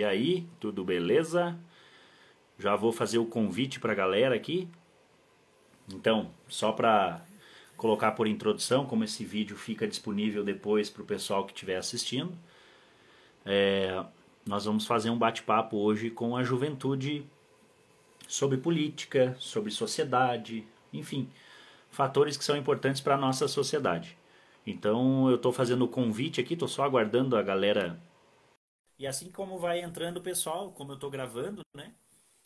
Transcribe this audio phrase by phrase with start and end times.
[0.00, 1.58] E aí, tudo beleza?
[2.58, 4.66] Já vou fazer o convite para a galera aqui.
[5.92, 7.20] Então, só para
[7.76, 12.32] colocar por introdução, como esse vídeo fica disponível depois para o pessoal que estiver assistindo,
[13.44, 14.02] é,
[14.46, 17.22] nós vamos fazer um bate-papo hoje com a juventude
[18.26, 21.28] sobre política, sobre sociedade, enfim,
[21.90, 24.16] fatores que são importantes para a nossa sociedade.
[24.66, 28.00] Então eu estou fazendo o convite aqui, estou só aguardando a galera
[29.00, 31.94] e assim como vai entrando o pessoal, como eu estou gravando, né?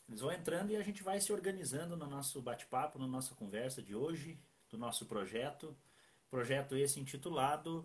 [0.08, 3.82] Eles vão entrando e a gente vai se organizando no nosso bate-papo, na nossa conversa
[3.82, 4.38] de hoje,
[4.70, 5.76] do nosso projeto.
[6.30, 7.84] Projeto esse intitulado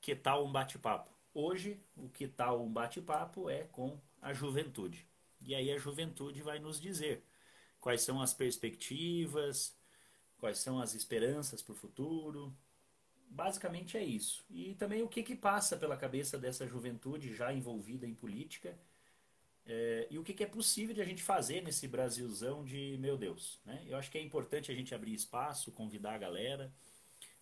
[0.00, 1.10] Que tal um bate-papo?
[1.34, 5.04] Hoje, o que tal um bate-papo é com a juventude.
[5.40, 7.24] E aí a juventude vai nos dizer
[7.80, 9.76] quais são as perspectivas,
[10.38, 12.56] quais são as esperanças para o futuro,
[13.32, 14.44] basicamente é isso.
[14.50, 18.78] E também o que, que passa pela cabeça dessa juventude já envolvida em política
[19.64, 23.16] é, e o que, que, é possível de a gente fazer nesse Brasilzão de meu
[23.16, 23.60] Deus.
[23.64, 23.82] Né?
[23.86, 26.72] Eu acho que é importante a gente abrir espaço, convidar a galera.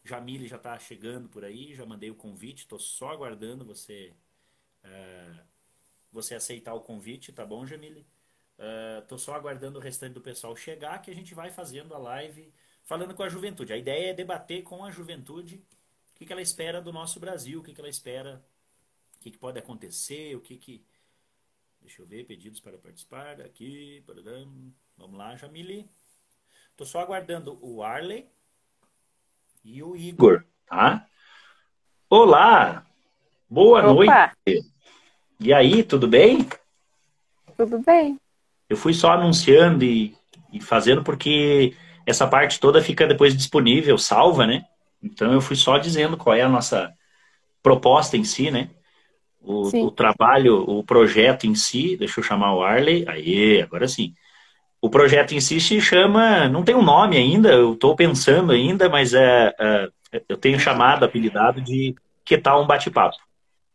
[0.04, 4.14] Jamile já está chegando por aí, já mandei o convite, estou só aguardando você
[4.82, 5.44] é,
[6.12, 8.06] você aceitar o convite, tá bom, Jamile?
[9.00, 11.98] Estou uh, só aguardando o restante do pessoal chegar, que a gente vai fazendo a
[11.98, 12.52] live
[12.84, 13.72] falando com a juventude.
[13.72, 15.64] A ideia é debater com a juventude
[16.20, 18.44] que, que ela espera do nosso Brasil, o que, que ela espera,
[19.16, 20.84] o que, que pode acontecer, o que que...
[21.80, 24.04] Deixa eu ver, pedidos para participar, aqui,
[24.98, 25.88] vamos lá, Jamile.
[26.72, 28.28] Estou só aguardando o Arley
[29.64, 31.08] e o Igor, tá?
[32.10, 32.86] Olá,
[33.48, 34.34] boa Opa.
[34.44, 34.62] noite.
[35.40, 36.46] E aí, tudo bem?
[37.56, 38.20] Tudo bem.
[38.68, 40.14] Eu fui só anunciando e,
[40.52, 41.74] e fazendo porque
[42.04, 44.66] essa parte toda fica depois disponível, salva, né?
[45.02, 46.92] Então eu fui só dizendo qual é a nossa
[47.62, 48.70] proposta em si, né?
[49.42, 54.14] O, o, trabalho, o projeto em si, deixa eu chamar o Arley, aí, agora sim.
[54.82, 58.88] O projeto em si se chama, não tem um nome ainda, eu estou pensando ainda,
[58.88, 59.90] mas é, é,
[60.28, 61.94] eu tenho chamado, apelidado de
[62.24, 63.16] Que tal um bate-papo?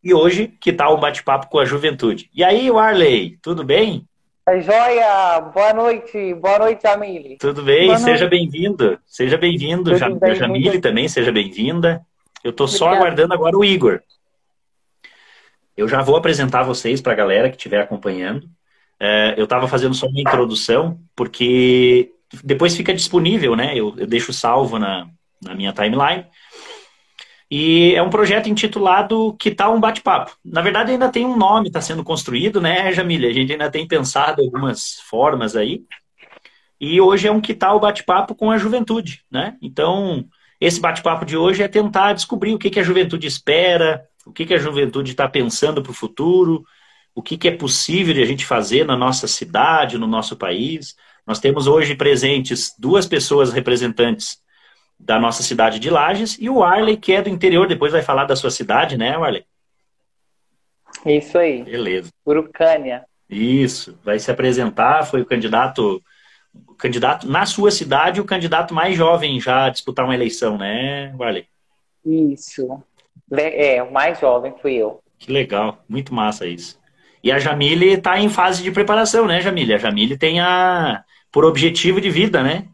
[0.03, 2.29] E hoje, que tal um bate-papo com a juventude?
[2.33, 4.07] E aí, Arley, tudo bem?
[4.47, 7.35] Joia, boa noite, boa noite, Jamile.
[7.39, 12.05] Tudo bem, boa seja bem-vindo, seja bem-vindo, Jam bem, Jamile também, seja bem-vinda.
[12.43, 14.01] Eu estou só aguardando agora o Igor.
[15.75, 18.47] Eu já vou apresentar vocês para a galera que estiver acompanhando.
[18.99, 22.11] É, eu estava fazendo só uma introdução, porque
[22.43, 23.71] depois fica disponível, né?
[23.75, 25.07] Eu, eu deixo salvo na,
[25.41, 26.23] na minha timeline.
[27.49, 30.35] E é um projeto intitulado Que tal um bate-papo?
[30.43, 33.29] Na verdade, ainda tem um nome, está sendo construído, né, Jamília?
[33.29, 35.83] A gente ainda tem pensado algumas formas aí.
[36.79, 39.55] E hoje é um Que tal bate-papo com a juventude, né?
[39.61, 40.25] Então,
[40.59, 44.45] esse bate-papo de hoje é tentar descobrir o que, que a juventude espera, o que,
[44.45, 46.65] que a juventude está pensando para o futuro,
[47.13, 50.95] o que, que é possível de a gente fazer na nossa cidade, no nosso país.
[51.25, 54.37] Nós temos hoje presentes duas pessoas representantes
[54.99, 58.25] da nossa cidade de Lages, e o Arley, que é do interior, depois vai falar
[58.25, 59.45] da sua cidade, né, Arley?
[61.05, 61.63] Isso aí.
[61.63, 62.09] Beleza.
[62.25, 63.05] Urucânia.
[63.29, 66.01] Isso, vai se apresentar, foi o candidato,
[66.67, 71.13] o candidato na sua cidade, o candidato mais jovem já a disputar uma eleição, né,
[71.19, 71.47] Arley?
[72.05, 72.81] Isso.
[73.31, 74.99] É, o mais jovem fui eu.
[75.17, 76.79] Que legal, muito massa isso.
[77.23, 79.73] E a Jamile está em fase de preparação, né, Jamile?
[79.73, 82.67] A Jamile tem a por objetivo de vida, né?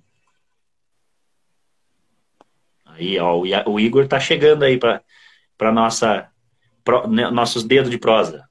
[3.02, 3.36] Aí, ó,
[3.66, 6.30] o Igor tá chegando aí para nossa
[6.84, 8.48] pro, né, nossos dedos de prosa.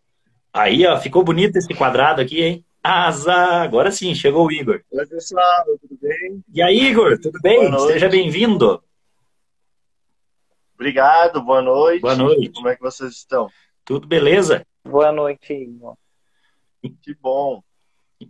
[0.53, 2.65] Aí, ó, ficou bonito esse quadrado aqui, hein?
[2.83, 3.63] Asa!
[3.63, 4.83] Agora sim, chegou o Igor.
[4.91, 6.43] Oi, pessoal, tudo bem?
[6.53, 7.79] E aí, Igor, tudo bem?
[7.87, 8.83] Seja bem-vindo.
[10.75, 12.01] Obrigado, boa noite.
[12.01, 12.49] Boa noite.
[12.49, 13.49] Como é que vocês estão?
[13.85, 14.67] Tudo beleza?
[14.85, 15.95] Boa noite, Igor.
[17.03, 17.63] Que bom.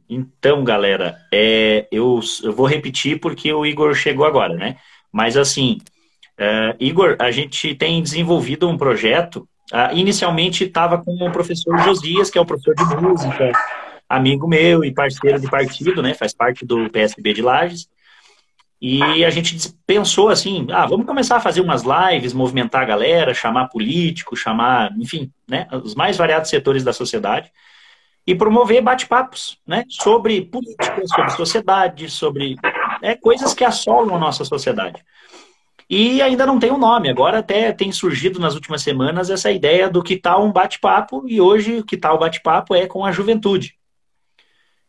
[0.07, 4.77] Então, galera, é, eu, eu vou repetir porque o Igor chegou agora, né?
[5.13, 5.79] Mas assim,
[6.41, 9.47] Uh, Igor, a gente tem desenvolvido um projeto.
[9.71, 13.53] Uh, inicialmente estava com o professor Josias, que é o professor de música,
[14.09, 16.15] amigo meu e parceiro de partido, né?
[16.15, 17.89] Faz parte do PSB de Lages.
[18.81, 23.35] E a gente pensou assim, ah, vamos começar a fazer umas lives, movimentar a galera,
[23.35, 27.53] chamar político, chamar, enfim, né, os mais variados setores da sociedade
[28.27, 32.57] e promover bate-papos, né, sobre política, sobre sociedade, sobre
[33.03, 35.05] né, coisas que assolam a nossa sociedade.
[35.91, 37.11] E ainda não tem um nome.
[37.11, 41.41] Agora até tem surgido nas últimas semanas essa ideia do que tal um bate-papo, e
[41.41, 43.75] hoje o que tal bate-papo é com a juventude.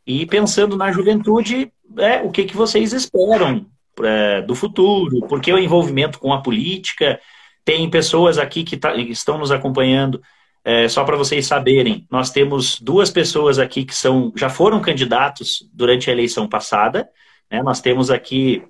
[0.05, 3.65] E pensando na juventude, é, o que, que vocês esperam
[4.03, 5.25] é, do futuro?
[5.27, 7.19] Porque o envolvimento com a política,
[7.65, 10.21] tem pessoas aqui que tá, estão nos acompanhando
[10.63, 15.67] é, só para vocês saberem, nós temos duas pessoas aqui que são, já foram candidatos
[15.73, 17.09] durante a eleição passada.
[17.49, 17.63] Né?
[17.63, 18.63] Nós temos aqui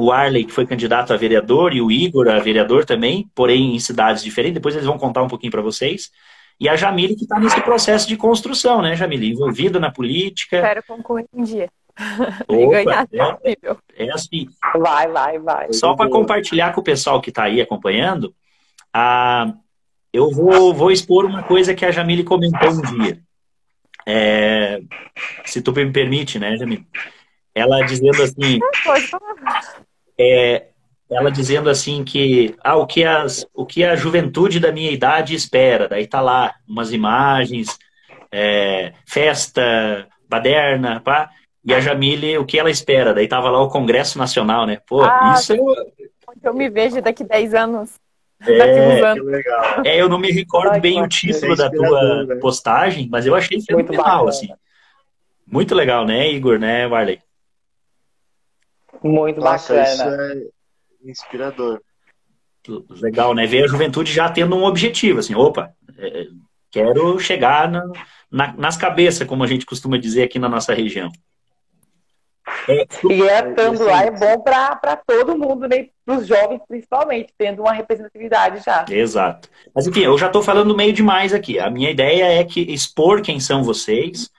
[0.00, 3.78] o Arley, que foi candidato a vereador, e o Igor, a vereador também, porém em
[3.78, 4.54] cidades diferentes.
[4.54, 6.10] Depois eles vão contar um pouquinho para vocês.
[6.58, 9.30] E a Jamile, que está nesse processo de construção, né, Jamile?
[9.30, 10.56] Envolvida na política.
[10.56, 11.70] Espero concorrer um dia.
[12.48, 13.08] Opa, ganhar
[13.44, 13.56] é,
[13.96, 14.48] é assim.
[14.78, 15.72] Vai, vai, vai.
[15.72, 18.34] Só para compartilhar com o pessoal que está aí acompanhando,
[18.92, 19.52] a,
[20.12, 23.20] eu vou, vou expor uma coisa que a Jamile comentou um dia.
[24.06, 24.80] É,
[25.44, 26.86] se tu me permite, né, Jamile?
[27.54, 28.58] Ela dizendo assim.
[30.22, 30.66] É,
[31.10, 35.34] ela dizendo assim que ah, o, que as, o que a juventude da minha idade
[35.34, 35.88] espera.
[35.88, 37.78] Daí tá lá umas imagens,
[38.30, 41.30] é, festa, baderna, pá.
[41.64, 43.12] E a Jamile, o que ela espera?
[43.12, 44.78] Daí tava lá o Congresso Nacional, né?
[44.86, 45.58] Pô, ah, isso é.
[46.42, 47.90] Eu me vejo daqui 10 anos.
[48.46, 49.82] É, legal.
[49.84, 52.36] é, eu não me recordo Ai, bem o título é da tua né?
[52.36, 54.48] postagem, mas eu achei fenomenal, assim.
[55.46, 57.20] Muito legal, né, Igor, né, Warley?
[59.02, 60.34] Muito Nossa, bacana.
[60.34, 60.52] Isso
[61.04, 61.80] é inspirador.
[63.00, 63.46] Legal, né?
[63.46, 66.26] Ver a juventude já tendo um objetivo, assim, opa, é,
[66.70, 67.84] quero chegar na,
[68.30, 71.10] na, nas cabeças, como a gente costuma dizer aqui na nossa região.
[72.68, 75.88] É, e é, estando lá é bom para todo mundo, né?
[76.04, 78.84] para os jovens principalmente, tendo uma representatividade já.
[78.88, 79.48] Exato.
[79.74, 81.58] Mas enfim, eu já estou falando meio demais aqui.
[81.58, 84.30] A minha ideia é que expor quem são vocês.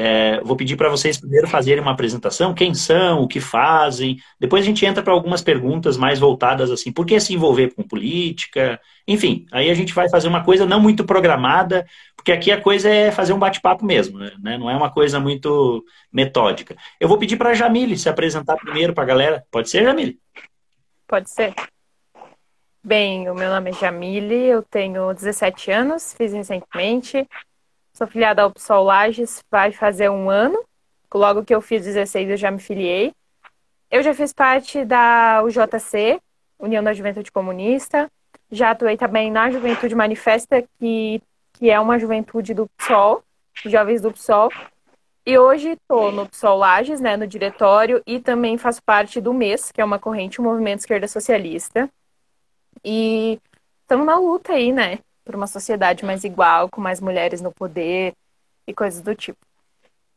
[0.00, 4.16] É, vou pedir para vocês primeiro fazerem uma apresentação, quem são, o que fazem.
[4.38, 7.82] Depois a gente entra para algumas perguntas mais voltadas assim, por que se envolver com
[7.82, 8.80] política?
[9.08, 11.84] Enfim, aí a gente vai fazer uma coisa não muito programada,
[12.14, 14.56] porque aqui a coisa é fazer um bate-papo mesmo, né?
[14.56, 16.76] Não é uma coisa muito metódica.
[17.00, 19.44] Eu vou pedir para a Jamile se apresentar primeiro para a galera.
[19.50, 20.16] Pode ser, Jamile?
[21.08, 21.54] Pode ser.
[22.84, 27.26] Bem, o meu nome é Jamile, eu tenho 17 anos, fiz recentemente.
[27.98, 30.64] Sou filiada ao PSOL Lages, vai fazer um ano.
[31.12, 33.12] Logo que eu fiz 16, eu já me filiei.
[33.90, 36.20] Eu já fiz parte da UJC,
[36.60, 38.08] União da Juventude Comunista.
[38.52, 41.20] Já atuei também na Juventude Manifesta, que
[41.54, 43.24] que é uma juventude do PSOL,
[43.64, 44.48] jovens do PSOL.
[45.26, 49.72] E hoje estou no PSOL Lages, né, no diretório, e também faço parte do MES,
[49.72, 51.90] que é uma corrente, o Movimento Esquerda Socialista.
[52.84, 53.40] E
[53.82, 58.14] estamos na luta aí, né, por uma sociedade mais igual, com mais mulheres no poder
[58.66, 59.36] e coisas do tipo.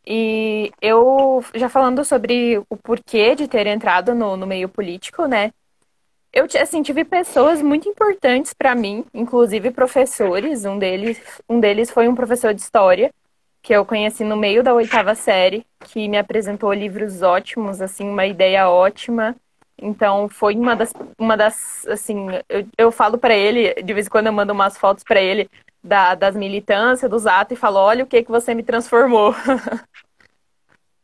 [0.07, 5.51] E eu, já falando sobre o porquê de ter entrado no, no meio político, né,
[6.31, 10.63] eu assim, tive pessoas muito importantes para mim, inclusive professores.
[10.63, 13.11] Um deles, um deles foi um professor de história
[13.61, 18.25] que eu conheci no meio da oitava série, que me apresentou livros ótimos, assim, uma
[18.25, 19.35] ideia ótima.
[19.81, 24.09] Então foi uma das, uma das assim, eu, eu falo para ele, de vez em
[24.09, 25.49] quando eu mando umas fotos para ele
[25.83, 29.33] da, das militâncias, dos atos e falo, olha o que que você me transformou.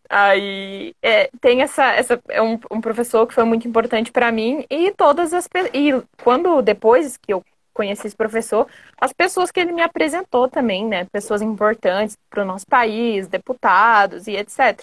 [0.09, 4.65] Aí é, tem essa, essa é um, um, professor que foi muito importante para mim
[4.69, 5.91] e todas as e
[6.23, 7.43] quando depois que eu
[7.73, 8.67] conheci esse professor,
[8.99, 14.27] as pessoas que ele me apresentou também, né, pessoas importantes para o nosso país, deputados
[14.27, 14.81] e etc.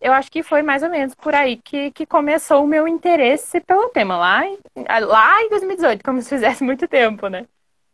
[0.00, 3.60] Eu acho que foi mais ou menos por aí que, que começou o meu interesse
[3.60, 4.58] pelo tema lá em,
[5.04, 7.46] lá em 2018, como se fizesse muito tempo, né?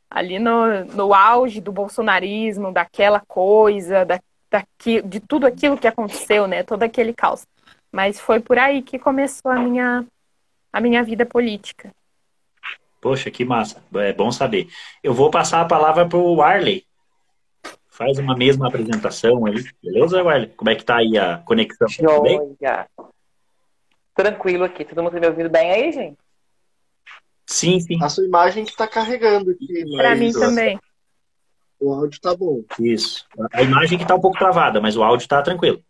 [0.09, 6.47] Ali no, no auge do bolsonarismo, daquela coisa, da, daqui, de tudo aquilo que aconteceu,
[6.47, 6.63] né?
[6.63, 7.45] Todo aquele caos.
[7.91, 10.07] Mas foi por aí que começou a minha,
[10.73, 11.91] a minha vida política.
[13.01, 13.83] Poxa, que massa.
[13.95, 14.69] É bom saber.
[15.03, 16.86] Eu vou passar a palavra para o Arley.
[17.97, 20.49] Faz uma mesma apresentação aí, beleza, Arley?
[20.49, 21.89] Como é que tá aí a conexão?
[21.89, 22.87] Joia.
[24.15, 24.85] Tranquilo aqui.
[24.85, 26.19] Todo mundo tá me ouvindo bem aí, gente?
[27.47, 27.99] Sim, sim.
[28.03, 29.97] A sua imagem está carregando aqui.
[29.97, 30.79] Para mim também.
[31.81, 32.63] O áudio tá bom.
[32.79, 33.27] Isso.
[33.51, 35.83] A imagem que tá um pouco travada, mas o áudio tá tranquilo.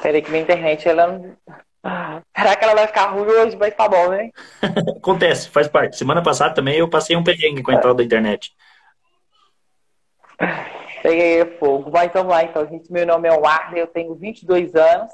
[0.00, 1.36] Peraí que minha internet, ela não...
[2.34, 3.56] Será que ela vai ficar ruim hoje?
[3.56, 4.30] Vai ficar bom, né?
[4.96, 5.98] Acontece, faz parte.
[5.98, 8.50] Semana passada também eu passei um perrengue com a entrada da internet.
[11.02, 11.90] Peguei fogo.
[11.90, 12.90] Vai, então lá, então, gente.
[12.90, 15.12] Meu nome é Warner, eu tenho 22 anos.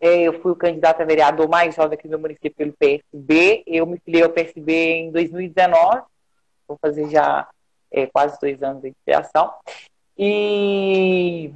[0.00, 3.64] É, eu fui o candidato a vereador mais jovem aqui no município pelo PSB.
[3.66, 6.02] Eu me filiei ao PSB em 2019.
[6.68, 7.48] Vou fazer já
[7.90, 9.52] é, quase dois anos de criação.
[10.16, 11.52] E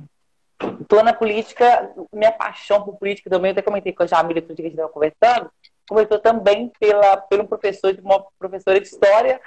[0.80, 4.54] estou na política, minha paixão por política também, eu até comentei com a Jamila outro
[4.54, 5.50] dia que a gente estava conversando,
[5.88, 9.40] começou também pela, pelo professor, uma professora de história,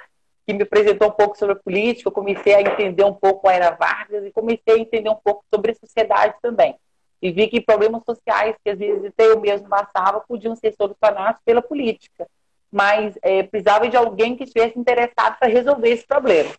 [0.46, 3.52] que me apresentou um pouco sobre a política, eu comecei a entender um pouco a
[3.52, 6.76] Era Vargas e comecei a entender um pouco sobre a sociedade também.
[7.20, 11.40] E vi que problemas sociais que às vezes até eu mesmo passava podiam ser solucionados
[11.44, 12.28] pela política.
[12.70, 16.52] Mas é, precisava de alguém que estivesse interessado para resolver esse problema.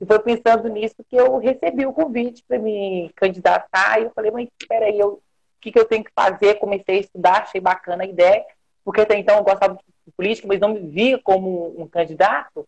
[0.00, 4.00] E foi pensando nisso que eu recebi o convite para me candidatar.
[4.00, 5.20] E eu falei, mas espera aí, o
[5.60, 6.54] que, que eu tenho que fazer?
[6.54, 8.44] Comecei a estudar, achei bacana a ideia,
[8.84, 12.66] porque até então eu gostava de política, mas não me via como um candidato.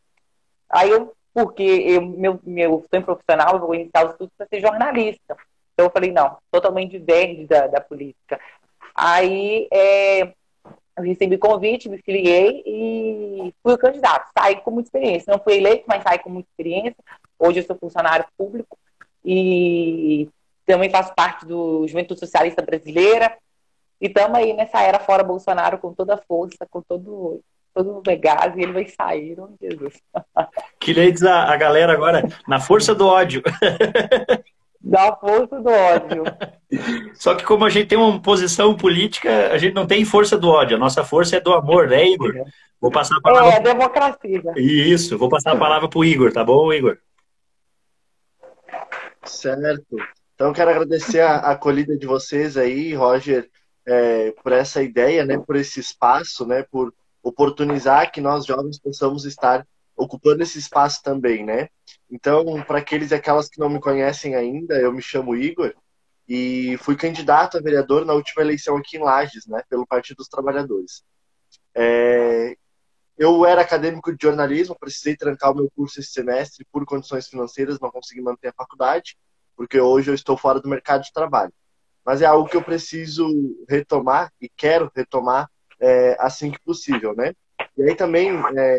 [0.68, 4.60] Aí eu, porque eu, meu, meu sonho profissional, eu vou iniciar os estudos para ser
[4.60, 5.36] jornalista.
[5.72, 8.40] Então eu falei, não, totalmente verde da, da política.
[8.94, 10.22] Aí é,
[10.96, 14.30] eu recebi convite, me filiei e fui o candidato.
[14.36, 15.30] Saí com muita experiência.
[15.30, 16.96] Não fui eleito, mas saí com muita experiência.
[17.38, 18.78] Hoje eu sou funcionário público
[19.22, 20.28] e
[20.64, 23.36] também faço parte do Juventude Socialista Brasileira.
[24.00, 27.40] E estamos aí nessa era fora Bolsonaro com toda a força, com todo
[27.76, 29.94] todo legado e ele vai sair, oh, Jesus.
[30.80, 33.42] Queria dizer a galera agora, na força do ódio.
[34.80, 36.24] Da força do ódio.
[37.14, 40.48] Só que como a gente tem uma posição política, a gente não tem força do
[40.48, 40.76] ódio.
[40.76, 42.32] A nossa força é do amor, né, Igor?
[42.80, 43.50] Vou passar a palavra.
[43.50, 44.42] É, a democracia.
[44.56, 46.98] Isso, vou passar a palavra para o Igor, tá bom, Igor?
[49.24, 49.96] Certo.
[50.34, 53.50] Então, quero agradecer a acolhida de vocês aí, Roger,
[53.86, 56.92] é, por essa ideia, né, por esse espaço, né, por
[57.26, 59.66] oportunizar que nós jovens possamos estar
[59.96, 61.68] ocupando esse espaço também, né?
[62.08, 65.74] Então, para aqueles e aquelas que não me conhecem ainda, eu me chamo Igor
[66.28, 70.28] e fui candidato a vereador na última eleição aqui em Lages, né, pelo Partido dos
[70.28, 71.02] Trabalhadores.
[71.74, 72.56] É,
[73.18, 77.80] eu era acadêmico de jornalismo, precisei trancar o meu curso esse semestre por condições financeiras,
[77.80, 79.16] não consegui manter a faculdade,
[79.56, 81.52] porque hoje eu estou fora do mercado de trabalho.
[82.04, 83.26] Mas é algo que eu preciso
[83.68, 87.34] retomar e quero retomar é, assim que possível, né?
[87.76, 88.78] E aí também, é,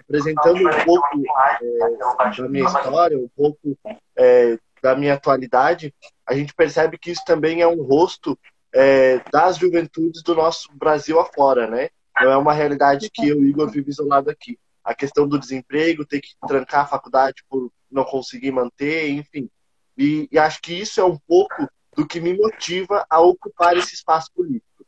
[0.00, 1.22] apresentando um pouco
[1.62, 3.78] é, da minha história, um pouco
[4.16, 5.94] é, da minha atualidade,
[6.26, 8.38] a gente percebe que isso também é um rosto
[8.72, 11.90] é, das juventudes do nosso Brasil afora, né?
[12.20, 14.58] Não é uma realidade que eu, Igor, vivo isolado aqui.
[14.82, 19.48] A questão do desemprego, ter que trancar a faculdade por não conseguir manter, enfim.
[19.96, 23.94] E, e acho que isso é um pouco do que me motiva a ocupar esse
[23.94, 24.86] espaço político.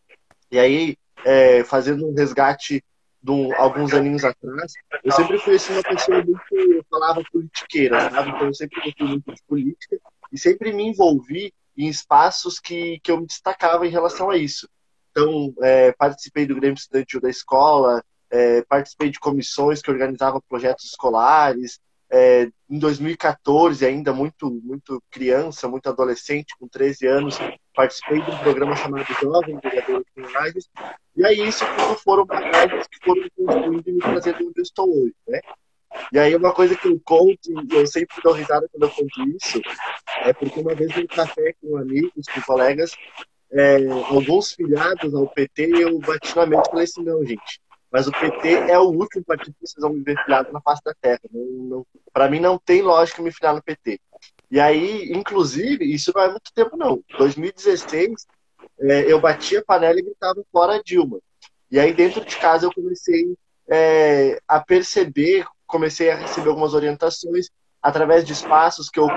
[0.50, 2.83] E aí, é, fazendo um resgate
[3.23, 4.73] de um, alguns aninhos atrás,
[5.05, 8.31] eu sempre fui assim, uma pessoa muito, eu falava politiqueira, sabe?
[8.31, 9.99] Então eu sempre gostei muito de política
[10.33, 14.69] e sempre me envolvi em espaços que, que eu me destacava em relação a isso.
[15.11, 20.85] Então, é, participei do Grêmio Estudantil da escola, é, participei de comissões que organizavam projetos
[20.85, 21.81] escolares.
[22.12, 27.38] É, em 2014, ainda muito, muito criança, muito adolescente, com 13 anos,
[27.75, 30.69] participei de um programa chamado Jovem Vereador de Imagens.
[31.17, 34.88] E aí, isso tudo foram bagagens que foram construindo e me trazendo onde eu estou
[34.88, 35.40] hoje, né?
[36.12, 39.37] E aí, uma coisa que eu conto, e eu sempre dou risada quando eu conto
[39.37, 39.61] isso,
[40.25, 42.97] é porque uma vez um café com amigos, com colegas,
[43.52, 48.06] é, alguns filiados ao PT, eu bati na mente e falei assim, não, gente, mas
[48.06, 50.94] o PT é o último partido que vocês vão me ver filiado na face da
[50.94, 51.20] terra.
[52.12, 54.00] Para mim não tem lógica me filiar no PT.
[54.50, 57.02] E aí, inclusive, isso não é muito tempo não.
[57.18, 58.26] 2016,
[58.80, 61.18] é, eu bati a panela e gritava fora Dilma.
[61.70, 63.35] E aí dentro de casa eu comecei
[63.68, 67.49] é, a perceber, comecei a receber algumas orientações
[67.80, 69.09] através de espaços que eu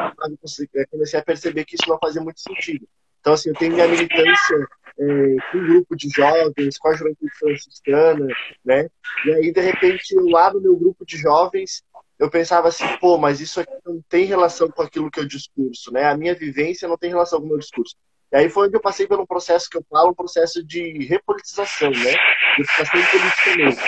[0.90, 2.88] comecei a perceber que isso não fazia muito sentido.
[3.20, 4.68] Então, assim, eu tenho minha militância
[5.00, 8.28] é, com um grupo de jovens, com a juventude franciscana,
[8.64, 8.88] né?
[9.26, 11.84] E aí, de repente, lá no meu grupo de jovens,
[12.20, 15.92] eu pensava assim, pô, mas isso aqui não tem relação com aquilo que eu discurso,
[15.92, 16.06] né?
[16.06, 17.96] A minha vivência não tem relação com o meu discurso.
[18.32, 21.92] E aí foi onde eu passei um processo que eu falo, um processo de repolitização,
[21.92, 22.16] né?
[22.58, 23.82] De política mesmo.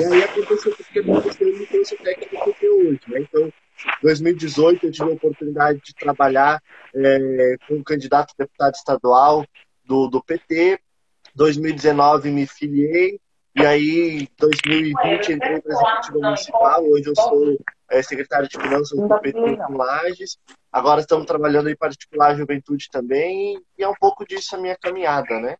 [0.00, 3.20] E aí aconteceu que aconteceu trouxe o técnico que eu hoje, né?
[3.20, 3.52] Então,
[4.02, 6.60] 2018 eu tive a oportunidade de trabalhar
[6.94, 9.44] é, com um candidato a deputado estadual
[9.84, 10.80] do, do PT.
[11.34, 13.20] 2019 me filiei
[13.56, 16.84] e aí 2020 entrei para a executiva municipal.
[16.84, 17.58] Hoje eu sou
[17.90, 20.38] é, secretário de finanças do PT em Lages.
[20.72, 25.38] Agora estamos trabalhando em particular juventude também e é um pouco disso a minha caminhada,
[25.38, 25.56] né?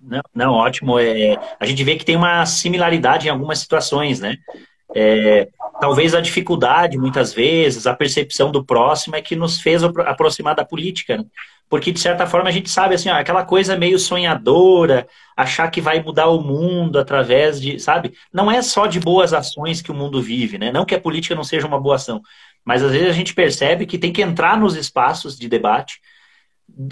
[0.00, 0.98] Não, não, ótimo.
[0.98, 4.36] É, a gente vê que tem uma similaridade em algumas situações, né?
[4.94, 5.48] É,
[5.80, 10.64] talvez a dificuldade, muitas vezes, a percepção do próximo é que nos fez aproximar da
[10.64, 11.24] política, né?
[11.68, 15.80] porque de certa forma a gente sabe assim, ó, aquela coisa meio sonhadora, achar que
[15.80, 18.14] vai mudar o mundo através de, sabe?
[18.32, 20.70] Não é só de boas ações que o mundo vive, né?
[20.70, 22.22] Não que a política não seja uma boa ação,
[22.64, 26.00] mas às vezes a gente percebe que tem que entrar nos espaços de debate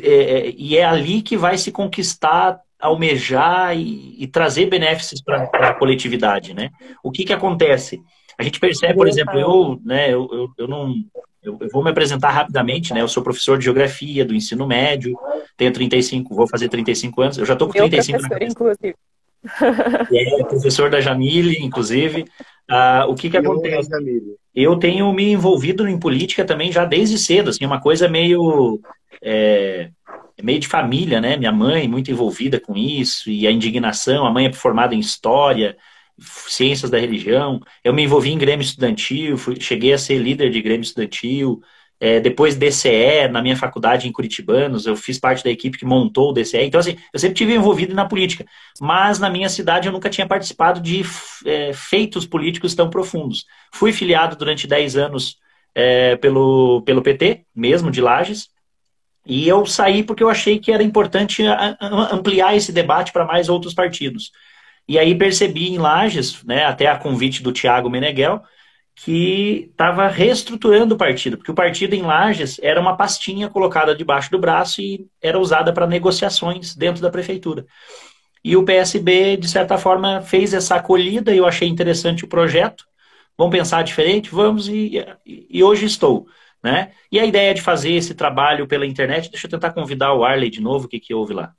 [0.02, 5.44] é, é e é ali que vai se conquistar almejar e, e trazer benefícios para
[5.44, 6.70] a coletividade, né?
[7.02, 8.02] O que que acontece?
[8.36, 10.92] A gente percebe, por exemplo, eu, né, eu, eu, eu não,
[11.40, 13.00] eu, eu, vou me apresentar rapidamente, né?
[13.00, 15.16] Eu sou professor de geografia do ensino médio,
[15.56, 18.96] tenho 35, vou fazer 35 anos, eu já estou com 35 Meu professor, inclusive.
[20.12, 22.24] É, professor da Jamile, inclusive.
[22.68, 23.90] Ah, o que que acontece?
[24.54, 28.80] eu tenho me envolvido em política também já desde cedo, assim, uma coisa meio
[29.22, 29.90] é,
[30.42, 31.36] meio de família, né?
[31.36, 34.26] Minha mãe muito envolvida com isso e a indignação.
[34.26, 35.76] A mãe é formada em história,
[36.18, 37.60] ciências da religião.
[37.82, 41.62] Eu me envolvi em Grêmio Estudantil, fui, cheguei a ser líder de Grêmio Estudantil.
[42.00, 46.30] É, depois DCE, na minha faculdade em Curitibanos, eu fiz parte da equipe que montou
[46.30, 46.64] o DCE.
[46.64, 48.44] Então, assim, eu sempre tive envolvido na política.
[48.80, 51.02] Mas na minha cidade eu nunca tinha participado de
[51.46, 53.46] é, feitos políticos tão profundos.
[53.72, 55.36] Fui filiado durante 10 anos
[55.74, 58.48] é, pelo, pelo PT, mesmo de Lages.
[59.24, 61.44] E eu saí porque eu achei que era importante
[62.10, 64.32] ampliar esse debate para mais outros partidos.
[64.88, 68.42] E aí percebi em Lages, né, até a convite do Tiago Meneghel,
[68.94, 74.30] que estava reestruturando o partido, porque o partido em Lages era uma pastinha colocada debaixo
[74.30, 77.64] do braço e era usada para negociações dentro da prefeitura.
[78.44, 82.84] E o PSB, de certa forma, fez essa acolhida, e eu achei interessante o projeto.
[83.38, 84.30] Vamos pensar diferente?
[84.30, 86.26] Vamos, e, e hoje estou.
[86.62, 86.92] Né?
[87.10, 90.48] E a ideia de fazer esse trabalho pela internet, deixa eu tentar convidar o Arley
[90.48, 91.52] de novo, o que, que houve lá.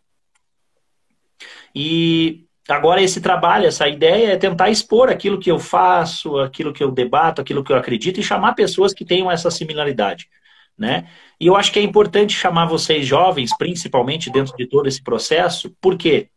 [1.75, 6.83] E agora esse trabalho, essa ideia é tentar expor aquilo que eu faço, aquilo que
[6.83, 10.29] eu debato, aquilo que eu acredito e chamar pessoas que tenham essa similaridade.
[10.77, 11.07] Né?
[11.39, 15.69] E eu acho que é importante chamar vocês jovens, principalmente dentro de todo esse processo,
[15.81, 16.29] por quê?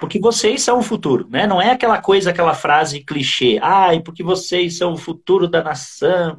[0.00, 1.44] Porque vocês são o futuro, né?
[1.44, 6.38] Não é aquela coisa, aquela frase clichê, ai, porque vocês são o futuro da nação,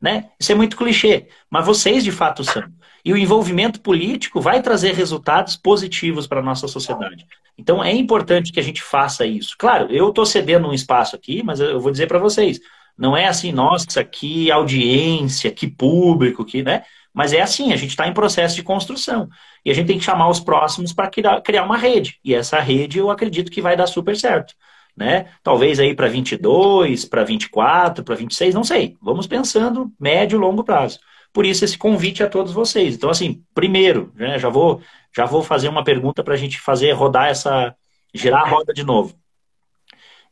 [0.00, 0.30] né?
[0.38, 2.62] Isso é muito clichê, mas vocês de fato são.
[3.04, 7.24] E o envolvimento político vai trazer resultados positivos para a nossa sociedade.
[7.56, 9.54] Então é importante que a gente faça isso.
[9.58, 12.60] Claro, eu estou cedendo um espaço aqui, mas eu vou dizer para vocês,
[12.96, 16.82] não é assim, nossa, que audiência, que público, que, né?
[17.14, 19.28] Mas é assim, a gente está em processo de construção.
[19.64, 22.18] E a gente tem que chamar os próximos para criar, uma rede.
[22.24, 24.54] E essa rede eu acredito que vai dar super certo.
[24.98, 25.26] Né?
[25.44, 28.96] Talvez aí para 22, para 24, para 26, não sei.
[29.00, 30.98] Vamos pensando médio e longo prazo.
[31.32, 32.96] Por isso esse convite a todos vocês.
[32.96, 34.82] Então assim, primeiro, né, já vou
[35.16, 37.76] já vou fazer uma pergunta para a gente fazer rodar essa
[38.12, 39.14] girar a roda de novo.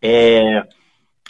[0.02, 0.66] É,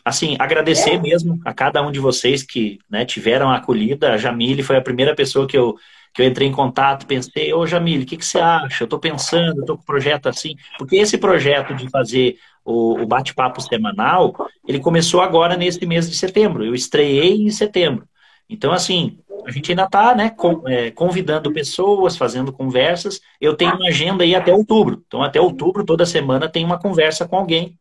[0.03, 4.13] assim, agradecer mesmo a cada um de vocês que né, tiveram a acolhida.
[4.13, 5.77] A Jamile foi a primeira pessoa que eu
[6.15, 8.83] que eu entrei em contato, pensei, ô Jamile, o que, que você acha?
[8.83, 10.57] Eu estou pensando, estou com um projeto assim.
[10.79, 14.35] Porque esse projeto de fazer o, o bate-papo semanal,
[14.67, 16.65] ele começou agora nesse mês de setembro.
[16.65, 18.07] Eu estreiei em setembro.
[18.49, 20.35] Então, assim, a gente ainda está né,
[20.67, 23.21] é, convidando pessoas, fazendo conversas.
[23.41, 25.03] Eu tenho uma agenda aí até outubro.
[25.07, 27.79] Então, até outubro, toda semana, tem uma conversa com alguém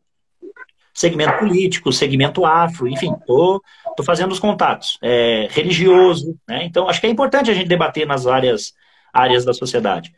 [0.94, 3.62] segmento político, segmento afro, enfim, tô,
[3.98, 4.98] tô fazendo os contatos.
[5.02, 6.64] É, religioso, né?
[6.64, 8.74] Então, acho que é importante a gente debater nas várias
[9.14, 10.14] áreas da sociedade.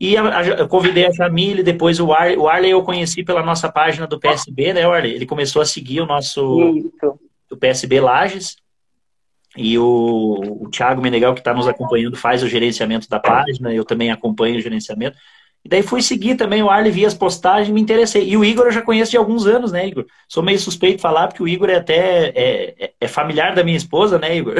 [0.00, 3.42] E a, a, eu convidei a Jamile, depois o, Ar, o Arley eu conheci pela
[3.42, 5.12] nossa página do PSB, né, Arley?
[5.12, 7.18] Ele começou a seguir o nosso Isso.
[7.50, 8.56] o PSB Lages.
[9.56, 13.84] E o, o Thiago Menegal, que está nos acompanhando, faz o gerenciamento da página, eu
[13.84, 15.16] também acompanho o gerenciamento.
[15.64, 18.28] E daí fui seguir também o Arley, vi as postagens me interessei.
[18.28, 20.06] E o Igor eu já conheço de alguns anos, né, Igor?
[20.28, 23.64] Sou meio suspeito de falar, porque o Igor é até é, é, é familiar da
[23.64, 24.54] minha esposa, né, Igor?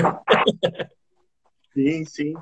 [1.72, 2.34] Sim, sim.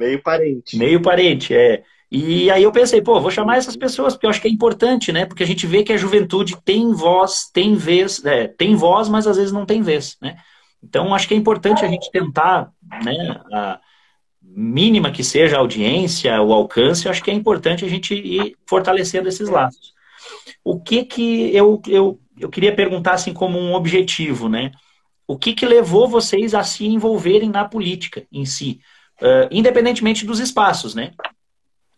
[0.00, 0.78] Meio parente.
[0.78, 1.82] Meio parente, é.
[2.10, 5.12] E aí eu pensei, pô, vou chamar essas pessoas, porque eu acho que é importante,
[5.12, 5.26] né?
[5.26, 9.26] Porque a gente vê que a juventude tem voz, tem vez, é, tem voz, mas
[9.26, 10.38] às vezes não tem vez, né?
[10.82, 12.72] Então acho que é importante a gente tentar,
[13.04, 13.42] né?
[13.52, 13.78] A,
[14.42, 19.28] mínima que seja a audiência, o alcance, acho que é importante a gente ir fortalecendo
[19.28, 19.92] esses laços.
[20.64, 24.72] O que que eu, eu, eu queria perguntar assim como um objetivo, né?
[25.24, 28.80] O que que levou vocês a se envolverem na política em si,
[29.20, 31.12] uh, independentemente dos espaços, né?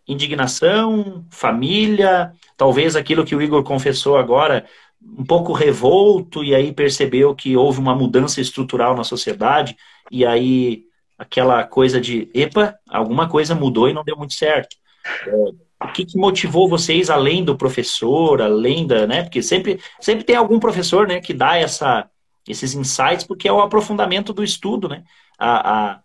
[0.06, 4.66] Indignação, família, talvez aquilo que o Igor confessou agora,
[5.00, 9.76] um pouco revolto e aí percebeu que houve uma mudança estrutural na sociedade
[10.11, 10.85] e aí
[11.18, 14.76] aquela coisa de, epa, alguma coisa mudou e não deu muito certo.
[15.26, 19.22] É, o que, que, motivou vocês, além do professor, além da, né?
[19.22, 22.08] Porque sempre, sempre tem algum professor, né, que dá essa,
[22.46, 25.02] esses insights, porque é o aprofundamento do estudo, né?
[25.38, 26.01] A, a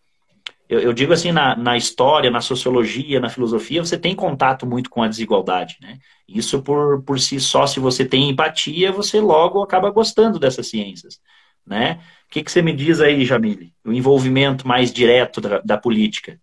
[0.69, 4.89] eu, eu, digo assim, na, na história, na sociologia, na filosofia, você tem contato muito
[4.89, 5.97] com a desigualdade, né?
[6.27, 11.21] Isso por, por si só, se você tem empatia, você logo acaba gostando dessas ciências,
[11.65, 12.01] né?
[12.25, 13.73] O que, que você me diz aí, Jamile?
[13.85, 16.37] O envolvimento mais direto da, da política.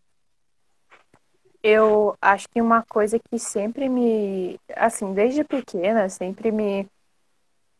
[1.63, 6.87] Eu acho que uma coisa que sempre me, assim, desde pequena, sempre me,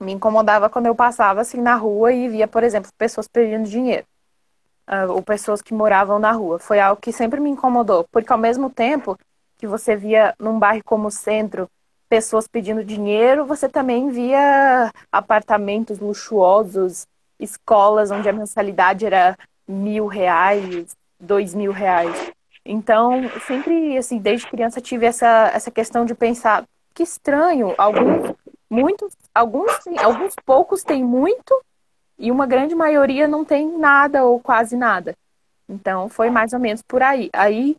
[0.01, 4.07] me incomodava quando eu passava assim na rua e via, por exemplo, pessoas pedindo dinheiro.
[4.87, 6.59] Uh, ou pessoas que moravam na rua.
[6.59, 9.19] Foi algo que sempre me incomodou, porque ao mesmo tempo
[9.57, 11.69] que você via num bairro como o centro
[12.09, 17.07] pessoas pedindo dinheiro, você também via apartamentos luxuosos
[17.41, 22.33] escolas onde a mensalidade era mil reais, dois mil reais.
[22.65, 28.33] Então, sempre, assim, desde criança tive essa, essa questão de pensar, que estranho, alguns,
[28.71, 31.61] muitos, alguns, alguns poucos têm muito
[32.19, 35.15] e uma grande maioria não tem nada ou quase nada.
[35.69, 37.31] Então, foi mais ou menos por aí.
[37.33, 37.77] Aí,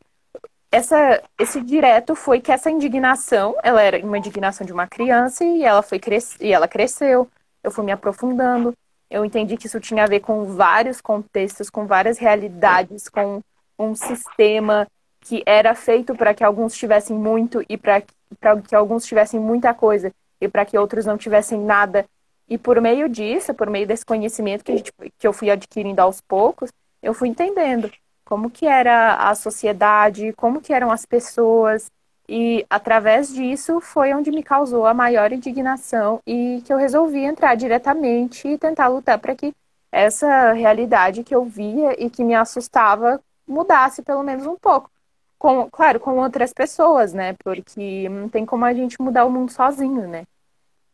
[0.72, 5.64] essa, esse direto foi que essa indignação, ela era uma indignação de uma criança e
[5.64, 6.36] ela foi cres...
[6.40, 7.30] e ela cresceu.
[7.64, 8.74] Eu fui me aprofundando.
[9.10, 13.42] Eu entendi que isso tinha a ver com vários contextos, com várias realidades, com
[13.78, 14.88] um sistema
[15.22, 20.12] que era feito para que alguns tivessem muito e para que alguns tivessem muita coisa
[20.42, 22.06] e para que outros não tivessem nada.
[22.48, 26.02] E por meio disso, por meio desse conhecimento que, a gente, que eu fui adquirindo
[26.02, 27.92] aos poucos, eu fui entendendo
[28.24, 31.92] como que era a sociedade, como que eram as pessoas,
[32.28, 37.56] e através disso foi onde me causou a maior indignação e que eu resolvi entrar
[37.56, 39.54] diretamente e tentar lutar para que
[39.92, 44.90] essa realidade que eu via e que me assustava mudasse pelo menos um pouco.
[45.38, 47.34] Com, claro, com outras pessoas, né?
[47.44, 50.24] Porque não tem como a gente mudar o mundo sozinho, né?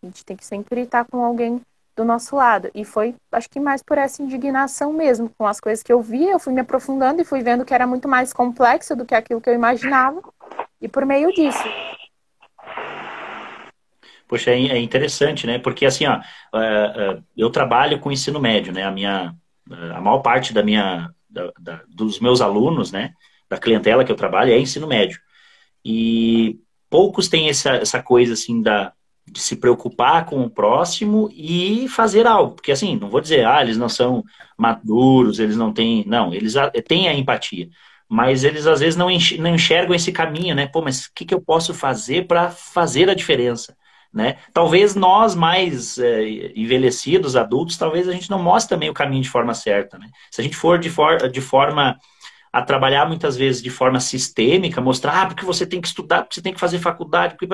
[0.03, 1.61] A gente tem que sempre estar com alguém
[1.95, 2.71] do nosso lado.
[2.73, 6.31] E foi, acho que mais por essa indignação mesmo, com as coisas que eu via,
[6.31, 9.39] eu fui me aprofundando e fui vendo que era muito mais complexo do que aquilo
[9.39, 10.21] que eu imaginava.
[10.81, 11.63] E por meio disso.
[14.27, 15.59] Poxa, é, é interessante, né?
[15.59, 16.19] Porque assim, ó,
[16.57, 18.83] é, é, eu trabalho com ensino médio, né?
[18.83, 19.35] A minha,
[19.69, 23.13] a maior parte da minha, da, da, dos meus alunos, né?
[23.47, 25.19] Da clientela que eu trabalho é ensino médio.
[25.85, 26.59] E
[26.89, 28.93] poucos têm essa, essa coisa assim da,
[29.31, 32.55] de se preocupar com o próximo e fazer algo.
[32.55, 34.23] Porque assim, não vou dizer, ah, eles não são
[34.57, 36.03] maduros, eles não têm.
[36.05, 36.53] Não, eles
[36.87, 37.69] têm a empatia.
[38.09, 40.67] Mas eles às vezes não enxergam esse caminho, né?
[40.67, 43.75] Pô, mas o que, que eu posso fazer para fazer a diferença?
[44.13, 44.35] Né?
[44.53, 49.29] Talvez nós mais é, envelhecidos, adultos, talvez a gente não mostre também o caminho de
[49.29, 49.97] forma certa.
[49.97, 50.09] Né?
[50.29, 51.97] Se a gente for de, for de forma
[52.51, 56.35] a trabalhar muitas vezes de forma sistêmica, mostrar ah, porque você tem que estudar, porque
[56.35, 57.47] você tem que fazer faculdade, porque...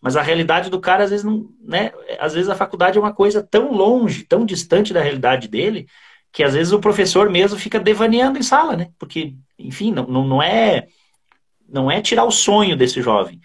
[0.00, 1.92] mas a realidade do cara às vezes não, né?
[2.18, 5.86] Às vezes a faculdade é uma coisa tão longe, tão distante da realidade dele,
[6.32, 8.88] que às vezes o professor mesmo fica devaneando em sala, né?
[8.98, 10.88] Porque, enfim, não, não é
[11.68, 13.40] não é tirar o sonho desse jovem,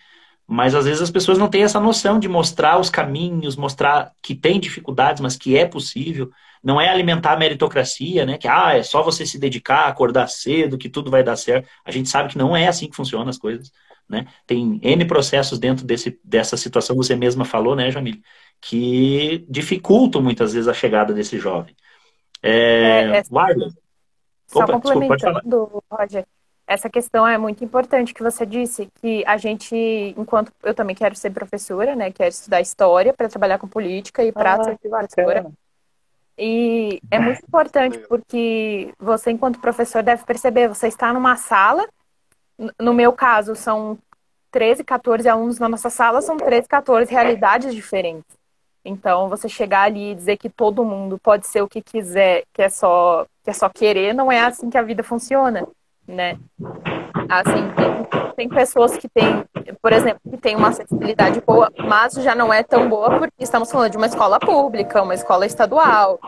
[0.47, 4.33] mas às vezes as pessoas não têm essa noção de mostrar os caminhos, mostrar que
[4.33, 6.31] tem dificuldades, mas que é possível.
[6.63, 8.37] Não é alimentar a meritocracia, né?
[8.37, 11.67] Que ah, é só você se dedicar, acordar cedo, que tudo vai dar certo.
[11.85, 13.71] A gente sabe que não é assim que funcionam as coisas.
[14.07, 14.25] Né?
[14.47, 18.19] Tem N processos dentro desse, dessa situação, você mesma falou, né, Jamil?
[18.59, 21.75] Que dificultam muitas vezes a chegada desse jovem.
[22.41, 26.25] É, é, Só Opa, complementando, desculpa, Roger
[26.69, 29.75] essa questão é muito importante que você disse, que a gente,
[30.15, 34.31] enquanto eu também quero ser professora, né, quero estudar história para trabalhar com política e
[34.31, 35.51] para ah, ser professora.
[36.41, 41.85] E é muito importante porque você, enquanto professor, deve perceber, você está numa sala,
[42.79, 43.97] no meu caso, são
[44.49, 48.37] 13, 14 alunos na nossa sala, são 13, 14 realidades diferentes.
[48.85, 52.61] Então, você chegar ali e dizer que todo mundo pode ser o que quiser, que
[52.61, 55.67] é só, que é só querer, não é assim que a vida funciona
[56.09, 56.37] né?
[57.29, 59.45] Assim, tem, tem pessoas que têm,
[59.81, 63.71] por exemplo, que têm uma acessibilidade boa, mas já não é tão boa porque estamos
[63.71, 66.19] falando de uma escola pública, uma escola estadual,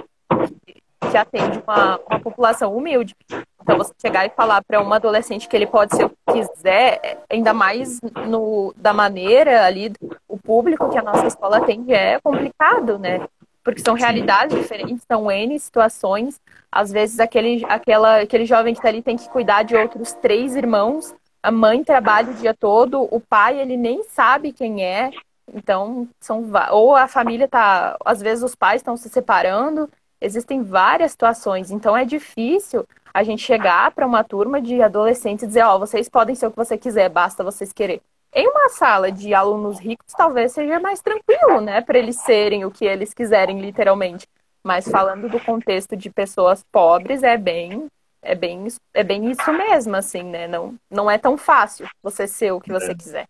[1.10, 3.16] que, atende uma, uma população humilde.
[3.62, 7.20] Então, você chegar e falar para um adolescente que ele pode ser o que quiser,
[7.30, 9.92] ainda mais no, da maneira ali,
[10.28, 13.28] o público que a nossa escola atende é complicado, né?
[13.64, 16.40] Porque são realidades diferentes, são N situações.
[16.72, 20.56] Às vezes aquele, aquela, aquele jovem que está ali tem que cuidar de outros três
[20.56, 25.12] irmãos, a mãe trabalha o dia todo, o pai ele nem sabe quem é.
[25.54, 29.90] Então, são ou a família tá, às vezes os pais estão se separando,
[30.22, 31.72] existem várias situações.
[31.72, 35.80] Então é difícil a gente chegar para uma turma de adolescentes e dizer, ó, oh,
[35.80, 38.02] vocês podem ser o que você quiser, basta vocês querer.
[38.34, 42.72] Em uma sala de alunos ricos, talvez seja mais tranquilo, né, para eles serem o
[42.72, 44.26] que eles quiserem, literalmente.
[44.64, 47.88] Mas falando do contexto de pessoas pobres, é bem,
[48.22, 50.48] é bem, é bem isso mesmo, assim, né?
[50.48, 52.96] Não, não é tão fácil você ser o que você é.
[52.96, 53.28] quiser.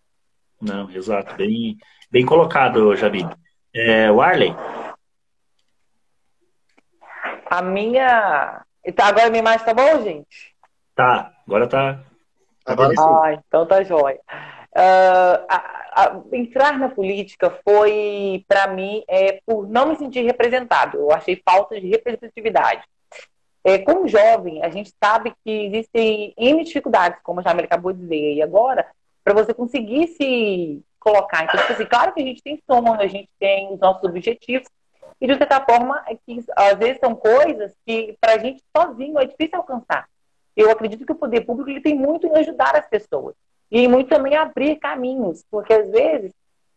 [0.60, 1.34] Não, exato.
[1.34, 1.78] Bem,
[2.10, 3.26] bem colocado, Javi.
[3.74, 4.54] É, Warley?
[7.46, 8.62] A minha.
[8.84, 10.54] Então, agora a minha imagem tá boa, gente?
[10.94, 12.00] Tá, agora tá.
[12.64, 12.92] Agora.
[12.98, 14.20] Ah, então tá jóia.
[14.74, 20.98] Uh, a, a, entrar na política foi, para mim, é, por não me sentir representado.
[20.98, 22.82] Eu achei falta de representatividade.
[23.64, 28.00] É, como jovem, a gente sabe que existem N dificuldades, como a Jamila acabou de
[28.00, 28.34] dizer.
[28.34, 28.86] E agora,
[29.22, 31.44] para você conseguir se colocar.
[31.44, 34.68] Então, tipo assim, claro que a gente tem sonho, a gente tem os nossos objetivos.
[35.20, 39.18] E, de certa forma, é que, às vezes são coisas que, para a gente sozinho,
[39.18, 40.08] é difícil alcançar.
[40.56, 43.34] Eu acredito que o poder público ele tem muito em ajudar as pessoas.
[43.72, 45.42] E muito também abrir caminhos.
[45.50, 46.30] Porque, às vezes,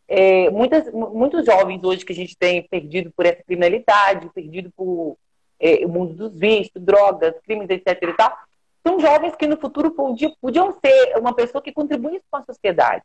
[0.07, 5.17] é, muitas, muitos jovens hoje que a gente tem perdido por essa criminalidade, perdido por
[5.59, 8.01] é, o mundo dos vícios, drogas, crimes, etc.
[8.01, 8.37] e tal,
[8.81, 13.03] são jovens que no futuro podiam, podiam ser uma pessoa que contribuísse com a sociedade.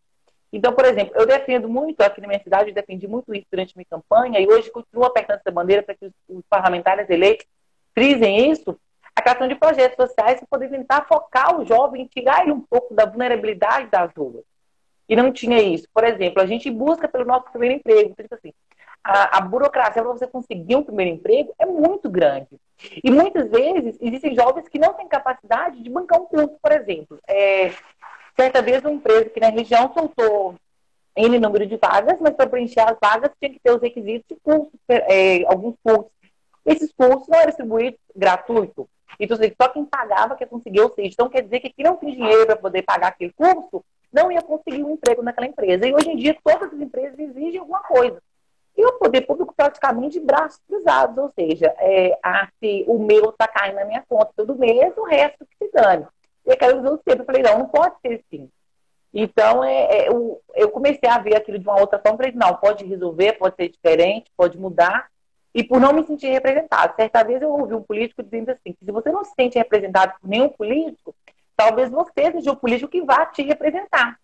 [0.53, 3.77] Então, por exemplo, eu defendo muito, aqui na minha cidade, eu defendi muito isso durante
[3.77, 7.47] minha campanha, e hoje continuo apertando essa bandeira para que os, os parlamentares eleitos
[7.95, 8.79] frisem isso,
[9.21, 12.95] a questão de projetos sociais para poder tentar focar o jovem, tirar ele um pouco
[12.95, 14.45] da vulnerabilidade das ruas.
[15.09, 15.87] E não tinha isso.
[15.93, 18.11] Por exemplo, a gente busca pelo nosso primeiro emprego.
[18.11, 18.53] Então, tipo assim,
[19.03, 22.49] a, a burocracia para você conseguir um primeiro emprego é muito grande.
[23.03, 27.19] E muitas vezes existem jovens que não têm capacidade de bancar um curso, por exemplo.
[27.27, 27.73] É,
[28.37, 30.55] certa vez uma empresa aqui na região soltou
[31.17, 34.37] N número de vagas, mas para preencher as vagas tinha que ter os requisitos de
[34.43, 36.11] cursos, é, alguns cursos.
[36.65, 38.89] Esses cursos não eram distribuídos gratuito.
[39.19, 42.13] Então, só quem pagava que conseguia o seja, Então, quer dizer que quem não tinha
[42.13, 45.87] dinheiro para poder pagar aquele curso não ia conseguir um emprego naquela empresa.
[45.87, 48.21] E hoje em dia, todas as empresas exigem alguma coisa.
[48.77, 52.19] E o poder público praticamente de braços cruzados, ou seja, é,
[52.59, 56.07] se o meu está caindo na minha conta todo mês, o resto que se dane.
[56.47, 58.49] E aquela eu sempre falei, não, não pode ser assim.
[59.13, 62.55] Então, é, é, eu, eu, comecei a ver aquilo de uma outra forma, falei, não,
[62.55, 65.09] pode resolver, pode ser diferente, pode mudar.
[65.55, 66.95] E por não me sentir representado.
[66.97, 70.15] Certa vez eu ouvi um político dizendo assim, que se você não se sente representado
[70.21, 71.15] por nenhum político,
[71.57, 74.17] talvez você seja o político que vá te representar.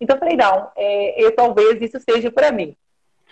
[0.00, 2.76] Então eu falei, não, é, eu, talvez isso seja para mim.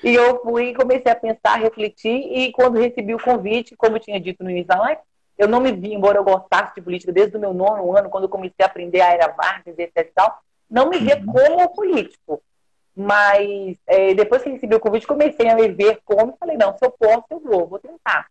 [0.02, 4.00] E eu fui, comecei a pensar, a refletir, e quando recebi o convite, como eu
[4.00, 5.00] tinha dito no início da live,
[5.36, 8.24] eu não me vi, embora eu gostasse de política desde o meu nono ano, quando
[8.24, 10.38] eu comecei a aprender a era Vargas, etc e tal,
[10.70, 11.26] não me via uhum.
[11.26, 12.42] como político.
[12.96, 16.76] Mas é, depois que recebi o convite, comecei a me ver como e falei, não,
[16.78, 18.26] se eu posso, eu vou, vou tentar.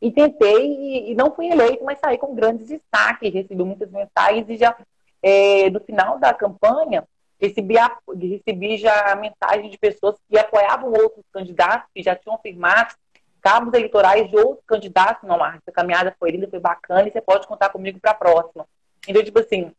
[0.00, 4.48] E tentei, e, e não fui eleito, mas saí com grandes destaques, recebi muitas mensagens,
[4.48, 4.76] e já
[5.22, 7.04] é, no final da campanha,
[7.40, 12.36] recebi, a, recebi já a mensagem de pessoas que apoiavam outros candidatos, que já tinham
[12.36, 12.94] afirmado
[13.40, 15.26] cabos eleitorais de outros candidatos.
[15.26, 18.14] Não, Marcos, a caminhada foi linda, foi bacana, e você pode contar comigo para a
[18.14, 18.66] próxima.
[19.08, 19.72] Então, tipo assim,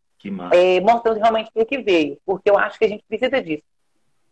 [0.51, 3.63] é, mostrando realmente o que veio, porque eu acho que a gente precisa disso.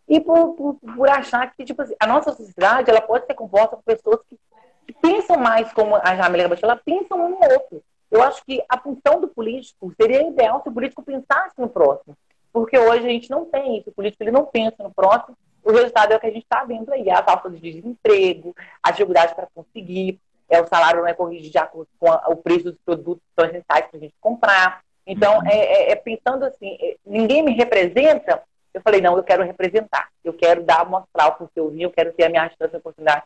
[0.08, 3.76] E por, por, por achar que, tipo assim, a nossa sociedade, ela pode ser composta
[3.76, 4.38] por pessoas que,
[4.86, 7.84] que pensam mais como a Jamila ela pensam um no outro.
[8.10, 12.16] Eu acho que a função do político seria ideal se o político pensasse no próximo
[12.58, 13.90] porque hoje a gente não tem isso.
[13.90, 15.38] O político ele não pensa no próximo.
[15.64, 18.90] O resultado é o que a gente está vendo aí: a falta de desemprego, a
[18.90, 22.72] dificuldade para conseguir, é, o salário não é corrigido de acordo com a, o preço
[22.72, 24.82] dos produtos que são para a gente comprar.
[25.06, 25.48] Então, uhum.
[25.48, 28.42] é, é, é, pensando assim: é, ninguém me representa.
[28.78, 30.10] Eu falei, não, eu quero representar.
[30.24, 32.80] Eu quero dar, mostrar o que eu vi, eu quero ter a minha chance, a
[32.80, 33.24] oportunidade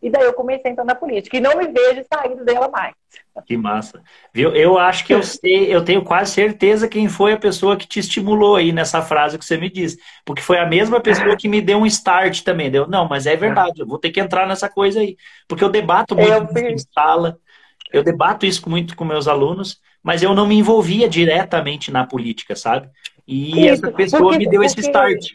[0.00, 1.36] e daí eu comecei a entrar na política.
[1.36, 2.94] E não me vejo saindo dela mais.
[3.46, 4.00] Que massa.
[4.32, 4.54] Viu?
[4.54, 7.98] Eu acho que eu sei, eu tenho quase certeza quem foi a pessoa que te
[7.98, 9.98] estimulou aí nessa frase que você me disse.
[10.24, 12.70] Porque foi a mesma pessoa que me deu um start também.
[12.70, 15.16] Deu, não, mas é verdade, eu vou ter que entrar nessa coisa aí.
[15.48, 17.38] Porque eu debato muito eu em sala,
[17.92, 22.54] eu debato isso muito com meus alunos, mas eu não me envolvia diretamente na política,
[22.54, 22.88] sabe?
[23.28, 24.66] E isso, essa pessoa porque, me deu porque...
[24.66, 25.34] esse start.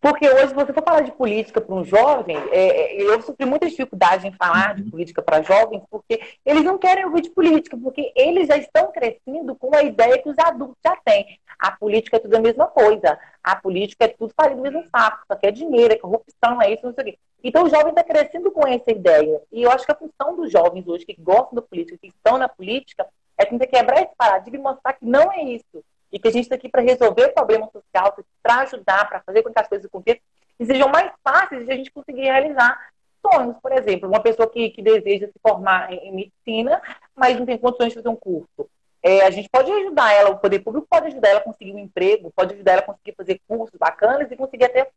[0.00, 3.68] Porque hoje, você for falar de política para um jovem, é, é, eu sofri muita
[3.68, 8.10] dificuldade em falar de política para jovens, porque eles não querem ouvir de política, porque
[8.16, 11.38] eles já estão crescendo com a ideia que os adultos já têm.
[11.58, 13.18] A política é tudo a mesma coisa.
[13.44, 16.72] A política é tudo farinha do mesmo saco, só que é dinheiro, é corrupção, é
[16.72, 17.18] isso, não sei o quê.
[17.44, 19.42] Então o jovem está crescendo com essa ideia.
[19.52, 22.38] E eu acho que a função dos jovens hoje que gostam da política, que estão
[22.38, 23.06] na política,
[23.36, 26.44] é tentar quebrar esse paradigma e mostrar que não é isso e que a gente
[26.44, 29.86] está aqui para resolver o problema social, para ajudar, para fazer com que as coisas
[29.86, 30.22] aconteçam
[30.60, 32.78] e sejam mais fáceis de a gente conseguir realizar
[33.24, 33.56] sonhos.
[33.60, 36.80] Por exemplo, uma pessoa que, que deseja se formar em, em medicina,
[37.16, 38.68] mas não tem condições de fazer um curso.
[39.02, 41.78] É, a gente pode ajudar ela, o poder público pode ajudar ela a conseguir um
[41.78, 44.88] emprego, pode ajudar ela a conseguir fazer cursos bacanas e conseguir até.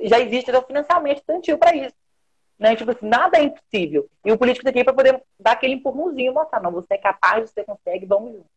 [0.00, 1.94] Já existe até o financiamento estudantil para isso.
[2.58, 2.76] Né?
[2.76, 4.06] Tipo assim, nada é impossível.
[4.24, 7.50] E o político está aqui para poder dar aquele empurrãozinho, mostrar, não, você é capaz,
[7.50, 8.53] você consegue, vamos juntos.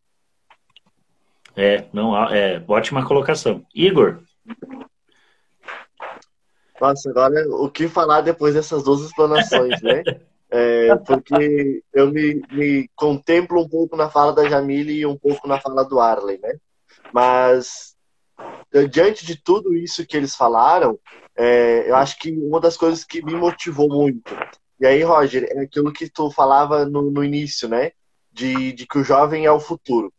[1.58, 3.66] É, não, é ótima colocação.
[3.74, 4.20] Igor.
[6.80, 10.02] Nossa, agora o que falar depois dessas duas explanações, né?
[10.50, 15.46] É, porque eu me, me, contemplo um pouco na fala da Jamile e um pouco
[15.46, 16.54] na fala do Arley, né?
[17.12, 17.94] Mas
[18.90, 20.98] diante de tudo isso que eles falaram,
[21.36, 24.34] é, eu acho que uma das coisas que me motivou muito.
[24.80, 27.90] E aí, Roger, é aquilo que tu falava no, no início, né?
[28.32, 30.10] De, de que o jovem é o futuro.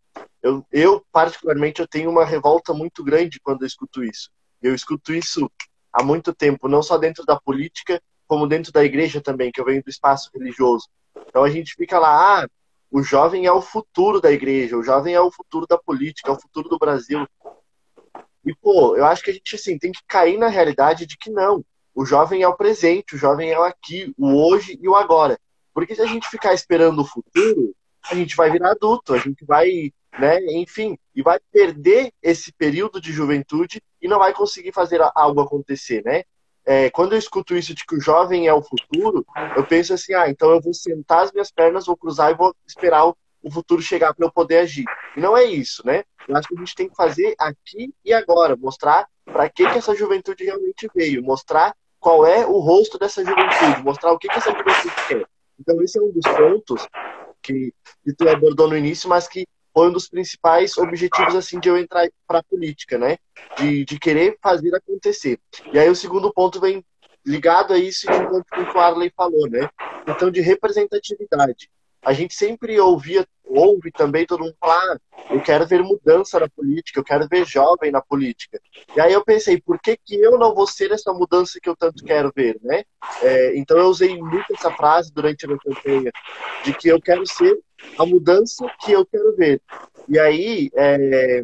[0.42, 4.30] Eu, eu, particularmente, eu tenho uma revolta muito grande quando eu escuto isso.
[4.62, 5.52] Eu escuto isso
[5.92, 9.66] há muito tempo, não só dentro da política, como dentro da igreja também, que eu
[9.66, 10.88] venho do espaço religioso.
[11.28, 12.48] Então a gente fica lá, ah,
[12.92, 16.34] o jovem é o futuro da igreja, o jovem é o futuro da política, é
[16.34, 17.28] o futuro do Brasil.
[18.46, 21.30] E, pô, eu acho que a gente, assim, tem que cair na realidade de que
[21.30, 21.64] não.
[21.94, 25.38] O jovem é o presente, o jovem é o aqui, o hoje e o agora.
[25.74, 27.76] Porque se a gente ficar esperando o futuro,
[28.10, 33.00] a gente vai virar adulto, a gente vai, né, enfim, e vai perder esse período
[33.02, 36.24] de juventude e não vai conseguir fazer algo acontecer, né?
[36.66, 40.14] É, quando eu escuto isso de que o jovem é o futuro, eu penso assim,
[40.14, 43.18] ah, então eu vou sentar as minhas pernas, vou cruzar e vou esperar o,
[43.52, 44.86] futuro chegar para eu poder agir.
[45.18, 46.04] E não é isso, né?
[46.28, 49.78] Eu acho que a gente tem que fazer aqui e agora, mostrar para que, que
[49.78, 54.38] essa juventude realmente veio, mostrar qual é o rosto dessa juventude, mostrar o que, que
[54.38, 55.26] essa juventude quer.
[55.60, 56.88] Então, esse é um dos pontos
[57.42, 57.74] que,
[58.04, 61.78] que tu abordou no início, mas que foi um dos principais objetivos assim de eu
[61.78, 63.18] entrar para a política, né?
[63.58, 65.40] De, de querer fazer acontecer.
[65.72, 66.84] E aí o segundo ponto vem
[67.26, 69.70] ligado a isso de que o Arley falou, né?
[70.08, 71.70] Então de representatividade
[72.02, 75.00] a gente sempre ouvia, ouve também todo mundo falar, ah,
[75.32, 78.60] eu quero ver mudança na política, eu quero ver jovem na política.
[78.96, 81.76] E aí eu pensei, por que, que eu não vou ser essa mudança que eu
[81.76, 82.84] tanto quero ver, né?
[83.22, 86.12] É, então eu usei muito essa frase durante a minha campanha,
[86.64, 87.60] de que eu quero ser
[87.98, 89.62] a mudança que eu quero ver.
[90.08, 91.44] E aí, é,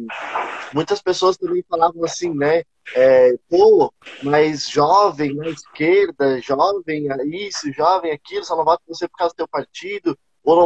[0.72, 2.62] muitas pessoas também falavam assim, né?
[2.94, 3.92] É, pô,
[4.22, 9.38] mas jovem na esquerda, jovem isso, jovem aquilo, só não vota você por causa do
[9.38, 10.16] teu partido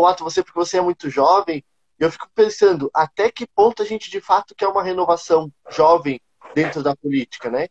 [0.01, 1.64] mato você porque você é muito jovem.
[1.99, 6.21] E eu fico pensando, até que ponto a gente de fato quer uma renovação jovem
[6.55, 7.69] dentro da política, né?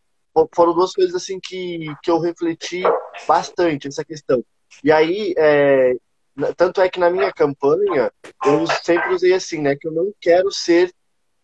[0.54, 2.84] Foram duas coisas assim que, que eu refleti
[3.28, 4.44] bastante, essa questão.
[4.84, 5.96] E aí, é,
[6.56, 8.12] tanto é que na minha campanha,
[8.46, 9.76] eu sempre usei assim, né?
[9.76, 10.94] Que eu não quero ser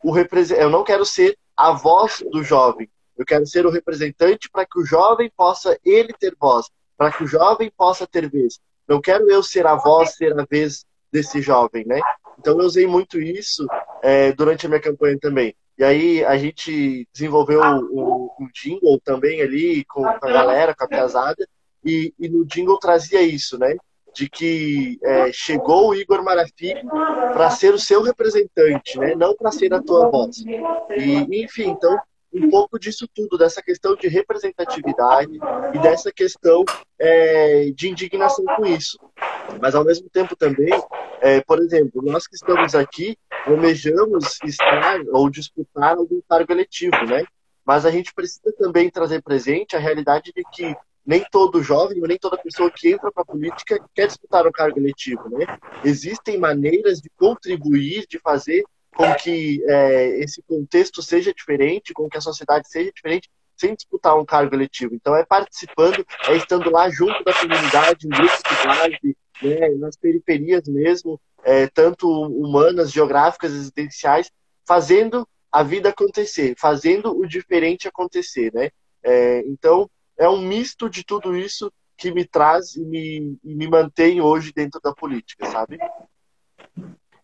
[0.04, 2.90] o representante, eu não quero ser a voz do jovem.
[3.18, 7.24] Eu quero ser o representante para que o jovem possa ele ter voz, para que
[7.24, 8.60] o jovem possa ter vez.
[8.88, 12.00] Não quero eu ser a voz, ser a vez desse jovem, né?
[12.40, 13.66] Então eu usei muito isso
[14.04, 15.56] é, durante a minha campanha também.
[15.78, 20.88] E aí a gente desenvolveu um, um jingle também ali com a galera, com a
[20.88, 21.48] pesada,
[21.84, 23.76] e, e no jingle trazia isso, né?
[24.14, 29.16] De que é, chegou o Igor Marafico para ser o seu representante, né?
[29.16, 30.38] Não para ser a tua voz.
[30.98, 31.98] E, enfim, então
[32.36, 35.40] um pouco disso tudo, dessa questão de representatividade
[35.74, 36.66] e dessa questão
[37.00, 39.00] é, de indignação com isso.
[39.62, 40.74] Mas, ao mesmo tempo, também,
[41.22, 47.24] é, por exemplo, nós que estamos aqui almejamos estar ou disputar algum cargo eletivo, né?
[47.66, 52.18] Mas a gente precisa também trazer presente a realidade de que nem todo jovem, nem
[52.18, 55.46] toda pessoa que entra para a política quer disputar um cargo eletivo, né?
[55.84, 58.64] Existem maneiras de contribuir, de fazer
[58.96, 64.18] com que é, esse contexto seja diferente, com que a sociedade seja diferente, sem disputar
[64.18, 64.96] um cargo eletivo.
[64.96, 69.98] Então, é participando, é estando lá junto da comunidade, em grupos de base, né, nas
[69.98, 74.32] periferias mesmo, é, tanto humanas, geográficas, existenciais,
[74.66, 78.70] fazendo a vida acontecer, fazendo o diferente acontecer, né?
[79.04, 83.68] É, então, é um misto de tudo isso que me traz e me, e me
[83.68, 85.78] mantém hoje dentro da política, sabe?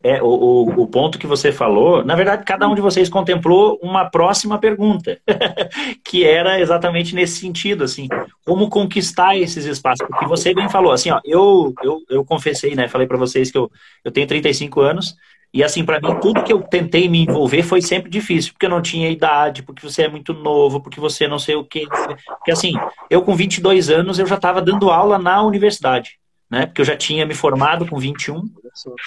[0.03, 3.79] É, o, o, o, ponto que você falou, na verdade, cada um de vocês contemplou
[3.83, 5.19] uma próxima pergunta,
[6.03, 8.07] que era exatamente nesse sentido, assim,
[8.43, 12.87] como conquistar esses espaços, porque você bem falou, assim, ó, eu, eu, eu confessei, né,
[12.87, 13.69] falei para vocês que eu,
[14.03, 15.15] eu tenho 35 anos,
[15.53, 18.69] e assim, para mim, tudo que eu tentei me envolver foi sempre difícil, porque eu
[18.69, 21.85] não tinha idade, porque você é muito novo, porque você não sei o quê,
[22.25, 22.73] porque assim,
[23.09, 26.20] eu com 22 anos, eu já estava dando aula na universidade,
[26.51, 26.65] né?
[26.65, 28.43] Porque eu já tinha me formado com 21.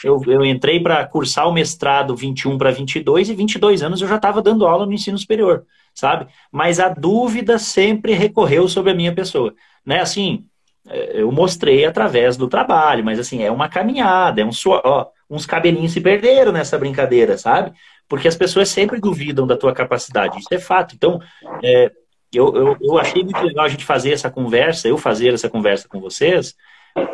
[0.02, 4.16] Eu, eu entrei para cursar o mestrado 21 para 22 e 22 anos eu já
[4.16, 6.26] estava dando aula no ensino superior, sabe?
[6.50, 9.54] Mas a dúvida sempre recorreu sobre a minha pessoa,
[9.84, 10.00] né?
[10.00, 10.46] Assim,
[10.88, 15.08] é, eu mostrei através do trabalho, mas assim, é uma caminhada, é um suor, ó,
[15.28, 17.72] uns cabelinhos se perderam nessa brincadeira, sabe?
[18.08, 20.94] Porque as pessoas sempre duvidam da tua capacidade, isso é fato.
[20.94, 21.20] Então,
[21.62, 21.90] é,
[22.32, 25.88] eu, eu, eu achei muito legal a gente fazer essa conversa, eu fazer essa conversa
[25.88, 26.54] com vocês,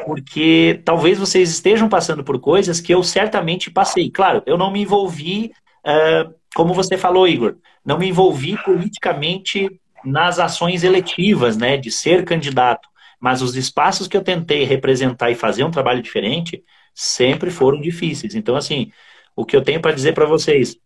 [0.04, 4.10] porque talvez vocês estejam passando por coisas que eu certamente passei.
[4.10, 5.52] Claro, eu não me envolvi,
[5.86, 12.24] uh, como você falou, Igor, não me envolvi politicamente nas ações eletivas, né, de ser
[12.24, 12.88] candidato.
[13.18, 16.62] Mas os espaços que eu tentei representar e fazer um trabalho diferente
[16.94, 18.34] sempre foram difíceis.
[18.34, 18.90] Então, assim,
[19.36, 20.76] o que eu tenho para dizer para vocês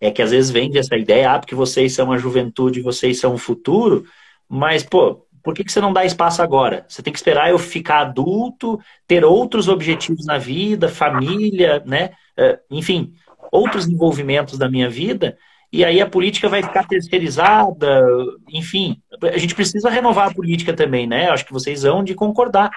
[0.00, 3.34] é que às vezes vende essa ideia, ah, porque vocês são a juventude, vocês são
[3.34, 4.04] o futuro,
[4.48, 6.84] mas, pô, por que, que você não dá espaço agora?
[6.88, 12.10] Você tem que esperar eu ficar adulto, ter outros objetivos na vida, família, né?
[12.36, 13.12] É, enfim,
[13.52, 15.36] outros envolvimentos da minha vida.
[15.72, 18.02] e aí a política vai ficar terceirizada,
[18.48, 19.02] enfim.
[19.22, 21.28] A gente precisa renovar a política também, né?
[21.30, 22.70] Acho que vocês vão de concordar.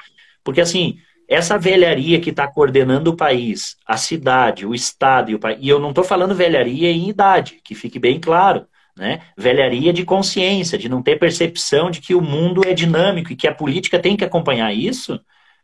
[0.43, 0.97] Porque, assim,
[1.31, 5.69] essa velharia que está coordenando o país, a cidade, o Estado e o país, e
[5.69, 8.67] eu não estou falando velharia em idade, que fique bem claro,
[9.01, 9.21] né?
[9.35, 13.47] Velharia de consciência, de não ter percepção de que o mundo é dinâmico e que
[13.47, 15.19] a política tem que acompanhar isso.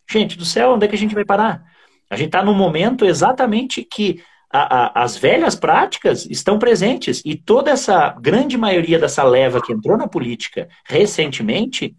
[0.09, 1.63] Gente do céu, onde é que a gente vai parar?
[2.09, 7.35] A gente está num momento exatamente que a, a, as velhas práticas estão presentes e
[7.35, 11.95] toda essa grande maioria dessa leva que entrou na política recentemente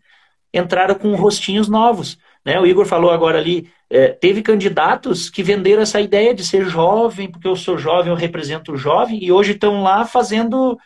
[0.52, 2.18] entraram com rostinhos novos.
[2.44, 2.58] Né?
[2.58, 7.30] O Igor falou agora ali, é, teve candidatos que venderam essa ideia de ser jovem,
[7.30, 10.76] porque eu sou jovem, eu represento o jovem, e hoje estão lá fazendo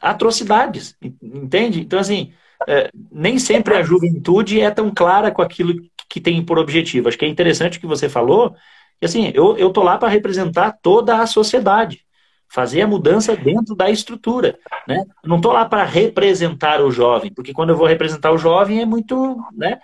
[0.00, 1.80] atrocidades, entende?
[1.80, 2.32] Então, assim,
[2.66, 5.74] é, nem sempre a juventude é tão clara com aquilo
[6.08, 7.08] que tem por objetivo.
[7.08, 8.54] Acho que é interessante o que você falou,
[9.00, 12.00] e assim, eu, eu tô lá para representar toda a sociedade,
[12.48, 15.04] fazer a mudança dentro da estrutura, né?
[15.24, 18.86] Não tô lá para representar o jovem, porque quando eu vou representar o jovem é
[18.86, 19.80] muito, né?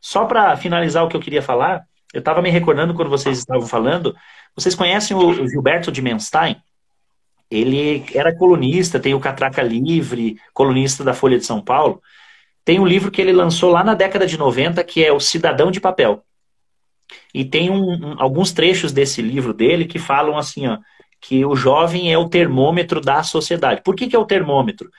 [0.00, 3.66] Só para finalizar o que eu queria falar, eu estava me recordando quando vocês estavam
[3.66, 4.16] falando,
[4.54, 6.56] vocês conhecem o Gilberto de Menstein?
[7.50, 12.02] Ele era colunista, tem o Catraca Livre, colunista da Folha de São Paulo.
[12.64, 15.70] Tem um livro que ele lançou lá na década de 90, que é O Cidadão
[15.70, 16.24] de Papel.
[17.32, 20.78] E tem um, um, alguns trechos desse livro dele que falam assim, ó,
[21.20, 23.82] que o jovem é o termômetro da sociedade.
[23.82, 24.90] Por que, que é o termômetro?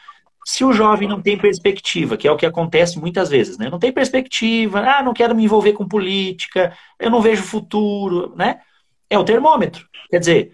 [0.45, 3.69] Se o jovem não tem perspectiva, que é o que acontece muitas vezes, né?
[3.69, 8.61] Não tem perspectiva, ah, não quero me envolver com política, eu não vejo futuro, né?
[9.09, 9.85] É o termômetro.
[10.09, 10.53] Quer dizer,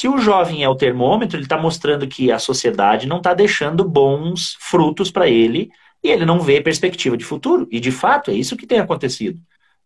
[0.00, 3.84] se o jovem é o termômetro, ele está mostrando que a sociedade não está deixando
[3.84, 5.70] bons frutos para ele
[6.02, 7.68] e ele não vê perspectiva de futuro.
[7.70, 9.40] E de fato é isso que tem acontecido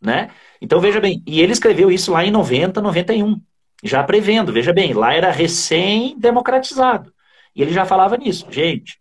[0.05, 0.31] né?
[0.61, 3.41] Então veja bem, e ele escreveu isso lá em 90, 91,
[3.83, 7.13] já prevendo, veja bem, lá era recém-democratizado.
[7.57, 8.99] E ele já falava nisso, gente.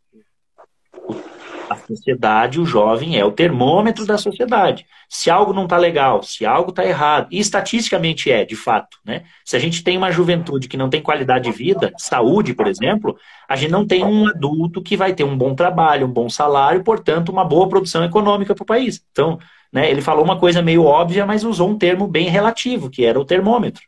[1.70, 4.86] A sociedade, o jovem é o termômetro da sociedade.
[5.10, 9.24] Se algo não está legal, se algo está errado, e estatisticamente é, de fato, né?
[9.46, 13.18] Se a gente tem uma juventude que não tem qualidade de vida, saúde, por exemplo,
[13.48, 16.84] a gente não tem um adulto que vai ter um bom trabalho, um bom salário,
[16.84, 19.04] portanto, uma boa produção econômica para o país.
[19.12, 19.40] Então,
[19.74, 19.90] né?
[19.90, 23.26] Ele falou uma coisa meio óbvia, mas usou um termo bem relativo, que era o
[23.26, 23.82] termômetro.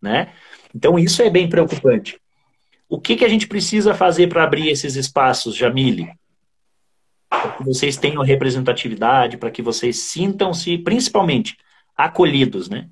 [0.00, 0.28] Né?
[0.74, 2.20] Então isso é bem preocupante.
[2.86, 6.10] O que, que a gente precisa fazer para abrir esses espaços, Jamile?
[7.30, 11.56] Para que vocês tenham representatividade, para que vocês sintam-se, principalmente,
[11.96, 12.90] acolhidos, né?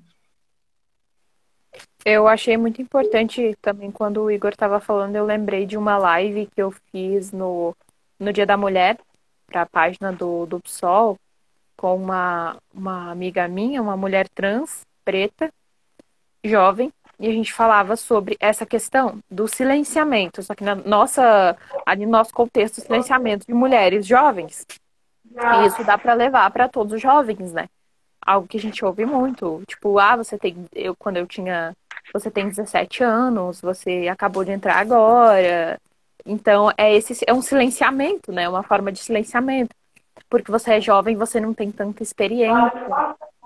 [2.05, 6.47] Eu achei muito importante também quando o Igor estava falando, eu lembrei de uma live
[6.47, 7.75] que eu fiz no,
[8.17, 8.97] no Dia da Mulher,
[9.45, 11.17] para a página do, do PSOL,
[11.75, 15.51] com uma, uma amiga minha, uma mulher trans, preta,
[16.43, 22.05] jovem, e a gente falava sobre essa questão do silenciamento, só que na nossa, ali
[22.05, 24.65] no nosso contexto, silenciamento de mulheres jovens.
[25.31, 27.67] E isso dá para levar para todos os jovens, né?
[28.25, 31.75] Algo que a gente ouve muito, tipo, ah, você tem, eu quando eu tinha,
[32.13, 35.79] você tem 17 anos, você acabou de entrar agora.
[36.25, 38.47] Então, é esse é um silenciamento, né?
[38.47, 39.75] Uma forma de silenciamento
[40.29, 42.71] porque você é jovem, você não tem tanta experiência,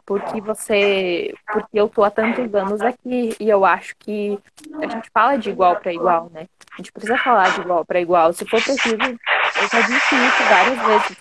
[0.06, 4.38] porque você, porque eu tô há tantos anos aqui e eu acho que
[4.82, 6.48] a gente fala de igual para igual, né?
[6.74, 8.34] A gente precisa falar de igual para igual.
[8.34, 11.18] Se for preciso, eu já disse isso várias vezes.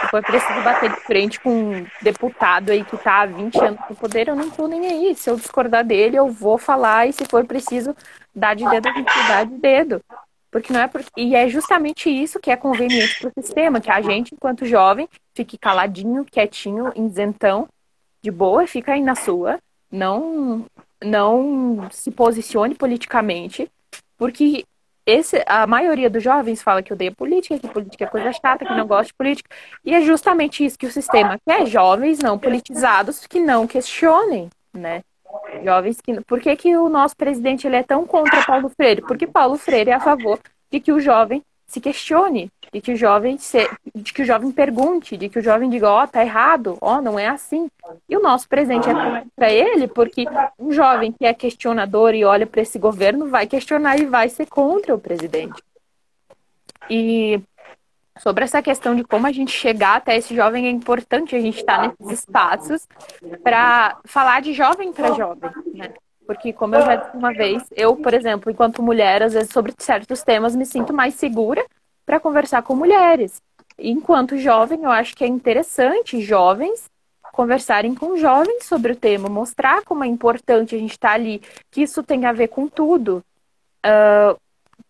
[0.00, 3.80] Se for preciso bater de frente com um deputado aí que tá há 20 anos
[3.88, 5.14] no poder, eu não tô nem aí.
[5.14, 7.94] Se eu discordar dele, eu vou falar e se for preciso
[8.34, 10.02] dar de dedo, a gente dá de dedo.
[10.50, 10.90] Porque não é.
[11.16, 15.08] E é justamente isso que é conveniente para o sistema, que a gente, enquanto jovem,
[15.34, 17.68] fique caladinho, quietinho, isentão,
[18.22, 19.58] de boa, fica aí na sua,
[19.90, 20.64] não,
[21.02, 23.70] não se posicione politicamente,
[24.16, 24.64] porque
[25.06, 28.74] esse, a maioria dos jovens fala que odeia política, que política é coisa chata, que
[28.74, 29.50] não gosta de política.
[29.84, 35.02] E é justamente isso que o sistema quer, jovens não politizados que não questionem, né?
[35.64, 36.20] Jovens que.
[36.22, 39.02] Por que, que o nosso presidente ele é tão contra Paulo Freire?
[39.02, 40.38] Porque Paulo Freire é a favor
[40.70, 44.50] de que o jovem se questione, de que o jovem se, de que o jovem
[44.50, 47.70] pergunte, de que o jovem diga, ó, oh, tá errado, ó, oh, não é assim.
[48.08, 50.24] E o nosso presente é para ele, porque
[50.58, 54.46] um jovem que é questionador e olha para esse governo vai questionar e vai ser
[54.46, 55.62] contra o presidente.
[56.90, 57.40] E
[58.18, 61.60] sobre essa questão de como a gente chegar até esse jovem, é importante a gente
[61.60, 62.88] estar nesses espaços
[63.44, 65.94] para falar de jovem para jovem, né?
[66.30, 69.74] Porque, como eu já disse uma vez, eu, por exemplo, enquanto mulher, às vezes sobre
[69.76, 71.66] certos temas me sinto mais segura
[72.06, 73.42] para conversar com mulheres.
[73.76, 76.84] Enquanto jovem, eu acho que é interessante jovens
[77.32, 81.82] conversarem com jovens sobre o tema, mostrar como é importante a gente estar ali, que
[81.82, 83.24] isso tem a ver com tudo.
[83.84, 84.38] Uh,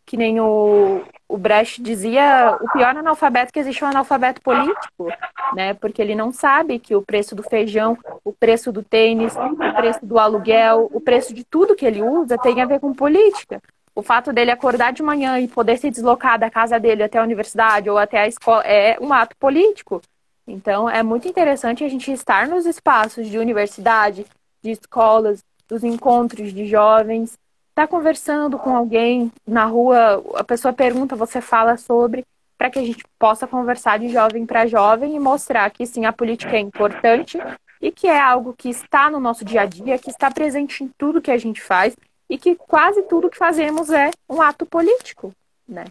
[0.05, 5.09] que nem o, o Brecht dizia, o pior analfabeto que existe é o analfabeto político,
[5.55, 5.74] né?
[5.74, 10.05] Porque ele não sabe que o preço do feijão, o preço do tênis, o preço
[10.05, 13.62] do aluguel, o preço de tudo que ele usa tem a ver com política.
[13.95, 17.22] O fato dele acordar de manhã e poder se deslocar da casa dele até a
[17.22, 20.03] universidade ou até a escola é um ato político.
[20.49, 24.26] Então, é muito interessante a gente estar nos espaços de universidade,
[24.61, 27.39] de escolas, dos encontros de jovens,
[27.81, 32.26] está conversando com alguém na rua, a pessoa pergunta, você fala sobre,
[32.59, 36.12] para que a gente possa conversar de jovem para jovem e mostrar que sim, a
[36.12, 37.39] política é importante
[37.81, 40.89] e que é algo que está no nosso dia a dia, que está presente em
[40.99, 41.97] tudo que a gente faz
[42.28, 45.33] e que quase tudo que fazemos é um ato político,
[45.66, 45.87] né?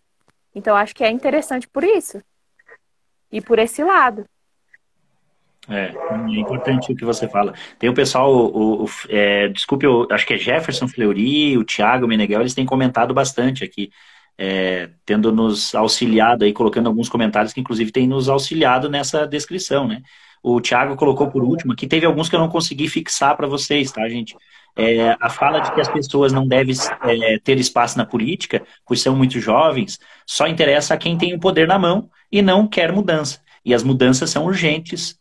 [0.54, 2.22] Então acho que é interessante por isso
[3.32, 4.26] e por esse lado.
[5.70, 5.94] É,
[6.34, 7.54] é importante o que você fala.
[7.78, 12.08] Tem o pessoal, o, o é, desculpe, eu acho que é Jefferson Fleury, o Thiago
[12.08, 13.92] Meneghel, eles têm comentado bastante aqui,
[14.38, 19.88] é, tendo nos auxiliado aí, colocando alguns comentários que inclusive têm nos auxiliado nessa descrição,
[19.88, 20.02] né?
[20.42, 23.92] O Thiago colocou por último, aqui teve alguns que eu não consegui fixar para vocês,
[23.92, 24.36] tá, gente?
[24.76, 29.02] É, a fala de que as pessoas não devem é, ter espaço na política, pois
[29.02, 32.94] são muito jovens, só interessa a quem tem o poder na mão e não quer
[32.94, 33.42] mudança.
[33.66, 35.19] E as mudanças são urgentes,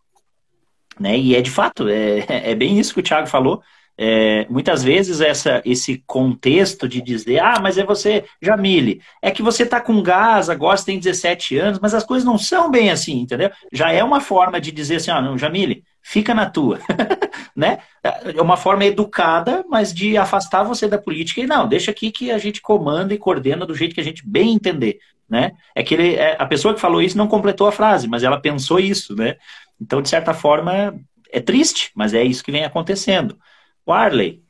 [0.99, 1.18] né?
[1.18, 3.62] E é de fato, é, é bem isso que o Thiago falou.
[4.01, 9.42] É, muitas vezes essa, esse contexto de dizer, ah, mas é você, Jamile, é que
[9.42, 13.18] você tá com gás, você tem 17 anos, mas as coisas não são bem assim,
[13.18, 13.51] entendeu?
[13.72, 16.78] Já é uma forma de dizer assim, ah, não, Jamile, fica na tua,
[17.57, 17.78] né?
[18.05, 22.30] É uma forma educada, mas de afastar você da política e não, deixa aqui que
[22.30, 25.53] a gente comanda e coordena do jeito que a gente bem entender, né?
[25.74, 28.41] É que ele, é, a pessoa que falou isso não completou a frase, mas ela
[28.41, 29.37] pensou isso, né?
[29.81, 30.99] Então, de certa forma,
[31.31, 33.39] é triste, mas é isso que vem acontecendo.
[33.85, 34.43] O Arley.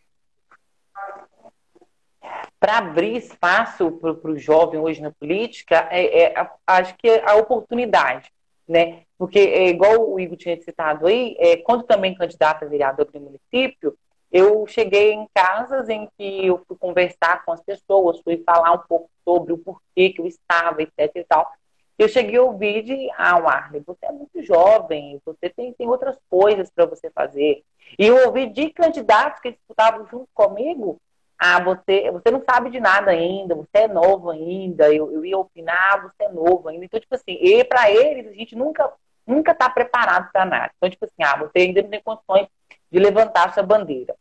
[2.60, 7.36] Para abrir espaço para o jovem hoje na política, é, é, acho que é a
[7.36, 8.30] oportunidade,
[8.66, 9.02] né?
[9.16, 13.20] Porque, é, igual o Igor tinha citado aí, é, quando também candidato a vereador do
[13.20, 13.96] município,
[14.30, 18.82] eu cheguei em casas em que eu fui conversar com as pessoas, fui falar um
[18.86, 21.50] pouco sobre o porquê que eu estava, etc e tal.
[21.98, 26.16] Eu cheguei a ouvir de, ah, Warley, você é muito jovem, você tem, tem outras
[26.30, 27.64] coisas para você fazer.
[27.98, 31.00] E eu ouvi de candidatos que disputavam junto comigo,
[31.38, 35.38] ah, você, você não sabe de nada ainda, você é novo ainda, eu, eu ia
[35.38, 36.84] opinar, você é novo ainda.
[36.84, 38.92] Então, tipo assim, e para eles, a gente nunca
[39.26, 40.72] nunca está preparado para nada.
[40.76, 42.48] Então, tipo assim, ah, você ainda não tem condições
[42.90, 44.14] de levantar essa bandeira.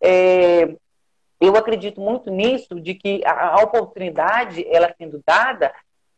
[0.00, 0.74] É,
[1.40, 5.72] eu acredito muito nisso, de que a, oportunidade, ela sendo dada,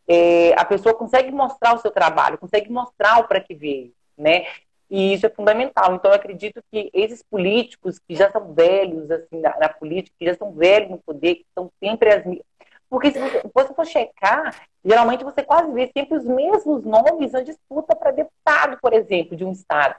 [0.07, 4.47] é, a pessoa consegue mostrar o seu trabalho, consegue mostrar o para que veio, né?
[4.91, 5.95] E isso é fundamental.
[5.95, 10.25] Então, eu acredito que esses políticos que já são velhos assim na, na política, que
[10.25, 12.25] já são velhos no poder, que são sempre as
[12.91, 17.43] porque se você, você for checar, geralmente você quase vê sempre os mesmos nomes na
[17.43, 19.97] disputa para deputado, por exemplo, de um estado.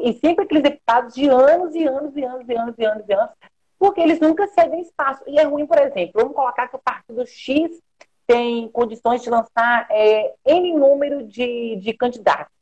[0.00, 3.12] E sempre aqueles deputados de anos e anos e anos e anos e anos e
[3.12, 3.30] anos,
[3.78, 5.22] porque eles nunca cedem espaço.
[5.26, 7.80] E é ruim, por exemplo, vamos colocar que o partido X
[8.26, 12.52] tem condições de lançar é, N número de, de candidatos.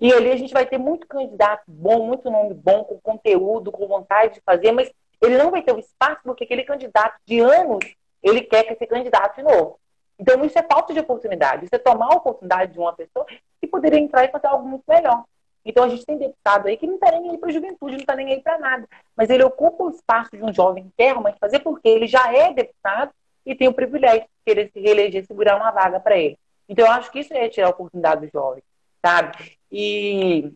[0.00, 3.88] E ali a gente vai ter muito candidato bom, muito nome bom, com conteúdo, com
[3.88, 7.84] vontade de fazer, mas ele não vai ter o espaço porque aquele candidato de anos,
[8.22, 9.80] ele quer que esse candidato de novo.
[10.18, 11.64] Então isso é falta de oportunidade.
[11.64, 13.26] Isso é tomar a oportunidade de uma pessoa
[13.60, 15.24] que poderia entrar e fazer algo muito melhor.
[15.64, 18.00] Então a gente tem deputado aí que não está nem aí para a juventude, não
[18.00, 18.88] está nem aí para nada.
[19.16, 22.32] Mas ele ocupa o espaço de um jovem que quer realmente fazer porque ele já
[22.34, 23.12] é deputado
[23.44, 26.38] e tem o privilégio de querer se reeleger, segurar uma vaga para ele.
[26.68, 28.62] Então, eu acho que isso é tirar a oportunidade do jovem,
[29.04, 29.56] sabe?
[29.72, 30.52] E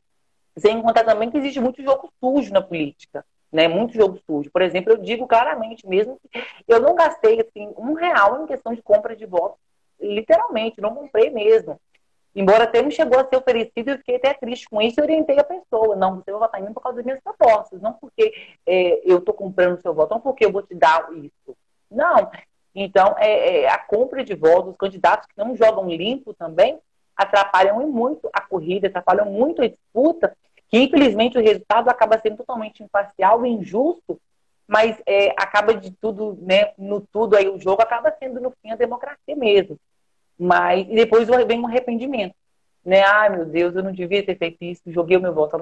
[0.56, 3.66] sem contar também que existe muito jogo sujo na política, né?
[3.66, 4.50] Muito jogo sujo.
[4.50, 8.72] Por exemplo, eu digo claramente mesmo que eu não gastei assim, um real em questão
[8.72, 9.58] de compra de votos,
[10.00, 11.80] literalmente, não comprei mesmo.
[12.34, 15.38] Embora até me chegou a ser oferecido, eu fiquei até triste com isso e orientei
[15.38, 15.94] a pessoa.
[15.94, 18.34] Não, você vai votar em mim por causa das minhas propostas, não porque
[18.66, 21.56] é, eu estou comprando o seu voto, não porque eu vou te dar isso.
[21.88, 22.30] Não,
[22.74, 26.78] então, é, é, a compra de votos, os candidatos que não jogam limpo também,
[27.16, 30.36] atrapalham muito a corrida, atrapalham muito a disputa,
[30.68, 34.20] que infelizmente o resultado acaba sendo totalmente imparcial e injusto,
[34.66, 38.72] mas é, acaba de tudo, né, no tudo aí o jogo acaba sendo no fim
[38.72, 39.78] a democracia mesmo.
[40.38, 42.34] Mas e depois vem um arrependimento,
[42.84, 43.02] né?
[43.02, 45.58] Ai meu Deus, eu não devia ter feito isso, joguei o meu voto.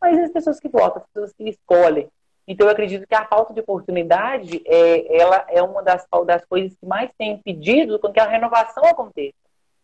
[0.00, 2.08] Mas as pessoas que votam, as pessoas que escolhem,
[2.46, 6.76] então, eu acredito que a falta de oportunidade é, ela é uma das, das coisas
[6.76, 9.34] que mais tem impedido com que a renovação aconteça.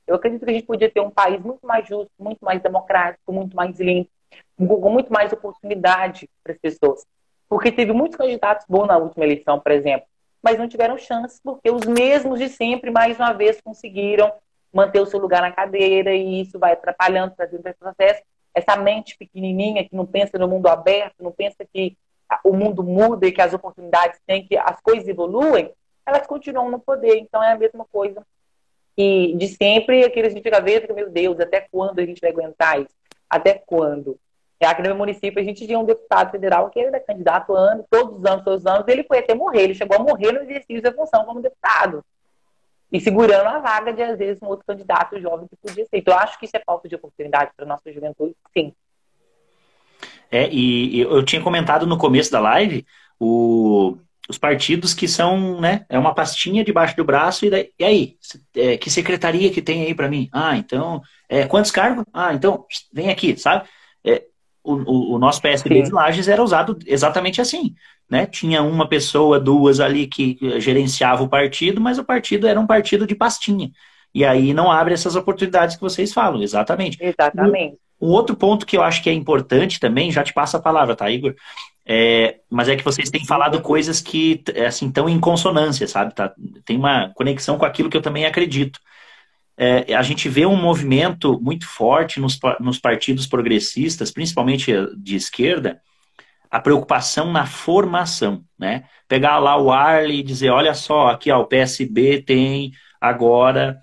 [0.07, 3.33] Eu acredito que a gente podia ter um país muito mais justo, muito mais democrático,
[3.33, 4.11] muito mais limpo,
[4.57, 7.07] com muito mais oportunidade para as pessoas.
[7.49, 10.07] Porque teve muitos candidatos bons na última eleição, por exemplo.
[10.43, 14.33] Mas não tiveram chance, porque os mesmos de sempre, mais uma vez, conseguiram
[14.73, 18.23] manter o seu lugar na cadeira, e isso vai atrapalhando, trazendo processo.
[18.55, 21.97] Essa mente pequenininha que não pensa no mundo aberto, não pensa que
[22.45, 25.73] o mundo muda e que as oportunidades têm, que as coisas evoluem,
[26.07, 27.17] elas continuam no poder.
[27.17, 28.25] Então é a mesma coisa
[28.97, 32.81] que de sempre, aqueles que fica vendo meu Deus, até quando a gente vai aguentar
[32.81, 32.95] isso?
[33.29, 34.19] Até quando?
[34.61, 37.83] É, aqui no meu município a gente tinha um deputado federal que era candidato ano,
[37.91, 40.43] todos os anos, todos os anos, ele foi até morrer, ele chegou a morrer no
[40.43, 42.05] exercício da função como deputado.
[42.93, 45.97] E segurando a vaga de, às vezes, um outro candidato jovem que podia ser.
[45.97, 48.75] Então, eu acho que isso é falta de oportunidade para a nossa juventude, sim.
[50.31, 52.85] É, e, eu tinha comentado no começo da live
[53.19, 53.97] o,
[54.29, 58.17] os partidos que são, né, é uma pastinha debaixo do braço e, daí, e aí,
[58.55, 60.29] é, que secretaria que tem aí para mim?
[60.33, 62.05] Ah, então, é, quantos cargos?
[62.13, 63.69] Ah, então, vem aqui, sabe?
[64.05, 64.25] É,
[64.63, 65.83] o, o, o, nosso PSDB Sim.
[65.85, 67.75] de Lages era usado exatamente assim,
[68.09, 68.27] né?
[68.27, 73.07] Tinha uma pessoa, duas ali que gerenciava o partido, mas o partido era um partido
[73.07, 73.71] de pastinha.
[74.15, 76.99] E aí não abre essas oportunidades que vocês falam, exatamente.
[77.01, 77.79] Exatamente.
[78.01, 80.61] Um, um outro ponto que eu acho que é importante também, já te passo a
[80.61, 81.35] palavra, tá, Igor?
[81.87, 86.15] É, mas é que vocês têm falado coisas que é, assim estão em consonância, sabe?
[86.15, 86.33] Tá?
[86.65, 88.79] Tem uma conexão com aquilo que eu também acredito.
[89.63, 95.83] É, a gente vê um movimento muito forte nos, nos partidos progressistas, principalmente de esquerda,
[96.51, 98.85] a preocupação na formação, né?
[99.07, 103.79] Pegar lá o Arley e dizer, olha só, aqui ó, o PSB tem agora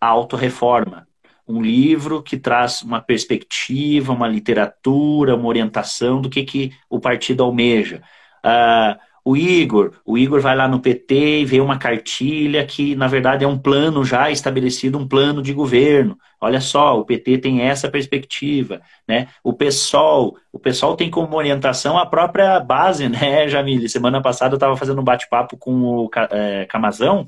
[0.00, 1.06] a autorreforma
[1.48, 7.44] um livro que traz uma perspectiva, uma literatura, uma orientação do que, que o partido
[7.44, 8.02] almeja.
[8.44, 13.08] Uh, o Igor, o Igor vai lá no PT e vê uma cartilha que, na
[13.08, 16.16] verdade, é um plano já estabelecido, um plano de governo.
[16.40, 19.26] Olha só, o PT tem essa perspectiva, né?
[19.42, 23.88] O PSOL, o PSOL tem como orientação a própria base, né, Jamile?
[23.88, 27.26] Semana passada eu estava fazendo um bate-papo com o é, Camazão,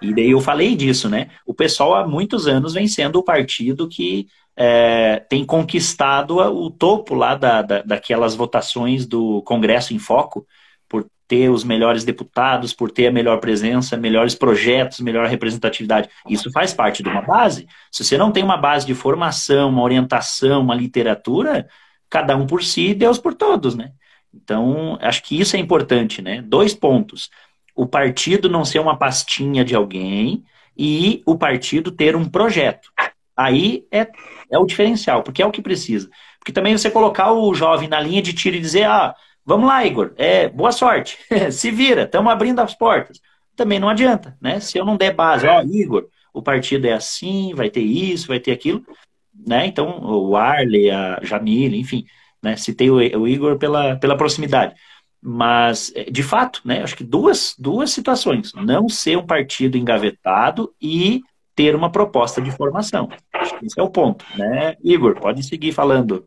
[0.00, 1.28] e daí eu falei disso, né?
[1.46, 4.26] O pessoal há muitos anos vem sendo o partido que
[4.56, 10.44] é, tem conquistado o topo lá da, da, daquelas votações do Congresso em Foco,
[11.32, 16.10] ter os melhores deputados, por ter a melhor presença, melhores projetos, melhor representatividade.
[16.28, 17.66] Isso faz parte de uma base.
[17.90, 21.66] Se você não tem uma base de formação, uma orientação, uma literatura,
[22.10, 23.92] cada um por si, Deus por todos, né?
[24.34, 26.42] Então, acho que isso é importante, né?
[26.42, 27.30] Dois pontos
[27.74, 30.44] o partido não ser uma pastinha de alguém
[30.76, 32.90] e o partido ter um projeto.
[33.34, 34.06] Aí é,
[34.50, 36.10] é o diferencial, porque é o que precisa.
[36.38, 39.14] Porque também você colocar o jovem na linha de tiro e dizer, ah,
[39.44, 41.18] vamos lá, Igor, é, boa sorte,
[41.50, 43.20] se vira, estamos abrindo as portas.
[43.56, 44.60] Também não adianta, né?
[44.60, 48.40] Se eu não der base, ó, Igor, o partido é assim, vai ter isso, vai
[48.40, 48.82] ter aquilo,
[49.46, 49.66] né?
[49.66, 52.06] Então, o Arley, a Jamile, enfim,
[52.42, 52.56] né?
[52.56, 54.74] Citei o, o Igor pela, pela proximidade.
[55.24, 58.52] Mas, é, de fato, né, acho que duas, duas situações.
[58.54, 61.22] Não ser um partido engavetado e
[61.54, 63.08] ter uma proposta de formação.
[63.32, 64.24] Acho que esse é o ponto.
[64.36, 64.74] Né?
[64.82, 66.26] Igor, pode seguir falando.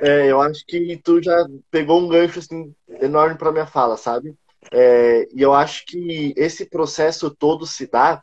[0.00, 4.34] É, eu acho que tu já pegou um gancho assim, enorme para minha fala, sabe?
[4.70, 8.22] É, e eu acho que esse processo todo se dá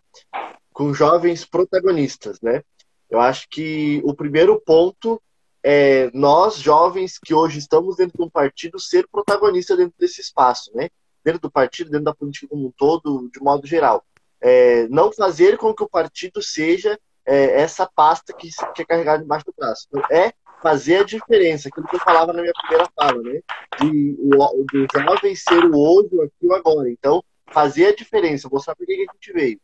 [0.72, 2.62] com jovens protagonistas, né?
[3.10, 5.22] Eu acho que o primeiro ponto
[5.64, 10.72] é, nós, jovens que hoje estamos dentro de um partido, ser protagonista dentro desse espaço,
[10.76, 10.90] né?
[11.24, 14.04] Dentro do partido, dentro da política como um todo, de modo geral.
[14.42, 19.24] É, não fazer com que o partido seja é, essa pasta que, que é carregada
[19.24, 19.88] embaixo do braço.
[19.88, 23.42] Então, é fazer a diferença, aquilo que eu falava na minha primeira fala, né?
[23.80, 26.90] De, o, do jovem ser o hoje, o aqui o agora.
[26.90, 29.60] Então, fazer a diferença, mostrar por que a gente veio.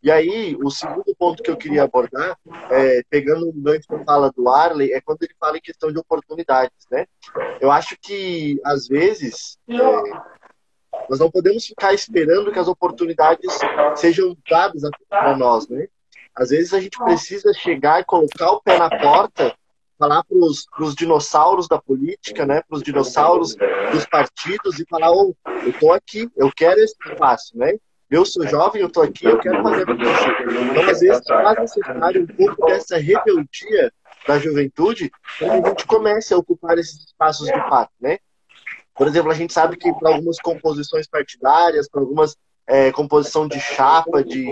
[0.00, 2.38] E aí, o segundo ponto que eu queria abordar,
[2.70, 5.98] é, pegando um gancho que fala do Arley, é quando ele fala em questão de
[5.98, 7.06] oportunidades, né?
[7.60, 9.74] Eu acho que, às vezes, é,
[11.08, 13.58] nós não podemos ficar esperando que as oportunidades
[13.96, 15.88] sejam dadas para nós, né?
[16.34, 19.56] Às vezes a gente precisa chegar e colocar o pé na porta,
[20.04, 22.62] falar para os dinossauros da política, né?
[22.68, 23.56] Para os dinossauros
[23.90, 27.74] dos partidos e falar, oh, eu estou aqui, eu quero esse espaço, né?
[28.10, 32.22] eu sou jovem, eu estou aqui, eu quero fazer a Então, às vezes, faz necessário
[32.22, 33.92] um pouco dessa rebeldia
[34.26, 38.18] da juventude para que a gente comece a ocupar esses espaços de fato, né?
[38.94, 42.36] Por exemplo, a gente sabe que para algumas composições partidárias, para algumas
[42.66, 44.48] é, composição de chapa, de,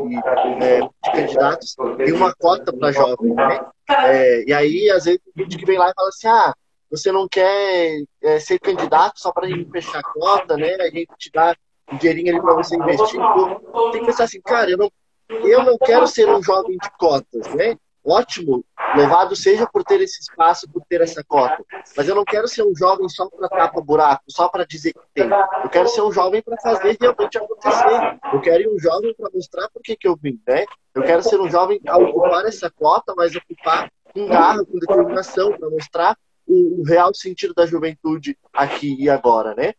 [0.61, 3.61] é, de candidatos, tem uma cota para jovem, né?
[3.89, 6.55] É, e aí, às vezes, tem gente que vem lá e fala assim, ah,
[6.91, 10.75] você não quer é, ser candidato só para a gente fechar a cota, né?
[10.75, 11.57] A gente te dá
[11.91, 13.19] um dinheirinho ali para você investir.
[13.19, 14.91] Então, tem que pensar assim, cara, eu não,
[15.29, 17.77] eu não quero ser um jovem de cotas, né?
[18.05, 18.64] Ótimo,
[18.96, 21.64] louvado seja por ter esse espaço, por ter essa cota.
[21.96, 25.00] Mas eu não quero ser um jovem só para tapar buraco, só para dizer que
[25.14, 25.30] tem.
[25.62, 28.18] Eu quero ser um jovem para fazer realmente acontecer.
[28.32, 30.64] Eu quero ir um jovem para mostrar por que, eu vim, né?
[30.94, 35.57] Eu quero ser um jovem a ocupar essa cota, mas ocupar com garra, com determinação,
[35.57, 39.74] para mostrar o, o real sentido da juventude aqui e agora, né?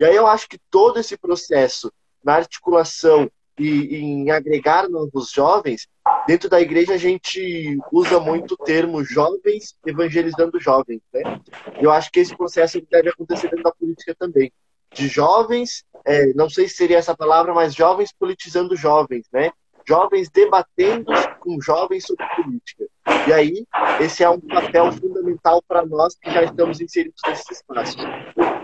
[0.00, 5.88] E aí eu acho que todo esse processo na articulação e em agregar novos jovens,
[6.26, 11.40] dentro da igreja a gente usa muito o termo jovens evangelizando jovens, né?
[11.80, 14.52] Eu acho que esse processo deve acontecer dentro da política também.
[14.92, 19.50] De jovens, é, não sei se seria essa palavra, mas jovens politizando jovens, né?
[19.88, 22.86] Jovens debatendo com jovens sobre política.
[23.28, 23.66] E aí,
[24.00, 27.96] esse é um papel fundamental para nós que já estamos inseridos nesse espaço.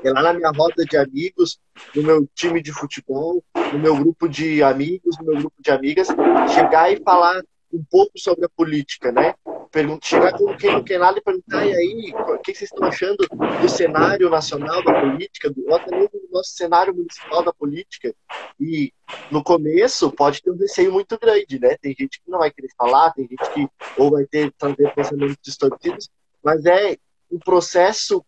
[0.04, 1.60] É lá na minha roda de amigos,
[1.94, 3.42] no meu time de futebol,
[3.72, 6.08] no meu grupo de amigos, no meu grupo de amigas,
[6.52, 7.40] chegar e falar
[7.72, 9.34] um pouco sobre a política, né?
[10.02, 13.16] Chegar com quem não quer nada e perguntar, e aí, o que vocês estão achando
[13.60, 18.14] do cenário nacional da política, do, até mesmo do nosso cenário municipal da política?
[18.60, 18.92] E
[19.30, 21.76] no começo pode ter um receio muito grande, né?
[21.80, 23.66] Tem gente que não vai querer falar, tem gente que
[23.96, 26.10] ou vai ter trazer pensamentos distorcidos,
[26.44, 26.98] mas é
[27.30, 28.22] um processo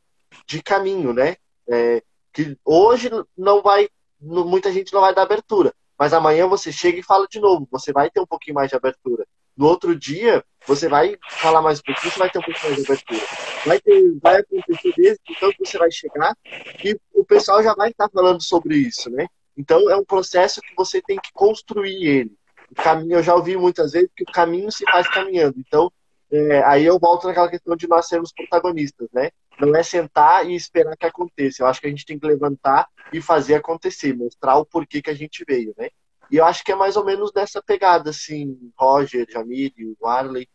[0.47, 1.37] de caminho, né?
[1.69, 3.89] É, que hoje não vai,
[4.19, 7.93] muita gente não vai dar abertura, mas amanhã você chega e fala de novo, você
[7.93, 9.27] vai ter um pouquinho mais de abertura.
[9.57, 12.77] No outro dia, você vai falar mais um pouquinho, você vai ter um pouquinho mais
[12.77, 13.21] de abertura.
[13.65, 16.37] Vai, ter, vai acontecer desde então que você vai chegar
[16.85, 19.27] e o pessoal já vai estar falando sobre isso, né?
[19.57, 22.33] Então é um processo que você tem que construir ele.
[22.71, 25.55] O caminho, eu já ouvi muitas vezes que o caminho se faz caminhando.
[25.59, 25.93] Então,
[26.31, 29.31] é, aí eu volto naquela questão de nós sermos protagonistas, né?
[29.61, 31.63] Não é sentar e esperar que aconteça.
[31.63, 35.11] Eu acho que a gente tem que levantar e fazer acontecer, mostrar o porquê que
[35.11, 35.89] a gente veio, né?
[36.31, 40.49] E eu acho que é mais ou menos dessa pegada, assim, Roger, Jamile, Warley.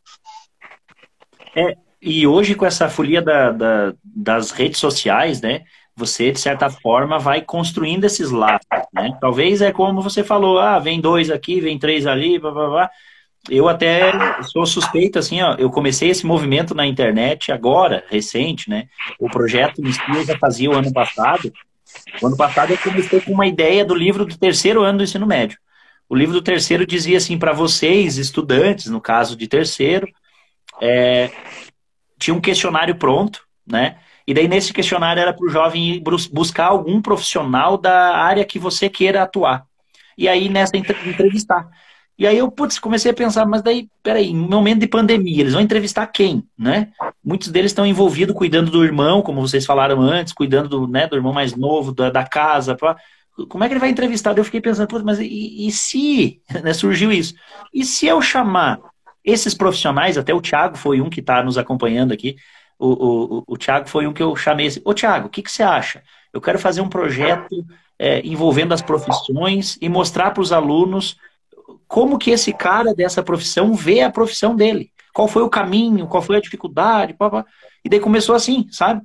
[1.56, 5.64] É, e hoje com essa folia da, da, das redes sociais, né?
[5.96, 9.18] Você, de certa forma, vai construindo esses laços, né?
[9.20, 12.92] Talvez é como você falou, ah, vem dois aqui, vem três ali, blá, blá, blá.
[13.48, 14.12] Eu até
[14.44, 18.88] sou suspeito, assim, ó, eu comecei esse movimento na internet agora, recente, né?
[19.20, 19.92] O projeto em
[20.24, 21.52] já fazia o ano passado.
[22.22, 25.26] O ano passado eu comecei com uma ideia do livro do terceiro ano do ensino
[25.26, 25.58] médio.
[26.08, 30.08] O livro do terceiro dizia assim, para vocês, estudantes, no caso de terceiro,
[30.82, 31.32] é,
[32.20, 33.98] tinha um questionário pronto, né?
[34.28, 38.90] E daí nesse questionário era para o jovem buscar algum profissional da área que você
[38.90, 39.66] queira atuar.
[40.18, 41.68] E aí nessa entrevistar.
[42.20, 45.54] E aí eu, putz, comecei a pensar, mas daí, peraí, em momento de pandemia, eles
[45.54, 46.90] vão entrevistar quem, né?
[47.24, 51.16] Muitos deles estão envolvidos cuidando do irmão, como vocês falaram antes, cuidando do, né, do
[51.16, 52.76] irmão mais novo, da, da casa.
[52.76, 52.98] Pra...
[53.48, 54.38] Como é que ele vai entrevistar?
[54.38, 57.34] Eu fiquei pensando, putz, mas e, e se, né, surgiu isso?
[57.74, 58.82] E se eu chamar
[59.24, 62.36] esses profissionais, até o Thiago foi um que está nos acompanhando aqui,
[62.78, 65.52] o, o, o Thiago foi um que eu chamei assim, ô Thiago, o que, que
[65.52, 66.04] você acha?
[66.34, 67.66] Eu quero fazer um projeto
[67.98, 71.16] é, envolvendo as profissões e mostrar para os alunos
[71.90, 74.92] como que esse cara dessa profissão vê a profissão dele.
[75.12, 77.46] Qual foi o caminho, qual foi a dificuldade, pá, pá.
[77.84, 79.02] e daí começou assim, sabe?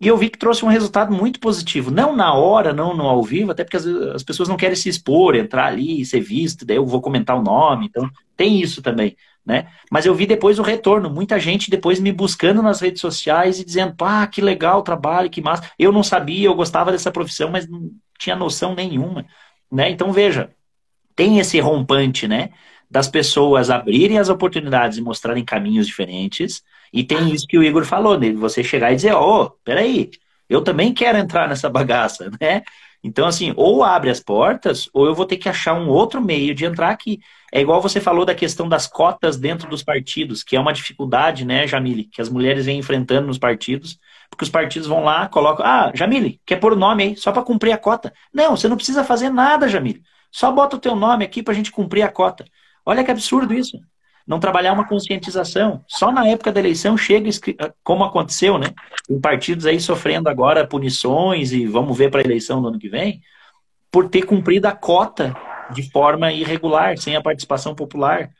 [0.00, 1.90] E eu vi que trouxe um resultado muito positivo.
[1.90, 4.88] Não na hora, não no ao vivo, até porque as, as pessoas não querem se
[4.88, 9.16] expor, entrar ali, ser visto, daí eu vou comentar o nome, então tem isso também,
[9.44, 9.66] né?
[9.90, 13.64] Mas eu vi depois o retorno, muita gente depois me buscando nas redes sociais e
[13.64, 15.68] dizendo, pá, que legal o trabalho, que massa.
[15.76, 19.26] Eu não sabia, eu gostava dessa profissão, mas não tinha noção nenhuma,
[19.70, 19.90] né?
[19.90, 20.50] Então veja,
[21.18, 22.50] tem esse rompante, né?
[22.88, 26.62] Das pessoas abrirem as oportunidades e mostrarem caminhos diferentes.
[26.92, 30.10] E tem isso que o Igor falou, de você chegar e dizer, ô, oh, peraí,
[30.48, 32.62] eu também quero entrar nessa bagaça, né?
[33.02, 36.54] Então, assim, ou abre as portas, ou eu vou ter que achar um outro meio
[36.54, 37.18] de entrar aqui.
[37.52, 41.44] É igual você falou da questão das cotas dentro dos partidos, que é uma dificuldade,
[41.44, 43.98] né, Jamile, que as mulheres vêm enfrentando nos partidos,
[44.30, 47.42] porque os partidos vão lá, colocam, ah, Jamile, quer pôr o nome aí, só para
[47.42, 48.12] cumprir a cota.
[48.32, 50.02] Não, você não precisa fazer nada, Jamile.
[50.30, 52.44] Só bota o teu nome aqui para a gente cumprir a cota.
[52.84, 53.78] Olha que absurdo isso.
[54.26, 55.82] Não trabalhar uma conscientização.
[55.88, 57.30] Só na época da eleição chega,
[57.82, 58.68] como aconteceu, né?
[59.08, 62.90] Em partidos aí sofrendo agora punições e vamos ver para a eleição do ano que
[62.90, 63.22] vem,
[63.90, 65.34] por ter cumprido a cota
[65.72, 68.30] de forma irregular, sem a participação popular.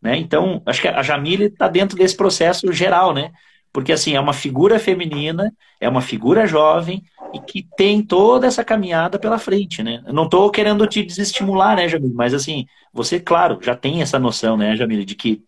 [0.00, 0.16] Né?
[0.16, 3.32] Então, acho que a Jamile está dentro desse processo geral, né?
[3.74, 7.02] Porque, assim, é uma figura feminina, é uma figura jovem
[7.32, 10.00] e que tem toda essa caminhada pela frente, né?
[10.06, 12.14] Eu não estou querendo te desestimular, né, Jamile?
[12.14, 15.42] Mas, assim, você, claro, já tem essa noção, né, Jamile, de que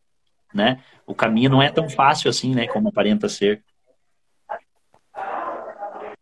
[0.53, 3.63] né, o caminho não é tão fácil assim, né, como aparenta ser.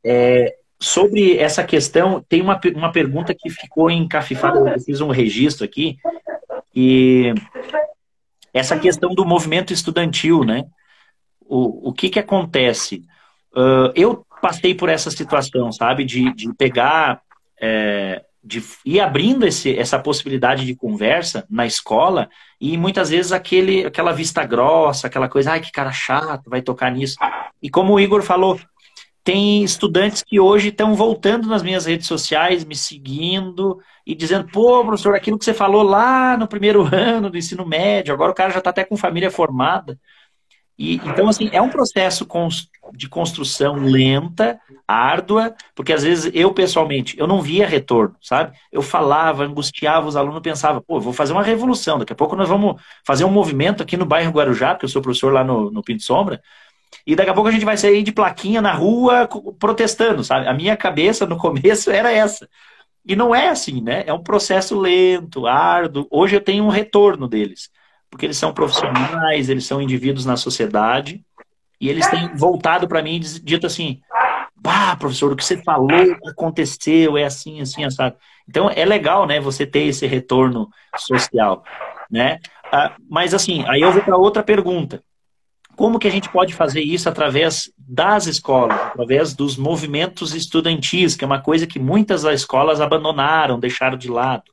[0.04, 5.64] É, sobre essa questão, tem uma, uma pergunta que ficou encafifada, eu fiz um registro
[5.64, 5.96] aqui,
[6.76, 7.32] e
[8.52, 10.66] essa questão do movimento estudantil, né?
[11.46, 13.04] O, o que que acontece?
[13.54, 16.04] Uh, eu passei por essa situação, sabe?
[16.04, 17.22] De, de pegar,
[17.60, 22.28] é, de ir abrindo esse, essa possibilidade de conversa na escola
[22.60, 26.90] e muitas vezes aquele, aquela vista grossa, aquela coisa, ai, que cara chato, vai tocar
[26.90, 27.16] nisso.
[27.62, 28.60] E como o Igor falou,
[29.24, 34.84] tem estudantes que hoje estão voltando nas minhas redes sociais, me seguindo e dizendo, pô,
[34.84, 38.52] professor, aquilo que você falou lá no primeiro ano do ensino médio, agora o cara
[38.52, 39.98] já está até com família formada.
[40.78, 42.26] E, então, assim, é um processo
[42.92, 48.56] de construção lenta, árdua, porque às vezes eu, pessoalmente, eu não via retorno, sabe?
[48.72, 52.48] Eu falava, angustiava os alunos, pensava, pô, vou fazer uma revolução, daqui a pouco nós
[52.48, 55.82] vamos fazer um movimento aqui no bairro Guarujá, porque eu sou professor lá no, no
[55.82, 56.42] Pinto Sombra,
[57.06, 60.48] e daqui a pouco a gente vai sair de plaquinha na rua protestando, sabe?
[60.48, 62.48] A minha cabeça no começo era essa.
[63.06, 64.02] E não é assim, né?
[64.06, 66.06] É um processo lento, árduo.
[66.10, 67.70] Hoje eu tenho um retorno deles
[68.14, 71.24] porque eles são profissionais, eles são indivíduos na sociedade,
[71.80, 74.00] e eles têm voltado para mim e dito assim:
[74.54, 78.14] Bah, professor, o que você falou aconteceu, é assim, assim, assado.
[78.48, 81.64] Então é legal, né, você ter esse retorno social,
[82.08, 82.38] né?
[82.72, 85.02] Ah, mas assim, aí eu vou para outra pergunta.
[85.74, 91.24] Como que a gente pode fazer isso através das escolas, através dos movimentos estudantis, que
[91.24, 94.44] é uma coisa que muitas das escolas abandonaram, deixaram de lado?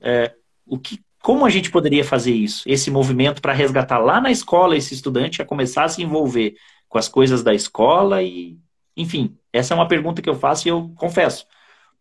[0.00, 0.34] É,
[0.66, 2.64] o que, como a gente poderia fazer isso?
[2.66, 6.56] Esse movimento para resgatar lá na escola esse estudante a começar a se envolver
[6.88, 8.58] com as coisas da escola e,
[8.96, 11.46] enfim, essa é uma pergunta que eu faço e eu confesso,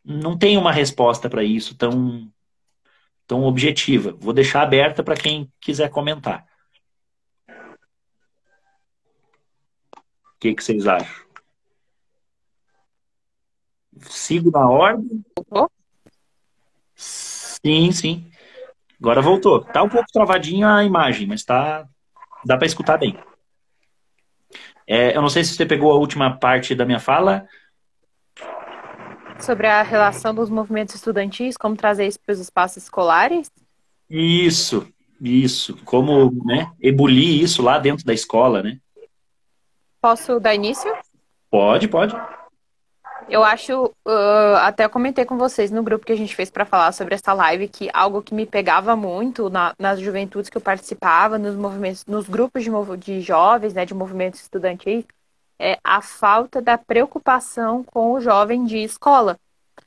[0.04, 2.30] não tenho uma resposta para isso tão
[3.28, 4.12] tão objetiva.
[4.20, 6.46] Vou deixar aberta para quem quiser comentar.
[7.48, 7.54] O
[10.40, 11.26] que, que vocês acham?
[14.02, 15.24] Sigo na ordem?
[16.96, 18.32] Sim, sim.
[19.02, 19.62] Agora voltou.
[19.62, 21.88] Tá um pouco travadinho a imagem, mas tá.
[22.46, 23.18] Dá para escutar bem.
[24.88, 27.48] É, eu não sei se você pegou a última parte da minha fala.
[29.40, 33.52] Sobre a relação dos movimentos estudantis, como trazer isso para os espaços escolares?
[34.08, 34.88] Isso,
[35.20, 35.76] isso.
[35.84, 38.78] Como né, ebulir isso lá dentro da escola, né?
[40.00, 40.92] Posso dar início?
[41.50, 42.16] Pode, pode.
[43.30, 46.92] Eu acho, uh, até comentei com vocês no grupo que a gente fez para falar
[46.92, 51.38] sobre essa live, que algo que me pegava muito na, nas juventudes que eu participava,
[51.38, 55.06] nos movimentos, nos grupos de, de jovens, né, de movimentos estudantis,
[55.60, 59.38] é a falta da preocupação com o jovem de escola.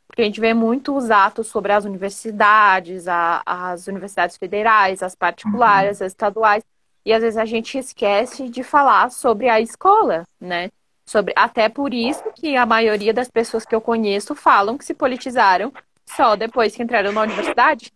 [0.07, 5.15] Porque a gente vê muito os atos sobre as universidades, a, as universidades federais, as
[5.15, 6.07] particulares, uhum.
[6.07, 6.63] as estaduais,
[7.05, 10.71] e às vezes a gente esquece de falar sobre a escola, né?
[11.07, 14.95] Sobre até por isso que a maioria das pessoas que eu conheço falam que se
[14.95, 15.73] politizaram
[16.07, 17.93] só depois que entraram na universidade.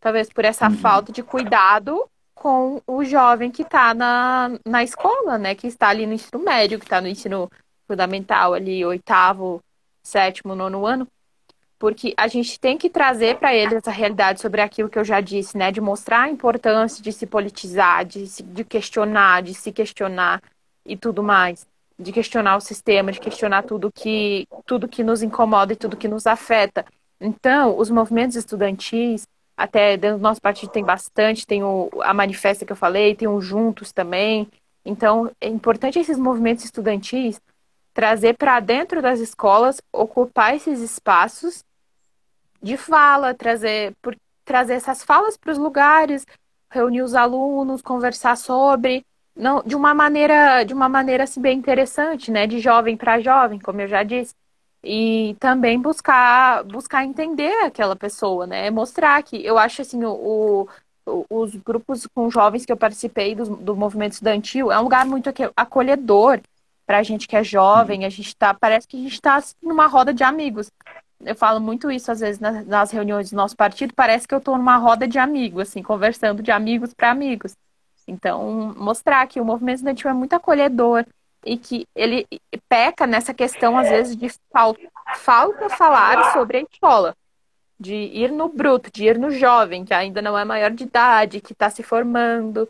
[0.00, 0.76] Talvez por essa uhum.
[0.76, 5.54] falta de cuidado com o jovem que está na, na escola, né?
[5.54, 7.50] Que está ali no ensino médio, que está no ensino
[7.86, 9.62] fundamental, ali, oitavo,
[10.02, 11.08] sétimo, nono ano.
[11.78, 15.20] Porque a gente tem que trazer para eles essa realidade sobre aquilo que eu já
[15.20, 15.72] disse, né?
[15.72, 20.42] De mostrar a importância de se politizar, de, se, de questionar, de se questionar
[20.84, 21.66] e tudo mais
[21.98, 26.08] de questionar o sistema, de questionar tudo que tudo que nos incomoda e tudo que
[26.08, 26.84] nos afeta.
[27.20, 29.26] Então, os movimentos estudantis,
[29.56, 33.28] até dentro do nosso partido tem bastante, tem o, a manifesta que eu falei, tem
[33.28, 34.48] o Juntos também.
[34.84, 37.40] Então, é importante esses movimentos estudantis
[37.94, 41.64] trazer para dentro das escolas, ocupar esses espaços
[42.60, 46.26] de fala, trazer, por, trazer essas falas para os lugares,
[46.68, 49.06] reunir os alunos, conversar sobre,
[49.36, 52.46] não, de uma maneira, de uma maneira assim, bem interessante, né?
[52.46, 54.34] De jovem para jovem, como eu já disse.
[54.82, 58.70] E também buscar, buscar entender aquela pessoa, né?
[58.70, 60.68] Mostrar que eu acho assim, o, o
[61.28, 65.30] os grupos com jovens que eu participei do, do movimento estudantil é um lugar muito
[65.56, 66.40] acolhedor
[66.86, 68.04] para a gente que é jovem.
[68.04, 70.70] A gente tá, parece que a gente está assim, numa roda de amigos.
[71.20, 73.94] Eu falo muito isso às vezes nas, nas reuniões do nosso partido.
[73.94, 77.54] Parece que eu estou numa roda de amigos, assim, conversando de amigos para amigos.
[78.06, 81.04] Então, mostrar que o movimento estudantil é muito acolhedor
[81.44, 82.26] e que ele
[82.68, 84.80] peca nessa questão, às vezes, de falta,
[85.16, 87.16] falta falar sobre a escola,
[87.78, 91.40] de ir no bruto, de ir no jovem, que ainda não é maior de idade,
[91.40, 92.68] que está se formando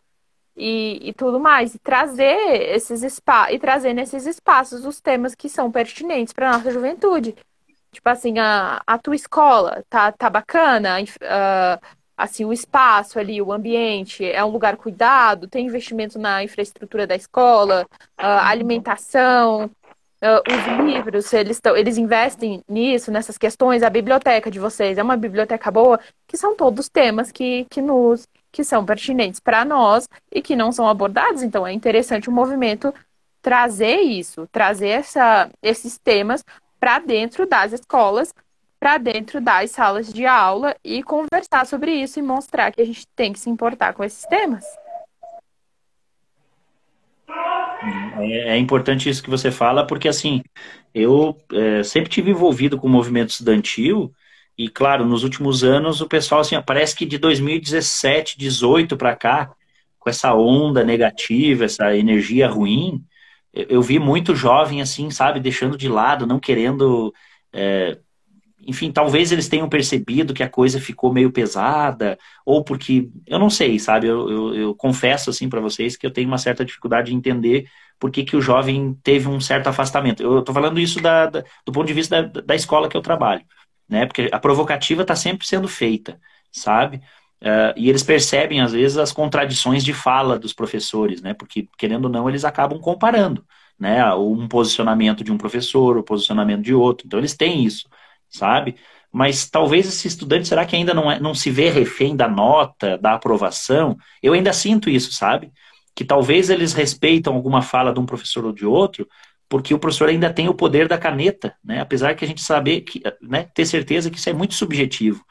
[0.56, 5.48] e, e, tudo mais, e trazer esses espaços e trazer nesses espaços os temas que
[5.48, 7.34] são pertinentes para nossa juventude.
[7.92, 13.52] Tipo assim, a, a tua escola tá, tá bacana, uh, assim, o espaço ali, o
[13.52, 17.86] ambiente, é um lugar cuidado, tem investimento na infraestrutura da escola,
[18.20, 24.96] uh, alimentação, uh, os livros, eles, eles investem nisso, nessas questões, a biblioteca de vocês
[24.98, 29.64] é uma biblioteca boa, que são todos temas que, que nos que são pertinentes para
[29.64, 31.42] nós e que não são abordados.
[31.42, 32.94] Então, é interessante o movimento
[33.42, 36.44] trazer isso, trazer essa, esses temas
[36.78, 38.32] para dentro das escolas,
[38.84, 43.06] para dentro das salas de aula e conversar sobre isso e mostrar que a gente
[43.16, 44.62] tem que se importar com esses temas.
[48.18, 50.42] É, é importante isso que você fala, porque assim,
[50.94, 54.12] eu é, sempre tive envolvido com o movimento estudantil
[54.58, 59.50] e, claro, nos últimos anos o pessoal, assim, parece que de 2017, 18 para cá,
[59.98, 63.02] com essa onda negativa, essa energia ruim,
[63.50, 67.14] eu, eu, vi muito jovem, assim, sabe, deixando de lado, não querendo.
[67.50, 67.98] É,
[68.66, 73.08] enfim, talvez eles tenham percebido que a coisa ficou meio pesada, ou porque.
[73.26, 74.06] Eu não sei, sabe?
[74.06, 77.66] Eu, eu, eu confesso, assim, para vocês que eu tenho uma certa dificuldade de entender
[77.98, 80.22] por que, que o jovem teve um certo afastamento.
[80.22, 83.02] Eu estou falando isso da, da, do ponto de vista da, da escola que eu
[83.02, 83.44] trabalho
[83.88, 84.06] né?
[84.06, 86.98] Porque a provocativa está sempre sendo feita, sabe?
[87.42, 91.34] Uh, e eles percebem, às vezes, as contradições de fala dos professores, né?
[91.34, 93.44] Porque, querendo ou não, eles acabam comparando,
[93.78, 94.12] né?
[94.14, 97.06] Um posicionamento de um professor, o posicionamento de outro.
[97.06, 97.88] Então, eles têm isso,
[98.36, 98.76] sabe?
[99.12, 102.98] Mas talvez esse estudante, será que ainda não, é, não se vê refém da nota,
[102.98, 103.96] da aprovação?
[104.22, 105.52] Eu ainda sinto isso, sabe?
[105.94, 109.08] Que talvez eles respeitam alguma fala de um professor ou de outro,
[109.48, 111.80] porque o professor ainda tem o poder da caneta, né?
[111.80, 115.24] Apesar que a gente saber que, né, ter certeza que isso é muito subjetivo.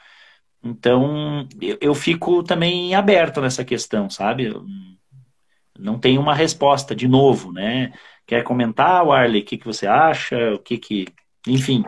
[0.64, 4.54] Então, eu, eu fico também aberto nessa questão, sabe?
[5.78, 7.92] não tenho uma resposta de novo, né?
[8.26, 10.54] Quer comentar, Warley, o que, que você acha?
[10.54, 11.08] O que que,
[11.48, 11.84] enfim.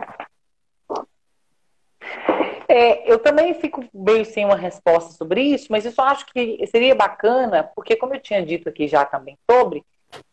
[2.68, 6.66] É, eu também fico meio sem uma resposta sobre isso, mas eu só acho que
[6.66, 9.84] seria bacana, porque como eu tinha dito aqui já também sobre,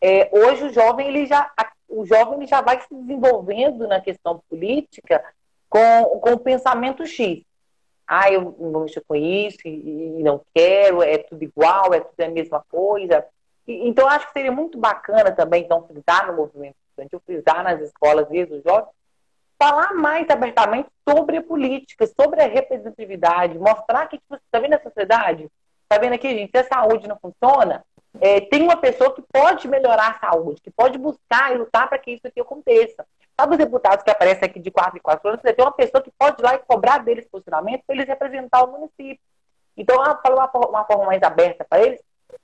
[0.02, 1.52] é, hoje o jovem ele já
[1.88, 5.24] o jovem ele já vai se desenvolvendo na questão política
[5.70, 7.44] com, com o pensamento X.
[8.08, 12.20] Ah, eu não mexer com isso e, e não quero, é tudo igual, é tudo
[12.20, 13.26] a mesma coisa.
[13.68, 17.80] E, então, acho que seria muito bacana também, então, frisar no movimento estudantil, frisar nas
[17.82, 18.90] escolas mesmo, os jovens,
[19.64, 24.82] falar mais abertamente sobre a política, sobre a representatividade, mostrar que, tipo, está vendo a
[24.82, 25.50] sociedade?
[25.84, 27.82] Está vendo aqui, gente, se a saúde não funciona,
[28.20, 31.98] é, tem uma pessoa que pode melhorar a saúde, que pode buscar e lutar para
[31.98, 33.06] que isso aqui aconteça.
[33.40, 35.42] Sabe os deputados que aparecem aqui de quatro em quatro anos?
[35.42, 38.66] Você tem uma pessoa que pode ir lá e cobrar deles posicionamento para eles representar
[38.66, 39.20] o município.
[39.78, 42.02] Então, eu falo uma, uma forma mais aberta para eles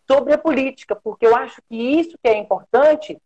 [0.09, 3.21] sobre a política, porque eu acho que isso que é importante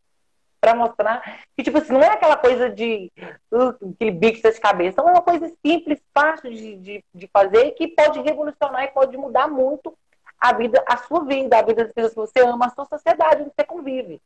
[0.64, 1.22] para mostrar
[1.58, 3.12] que, tipo assim, não é aquela coisa de
[3.52, 7.90] uh, aquele bicho de cabeça, é uma coisa simples, fácil de, de, de fazer, que
[7.90, 9.94] pode revolucionar e pode mudar muito
[10.40, 13.42] a vida, a sua vida, a vida das pessoas que você ama, a sua sociedade
[13.42, 14.22] onde você convive.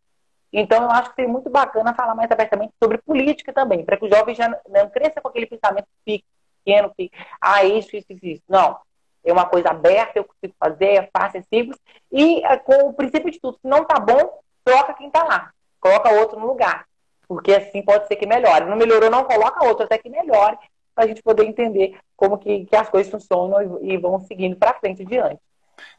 [0.54, 4.06] Então, eu acho que seria muito bacana falar mais abertamente sobre política também, para que
[4.06, 7.10] o jovem já não cresça com aquele pensamento pequeno, que,
[7.42, 8.44] ah, isso, isso, isso.
[8.48, 8.78] Não.
[9.26, 11.80] É uma coisa aberta, eu consigo fazer, é fácil, é simples.
[12.12, 15.52] E é, com o princípio de tudo, se não tá bom, troca quem tá lá.
[15.80, 16.86] Coloca outro no lugar.
[17.28, 18.66] Porque assim pode ser que melhore.
[18.66, 20.58] Não melhorou, não coloca outro, até que melhore,
[20.96, 24.56] para a gente poder entender como que, que as coisas funcionam e, e vão seguindo
[24.56, 25.40] para frente diante.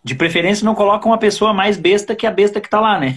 [0.02, 3.14] De preferência, não coloca uma pessoa mais besta que a besta que tá lá, né?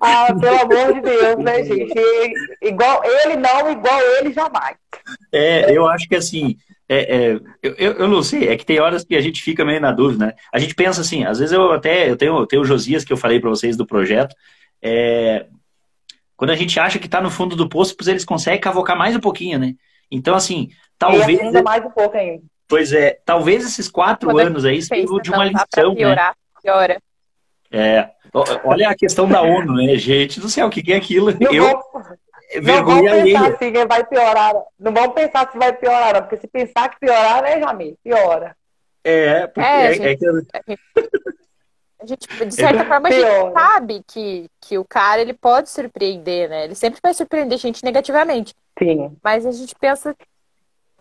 [0.00, 1.94] Ah, pelo amor de Deus, né, gente?
[2.60, 4.76] Igual ele não, igual ele jamais.
[5.32, 9.04] É, eu acho que assim, é, é, eu, eu não sei, é que tem horas
[9.04, 10.32] que a gente fica meio na dúvida, né?
[10.52, 13.12] A gente pensa assim, às vezes eu até, eu tenho, eu tenho o Josias que
[13.12, 14.34] eu falei para vocês do projeto,
[14.82, 15.46] é,
[16.36, 19.14] quando a gente acha que tá no fundo do poço, pois eles conseguem cavocar mais
[19.14, 19.74] um pouquinho, né?
[20.10, 21.40] Então, assim, talvez...
[21.40, 22.42] E ainda mais um pouco ainda.
[22.66, 25.96] Pois é, talvez esses quatro Quando anos aí sirvam de uma lição, né?
[25.96, 26.60] piorar, né?
[26.62, 27.02] Piora.
[27.70, 28.10] É,
[28.64, 30.40] olha a questão da ONU, né, gente?
[30.40, 31.32] Não sei o que é aquilo.
[31.38, 31.82] Não eu
[32.62, 34.54] não vamos pensar assim que vai piorar.
[34.78, 37.98] Não vamos pensar se vai piorar, porque se pensar que piorar, né, Jamil?
[38.02, 38.56] Piora.
[39.02, 40.78] É, porque é, é, gente, é que...
[42.04, 46.48] A gente, de certa forma, a gente sabe que, que o cara ele pode surpreender,
[46.48, 46.64] né?
[46.64, 48.54] Ele sempre vai surpreender a gente negativamente.
[48.78, 49.16] Sim.
[49.22, 50.14] Mas a gente pensa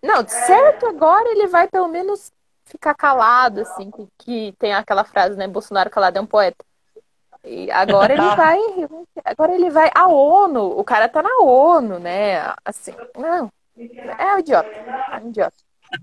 [0.04, 2.30] não, certo agora ele vai pelo menos
[2.66, 5.48] ficar calado, assim, que, que tem aquela frase, né?
[5.48, 6.66] Bolsonaro calado é um poeta.
[7.46, 8.60] E agora ele vai.
[9.24, 9.90] Agora ele vai.
[9.96, 12.54] A ONU, o cara tá na ONU, né?
[12.66, 13.50] Assim, não.
[14.18, 14.70] É um idiota.
[14.70, 15.56] É um idiota.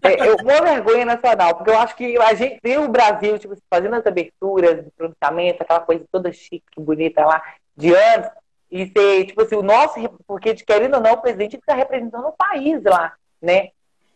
[0.02, 3.56] É, eu vou vergonha nacional, porque eu acho que a gente tem o Brasil, tipo,
[3.68, 7.42] fazendo as aberturas de pronunciamento, aquela coisa toda chique, bonita lá,
[7.76, 8.28] de anos,
[8.70, 9.94] e ser, tipo assim, o nosso,
[10.26, 13.70] porque querendo ou não, o presidente está representando o país lá, né?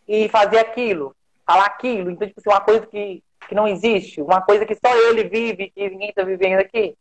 [0.07, 1.15] e fazer aquilo,
[1.45, 2.11] falar aquilo.
[2.11, 5.71] Então, tipo assim, uma coisa que, que não existe, uma coisa que só ele vive,
[5.71, 6.95] que ninguém está vivendo aqui.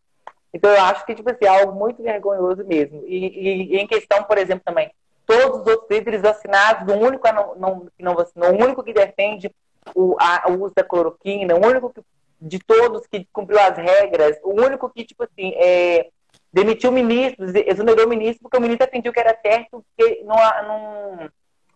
[0.53, 3.03] Então, eu acho que, tipo assim, é algo muito vergonhoso mesmo.
[3.07, 4.91] E, e, e em questão, por exemplo, também,
[5.27, 8.14] todos os outros líderes vacinados, o único não, não, não
[8.53, 9.55] o único que defende
[9.95, 12.03] o, a, o uso da cloroquina, o único que
[12.41, 16.11] de todos que cumpriu as regras, o único que, tipo assim, é,
[16.53, 21.31] demitiu ministros, exonerou o ministro, porque o ministro defendeu que era certo, porque não, não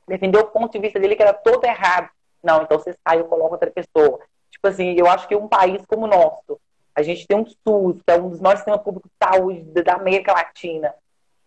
[0.06, 2.10] defendeu o ponto de vista dele que era todo errado.
[2.42, 4.20] Não, então você sai e coloca outra pessoa.
[4.50, 6.60] Tipo assim, eu acho que um país como o nosso,
[6.94, 9.94] a gente tem um SUS, que é um dos maiores sistemas públicos de saúde da
[9.94, 10.94] América Latina,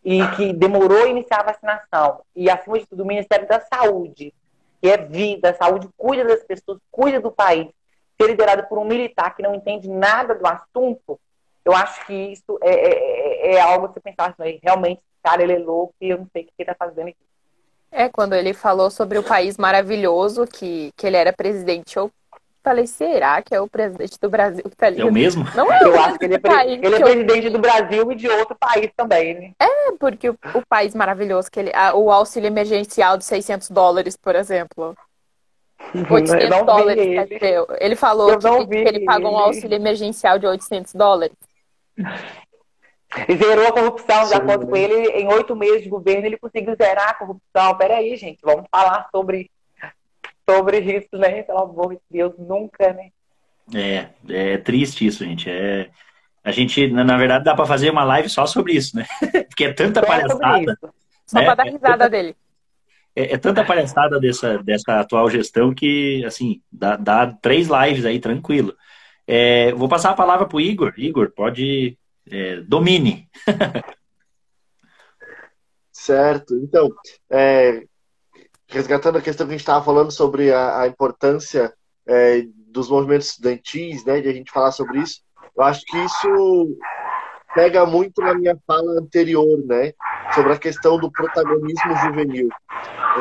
[0.03, 2.21] e que demorou a iniciar a vacinação.
[2.35, 4.33] E, acima de tudo, o Ministério da Saúde,
[4.81, 7.67] que é vida, a saúde cuida das pessoas, cuida do país,
[8.19, 11.19] ser liderado por um militar que não entende nada do assunto,
[11.63, 15.43] eu acho que isso é, é, é, é algo que você pensar assim, realmente, cara,
[15.43, 17.17] ele é louco e eu não sei o que ele está fazendo aqui.
[17.91, 22.09] É, quando ele falou sobre o país maravilhoso, que, que ele era presidente, eu
[22.63, 25.01] falei, será que é o presidente do Brasil que tá ali?
[25.01, 25.45] É o mesmo?
[25.55, 27.51] Não é Eu acho que ele é, pre ele é presidente eu...
[27.51, 29.51] do Brasil e de outro país também, né?
[29.59, 34.15] É, porque o, o país maravilhoso, que ele, a, o auxílio emergencial de 600 dólares,
[34.15, 34.95] por exemplo.
[36.09, 37.03] 800 uhum, dólares.
[37.03, 37.65] Ele.
[37.79, 41.35] ele falou que, que, ele pagou um auxílio emergencial de 800 dólares.
[43.27, 46.75] E zerou a corrupção, de acordo com ele, em oito meses de governo ele conseguiu
[46.75, 47.77] zerar a corrupção.
[47.77, 49.51] Peraí, gente, vamos falar sobre,
[50.55, 51.43] sobre isso, né?
[51.43, 53.09] Pelo amor de Deus, nunca, né?
[53.73, 55.49] É, é triste isso, gente.
[55.49, 55.89] É,
[56.43, 59.05] a gente, na verdade, dá para fazer uma live só sobre isso, né?
[59.47, 60.77] Porque é tanta só palhaçada.
[61.25, 61.45] Só né?
[61.45, 62.35] para dar risada é tanta, dele.
[63.15, 68.19] É, é, tanta palhaçada dessa, dessa atual gestão que, assim, dá, dá três lives aí,
[68.19, 68.75] tranquilo.
[69.27, 70.93] É, vou passar a palavra para o Igor.
[70.97, 71.97] Igor, pode.
[72.29, 73.29] É, domine.
[75.91, 76.55] certo.
[76.55, 76.89] Então,
[77.29, 77.83] é,
[78.71, 81.73] resgatando a questão que a gente estava falando sobre a, a importância
[82.07, 85.21] é, dos movimentos estudantis, né, de a gente falar sobre isso,
[85.55, 86.77] eu acho que isso
[87.53, 89.93] pega muito na minha fala anterior, né,
[90.33, 92.49] sobre a questão do protagonismo juvenil.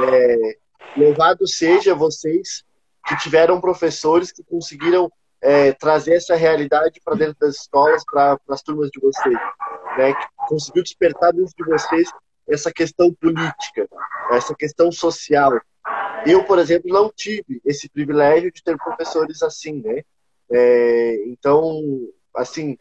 [0.08, 0.56] É,
[0.96, 2.64] louvado seja vocês
[3.06, 5.10] que tiveram professores que conseguiram
[5.42, 9.38] é, trazer essa realidade para dentro das escolas, para as turmas de vocês,
[9.96, 10.12] né?
[10.12, 12.08] Que conseguiu despertar dentro de vocês
[12.50, 13.88] essa questão política,
[14.32, 15.52] essa questão social.
[16.26, 20.02] Eu, por exemplo, não tive esse privilégio de ter professores assim, né?
[20.50, 21.80] É, então,
[22.34, 22.76] assim,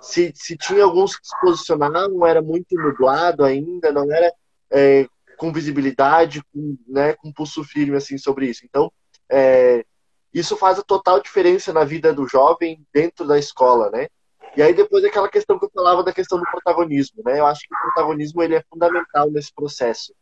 [0.00, 4.32] se, se tinha alguns que se posicionavam, era muito nublado ainda, não era
[4.70, 5.06] é,
[5.36, 8.64] com visibilidade, com, né, com pulso firme assim sobre isso.
[8.64, 8.92] Então,
[9.30, 9.84] é,
[10.32, 14.08] isso faz a total diferença na vida do jovem dentro da escola, né?
[14.56, 17.40] E aí depois aquela questão que eu falava da questão do protagonismo, né?
[17.40, 20.14] Eu acho que o protagonismo ele é fundamental nesse processo.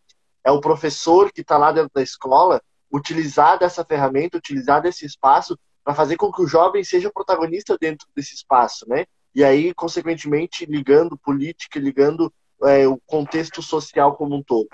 [0.44, 2.60] É o professor que está lá dentro da escola
[2.90, 8.06] utilizar dessa ferramenta, utilizar desse espaço para fazer com que o jovem seja protagonista dentro
[8.14, 9.04] desse espaço, né?
[9.34, 12.32] E aí, consequentemente, ligando política, ligando
[12.64, 14.68] é, o contexto social como um todo.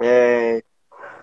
[0.00, 0.62] É,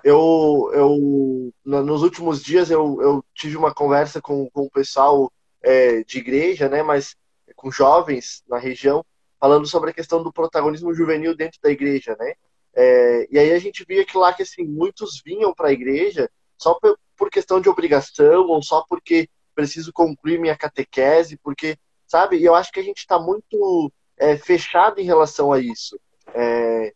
[0.04, 6.04] eu, eu nos últimos dias eu, eu tive uma conversa com, com o pessoal é,
[6.04, 7.16] de igreja, né, mas
[7.60, 9.06] com jovens na região,
[9.38, 12.34] falando sobre a questão do protagonismo juvenil dentro da igreja, né?
[12.74, 16.30] É, e aí a gente via que lá que assim muitos vinham para a igreja
[16.58, 22.38] só por, por, questão de obrigação ou só porque preciso concluir minha catequese, porque sabe?
[22.38, 26.00] E eu acho que a gente está muito é, fechado em relação a isso.
[26.34, 26.94] É,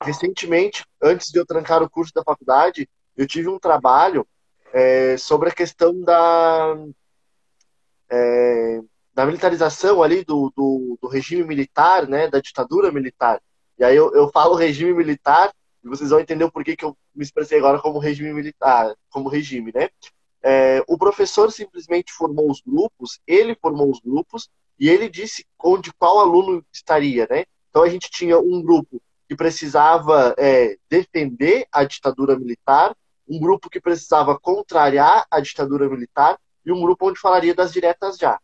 [0.00, 4.24] recentemente, antes de eu trancar o curso da faculdade, eu tive um trabalho
[4.72, 6.76] é, sobre a questão da,
[8.08, 8.80] é,
[9.14, 13.40] da militarização ali do, do, do, regime militar, né, da ditadura militar.
[13.78, 15.52] E aí eu, eu falo regime militar
[15.84, 19.28] e vocês vão entender o porquê que eu me expressei agora como regime militar, como
[19.28, 19.88] regime, né?
[20.42, 25.92] É, o professor simplesmente formou os grupos, ele formou os grupos e ele disse onde
[25.94, 27.44] qual aluno estaria, né?
[27.70, 32.94] Então a gente tinha um grupo que precisava é, defender a ditadura militar,
[33.28, 38.18] um grupo que precisava contrariar a ditadura militar e um grupo onde falaria das diretas
[38.18, 38.38] já.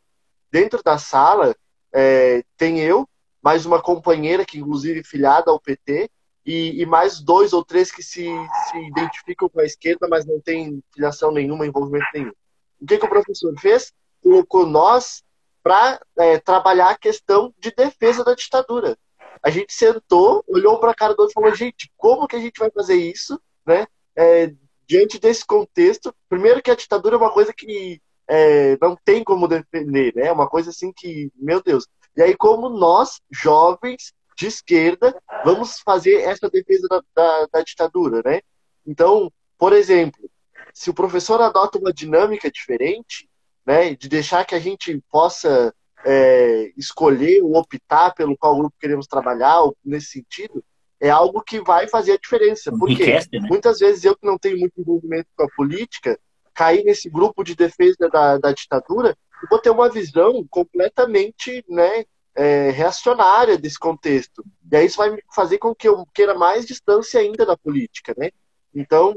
[0.50, 1.54] Dentro da sala
[1.92, 3.08] é, tem eu,
[3.42, 6.10] mais uma companheira que inclusive filiada ao PT
[6.44, 10.40] e, e, mais dois ou três que se, se identificam com a esquerda, mas não
[10.40, 12.32] tem filiação nenhuma, envolvimento nenhum.
[12.80, 13.92] O que, que o professor fez?
[14.22, 15.22] Colocou nós
[15.62, 18.96] para é, trabalhar a questão de defesa da ditadura
[19.42, 22.40] a gente sentou, olhou para a cara do outro e falou, gente, como que a
[22.40, 23.86] gente vai fazer isso, né?
[24.16, 24.52] É,
[24.86, 28.00] diante desse contexto, primeiro que a ditadura é uma coisa que
[28.30, 30.28] é, não tem como defender, né?
[30.28, 31.88] É uma coisa assim que, meu Deus.
[32.16, 38.22] E aí, como nós, jovens de esquerda, vamos fazer essa defesa da, da, da ditadura,
[38.24, 38.40] né?
[38.86, 40.30] Então, por exemplo,
[40.72, 43.28] se o professor adota uma dinâmica diferente,
[43.66, 45.74] né, de deixar que a gente possa
[46.04, 50.64] é, escolher ou optar pelo qual grupo queremos trabalhar, nesse sentido,
[51.00, 52.70] é algo que vai fazer a diferença.
[52.70, 53.20] Porque né?
[53.32, 56.18] muitas vezes eu que não tenho muito envolvimento com a política,
[56.60, 59.16] cair nesse grupo de defesa da, da ditadura
[59.48, 62.04] vou ter uma visão completamente né,
[62.34, 64.44] é, reacionária desse contexto.
[64.70, 68.28] E aí isso vai fazer com que eu queira mais distância ainda da política, né?
[68.74, 69.16] Então,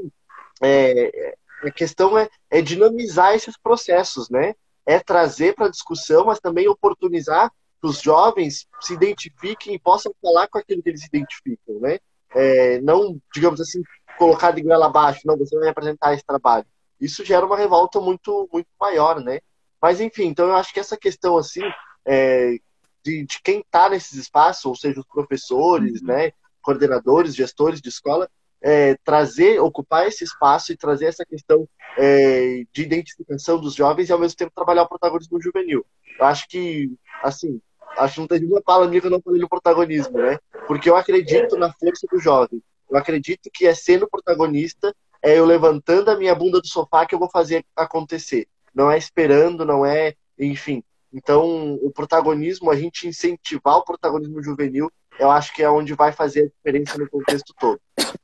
[0.62, 4.54] é, a questão é, é dinamizar esses processos, né?
[4.86, 10.14] É trazer para a discussão, mas também oportunizar que os jovens se identifiquem e possam
[10.22, 11.98] falar com aquilo que eles se identificam, né?
[12.34, 13.82] É, não, digamos assim,
[14.16, 16.66] colocar de goela abaixo, não, você vai apresentar esse trabalho.
[17.00, 19.40] Isso gera uma revolta muito, muito maior, né?
[19.80, 21.62] Mas, enfim, então eu acho que essa questão, assim,
[22.06, 22.56] é,
[23.04, 26.08] de, de, quem está nesses espaços, ou seja, os professores, uhum.
[26.08, 28.28] né, coordenadores, gestores de escola,
[28.62, 31.68] é, trazer, ocupar esse espaço e trazer essa questão
[31.98, 35.84] é, de identificação dos jovens e ao mesmo tempo trabalhar o protagonismo juvenil.
[36.18, 36.90] Eu acho que,
[37.22, 37.60] assim,
[37.98, 40.38] acho que não tem nenhuma palavra minha que eu não falei no protagonismo, né?
[40.66, 42.62] Porque eu acredito na força do jovem.
[42.90, 44.94] Eu acredito que é sendo protagonista,
[45.24, 48.46] é eu levantando a minha bunda do sofá que eu vou fazer acontecer.
[48.74, 50.84] Não é esperando, não é, enfim.
[51.10, 56.12] Então, o protagonismo, a gente incentivar o protagonismo juvenil, eu acho que é onde vai
[56.12, 57.80] fazer a diferença no contexto todo.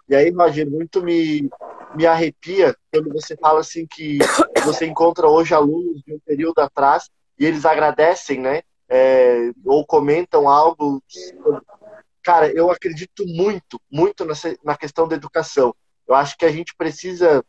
[0.07, 1.49] E aí, Roger, muito me,
[1.95, 4.19] me arrepia quando você fala assim que
[4.63, 7.09] você encontra hoje alunos de um período atrás
[7.39, 8.61] e eles agradecem, né?
[8.91, 11.03] É, ou comentam algo.
[12.23, 15.75] Cara, eu acredito muito, muito nessa, na questão da educação.
[16.11, 17.45] Eu acho que a gente precisa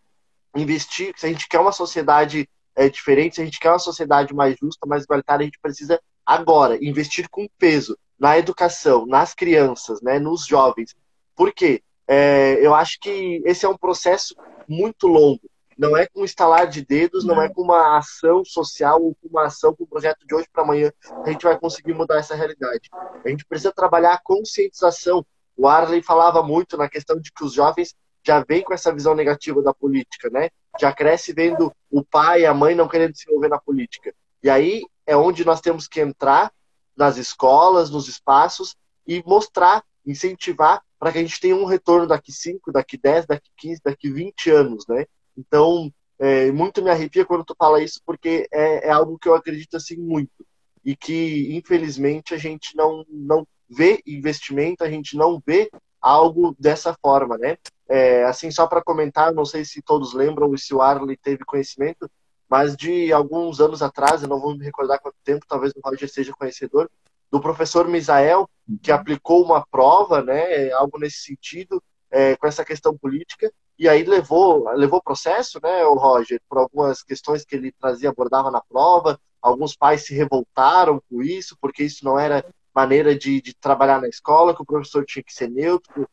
[0.56, 4.36] investir, se a gente quer uma sociedade é, diferente, se a gente quer uma sociedade
[4.36, 10.00] mais justa, mais igualitária, a gente precisa agora investir com peso na educação, nas crianças,
[10.04, 10.96] né, nos jovens.
[11.36, 11.82] Por quê?
[12.08, 14.36] É, eu acho que esse é um processo
[14.68, 15.42] muito longo.
[15.76, 19.46] Não é com estalar de dedos, não é com uma ação social ou com uma
[19.46, 20.92] ação, com um projeto de hoje para amanhã,
[21.26, 22.92] a gente vai conseguir mudar essa realidade.
[23.26, 25.26] A gente precisa trabalhar a conscientização.
[25.58, 27.96] O Arley falava muito na questão de que os jovens
[28.26, 30.50] já vêm com essa visão negativa da política, né?
[30.80, 34.14] Já cresce vendo o pai e a mãe não querendo se envolver na política.
[34.44, 36.52] E aí é onde nós temos que entrar
[36.96, 38.76] nas escolas, nos espaços
[39.08, 43.50] e mostrar, incentivar para que a gente tenha um retorno daqui 5, daqui 10, daqui
[43.58, 45.06] 15, daqui 20 anos, né?
[45.36, 49.34] Então, é, muito me arrepia quando tu fala isso, porque é, é, algo que eu
[49.34, 50.46] acredito assim muito.
[50.86, 56.96] E que, infelizmente, a gente não, não vê investimento, a gente não vê algo dessa
[57.02, 57.58] forma, né?
[57.94, 61.44] É, assim, só para comentar, não sei se todos lembram e se o Arley teve
[61.44, 62.10] conhecimento,
[62.50, 66.10] mas de alguns anos atrás, eu não vou me recordar quanto tempo, talvez o Roger
[66.10, 66.90] seja conhecedor,
[67.30, 68.50] do professor Misael,
[68.82, 68.98] que uhum.
[68.98, 74.70] aplicou uma prova, né, algo nesse sentido, é, com essa questão política, e aí levou
[74.72, 79.76] levou processo, né, o Roger, por algumas questões que ele trazia, abordava na prova, alguns
[79.76, 84.56] pais se revoltaram com isso, porque isso não era maneira de, de trabalhar na escola,
[84.56, 86.08] que o professor tinha que ser neutro.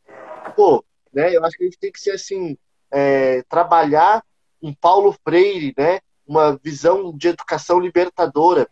[0.57, 0.83] Pô,
[1.19, 2.57] né, eu acho que a gente tem que ser assim,
[2.89, 4.23] é, trabalhar
[4.61, 8.69] um Paulo Freire, né, uma visão de educação libertadora.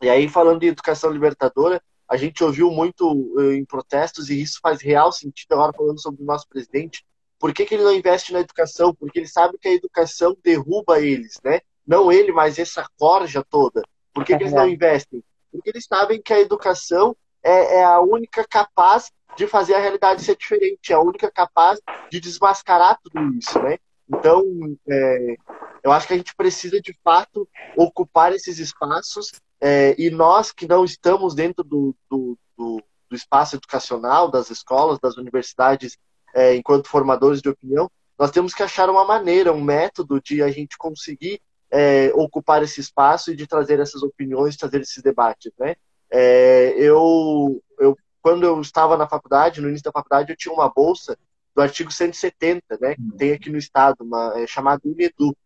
[0.00, 4.58] E aí, falando de educação libertadora, a gente ouviu muito uh, em protestos e isso
[4.62, 7.04] faz real sentido agora falando sobre o nosso presidente.
[7.38, 8.94] Por que, que ele não investe na educação?
[8.94, 11.60] Porque ele sabe que a educação derruba eles, né?
[11.86, 13.82] Não ele, mas essa corja toda.
[14.12, 15.22] Por que, que eles não investem?
[15.52, 20.22] Porque eles sabem que a educação é, é, a única capaz de fazer a realidade
[20.22, 21.80] ser diferente, é a única capaz
[22.10, 23.78] de desmascarar tudo isso, né?
[24.08, 24.44] Então,
[24.88, 25.36] é,
[25.82, 29.30] eu acho que a gente precisa de fato ocupar esses espaços
[29.60, 34.98] é, e nós que não estamos dentro do, do, do, do, espaço educacional, das escolas,
[34.98, 35.96] das universidades,
[36.34, 40.50] é, enquanto formadores de opinião, nós temos que achar uma maneira, um método de a
[40.50, 41.40] gente conseguir
[41.70, 45.76] é, ocupar esse espaço e de trazer essas opiniões, trazer esses debates, né?
[46.10, 50.68] É, eu, eu, quando eu estava na faculdade, no início da faculdade, eu tinha uma
[50.68, 51.16] bolsa
[51.54, 52.94] do artigo 170, né?
[52.94, 55.36] Que tem aqui no estado, uma, é, chamada Unedu.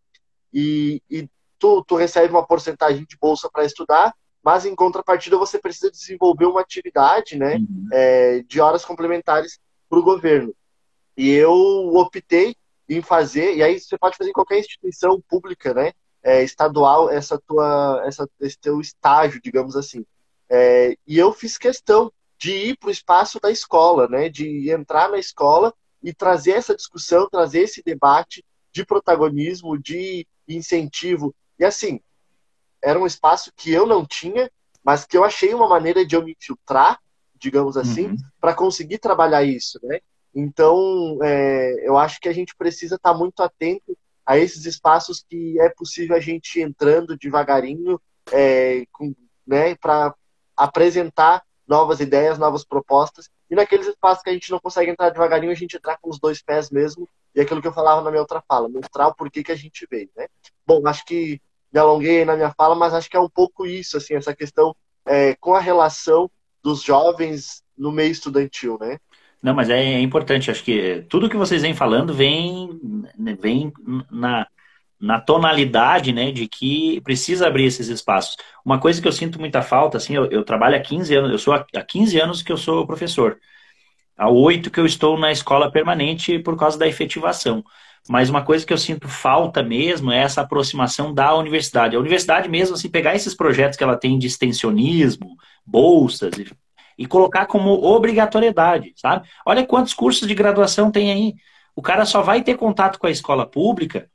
[0.52, 1.28] E, e
[1.58, 6.44] tu, tu recebe uma porcentagem de bolsa para estudar, mas em contrapartida você precisa desenvolver
[6.44, 7.88] uma atividade né, uhum.
[7.92, 9.58] é, de horas complementares
[9.88, 10.54] para o governo.
[11.16, 11.52] E eu
[11.94, 12.54] optei
[12.88, 15.92] em fazer, e aí você pode fazer em qualquer instituição pública, né,
[16.22, 20.04] é, estadual, essa tua, essa, esse teu estágio, digamos assim.
[20.54, 25.08] É, e eu fiz questão de ir para o espaço da escola, né, de entrar
[25.08, 32.00] na escola e trazer essa discussão, trazer esse debate de protagonismo, de incentivo e assim,
[32.82, 34.50] era um espaço que eu não tinha,
[34.82, 36.98] mas que eu achei uma maneira de eu me infiltrar,
[37.34, 38.16] digamos assim, uhum.
[38.40, 40.00] para conseguir trabalhar isso, né?
[40.34, 45.24] Então, é, eu acho que a gente precisa estar tá muito atento a esses espaços
[45.28, 48.00] que é possível a gente ir entrando devagarinho,
[48.32, 48.84] é,
[49.46, 50.14] né, para
[50.56, 55.52] apresentar novas ideias, novas propostas, e naqueles espaços que a gente não consegue entrar devagarinho,
[55.52, 58.20] a gente entrar com os dois pés mesmo, e aquilo que eu falava na minha
[58.20, 60.26] outra fala, mostrar o porquê que a gente veio, né?
[60.66, 61.40] Bom, acho que
[61.72, 64.76] me alonguei na minha fala, mas acho que é um pouco isso, assim, essa questão
[65.04, 66.30] é, com a relação
[66.62, 68.98] dos jovens no meio estudantil, né?
[69.42, 72.80] Não, mas é, é importante, acho que tudo que vocês vêm falando vem,
[73.38, 73.72] vem
[74.10, 74.46] na,
[75.04, 78.36] na tonalidade, né, de que precisa abrir esses espaços.
[78.64, 81.38] Uma coisa que eu sinto muita falta, assim, eu, eu trabalho há 15 anos, eu
[81.38, 83.38] sou há 15 anos que eu sou professor.
[84.16, 87.62] Há oito que eu estou na escola permanente por causa da efetivação.
[88.08, 91.96] Mas uma coisa que eu sinto falta mesmo é essa aproximação da universidade.
[91.96, 95.36] A universidade mesmo, assim, pegar esses projetos que ela tem de extensionismo,
[95.66, 96.50] bolsas, e,
[96.98, 99.28] e colocar como obrigatoriedade, sabe?
[99.44, 101.34] Olha quantos cursos de graduação tem aí.
[101.76, 104.08] O cara só vai ter contato com a escola pública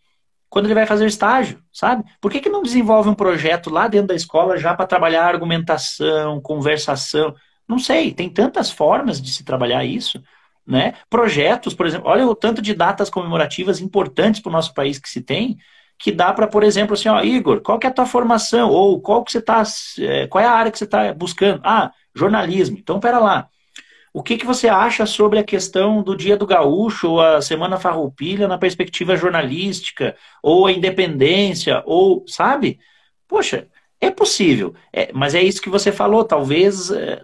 [0.50, 2.04] quando ele vai fazer o estágio, sabe?
[2.20, 6.42] Por que, que não desenvolve um projeto lá dentro da escola já para trabalhar argumentação,
[6.42, 7.36] conversação?
[7.68, 10.22] Não sei, tem tantas formas de se trabalhar isso
[10.70, 10.94] né?
[11.10, 15.10] Projetos, por exemplo, olha o tanto de datas comemorativas importantes para o nosso país que
[15.10, 15.58] se tem,
[15.98, 18.70] que dá para, por exemplo, assim, ó, Igor, qual que é a tua formação?
[18.70, 19.64] Ou qual que você tá,
[19.98, 21.60] é, qual é a área que você está buscando?
[21.64, 22.78] Ah, jornalismo.
[22.78, 23.50] Então, pera lá.
[24.14, 27.78] O que, que você acha sobre a questão do Dia do Gaúcho, ou a Semana
[27.78, 32.80] Farroupilha na perspectiva jornalística, ou a independência, ou, sabe?
[33.28, 33.68] Poxa,
[34.02, 34.74] é possível.
[34.92, 37.22] É, mas é isso que você falou, talvez é,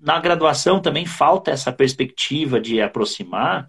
[0.00, 3.68] na graduação também falta essa perspectiva de aproximar,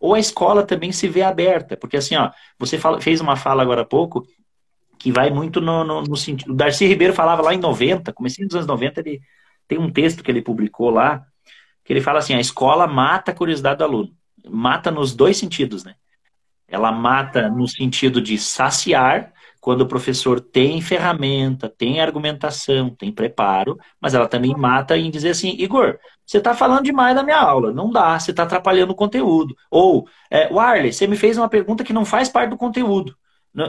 [0.00, 3.62] ou a escola também se vê aberta, porque assim, ó, você fala, fez uma fala
[3.62, 4.26] agora há pouco
[4.98, 6.52] que vai muito no, no, no, sentido.
[6.52, 9.20] O Darcy Ribeiro falava lá em 90, comecei nos anos 90, ele
[9.66, 11.24] tem um texto que ele publicou lá,
[11.90, 14.10] que ele fala assim: a escola mata a curiosidade do aluno.
[14.48, 15.96] Mata nos dois sentidos, né?
[16.68, 23.76] Ela mata no sentido de saciar, quando o professor tem ferramenta, tem argumentação, tem preparo,
[24.00, 27.72] mas ela também mata em dizer assim, Igor, você está falando demais da minha aula,
[27.72, 29.56] não dá, você está atrapalhando o conteúdo.
[29.68, 33.16] Ou, é, Warley, você me fez uma pergunta que não faz parte do conteúdo.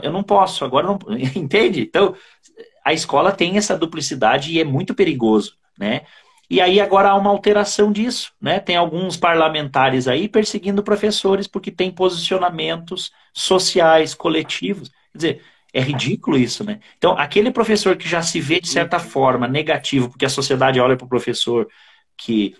[0.00, 0.96] Eu não posso, agora não.
[1.34, 1.80] Entende?
[1.80, 2.14] Então,
[2.84, 6.02] a escola tem essa duplicidade e é muito perigoso, né?
[6.52, 8.60] E aí agora há uma alteração disso, né?
[8.60, 14.90] Tem alguns parlamentares aí perseguindo professores porque têm posicionamentos sociais, coletivos.
[15.12, 15.42] Quer dizer,
[15.72, 16.78] é ridículo isso, né?
[16.98, 20.94] Então, aquele professor que já se vê, de certa forma, negativo, porque a sociedade olha
[20.94, 21.66] para o professor
[22.18, 22.54] que,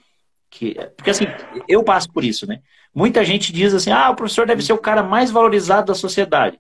[0.48, 0.74] que.
[0.97, 1.27] Porque assim,
[1.69, 2.60] eu passo por isso, né?
[2.94, 6.59] Muita gente diz assim: ah, o professor deve ser o cara mais valorizado da sociedade.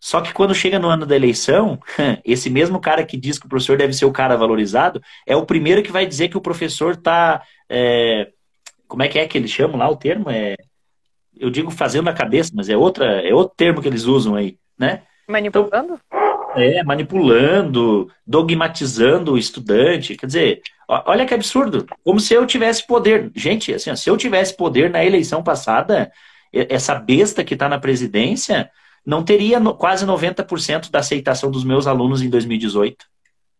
[0.00, 1.78] Só que quando chega no ano da eleição,
[2.24, 5.44] esse mesmo cara que diz que o professor deve ser o cara valorizado é o
[5.44, 7.42] primeiro que vai dizer que o professor está.
[7.68, 8.28] É,
[8.88, 10.30] como é que é que eles chamam lá o termo?
[10.30, 10.56] É,
[11.38, 14.56] eu digo fazendo a cabeça, mas é, outra, é outro termo que eles usam aí,
[14.78, 15.02] né?
[15.28, 16.00] Manipulando?
[16.06, 20.16] Então, é, manipulando, dogmatizando o estudante.
[20.16, 21.86] Quer dizer, olha que absurdo.
[22.02, 23.30] Como se eu tivesse poder.
[23.34, 26.10] Gente, assim, se eu tivesse poder na eleição passada,
[26.52, 28.70] essa besta que está na presidência
[29.04, 33.06] não teria quase 90% da aceitação dos meus alunos em 2018.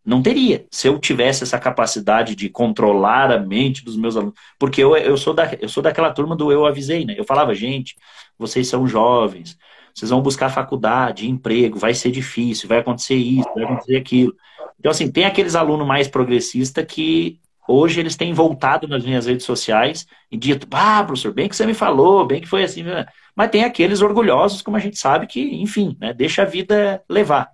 [0.03, 4.33] Não teria, se eu tivesse essa capacidade de controlar a mente dos meus alunos.
[4.57, 7.13] Porque eu, eu, sou, da, eu sou daquela turma do eu avisei, né?
[7.17, 7.95] Eu falava, gente,
[8.37, 9.57] vocês são jovens,
[9.93, 14.35] vocês vão buscar faculdade, emprego, vai ser difícil, vai acontecer isso, vai acontecer aquilo.
[14.79, 19.45] Então, assim, tem aqueles alunos mais progressistas que hoje eles têm voltado nas minhas redes
[19.45, 22.83] sociais e dito, ah, professor, bem que você me falou, bem que foi assim.
[22.83, 23.05] Né?
[23.35, 27.49] Mas tem aqueles orgulhosos, como a gente sabe, que, enfim, né, deixa a vida levar.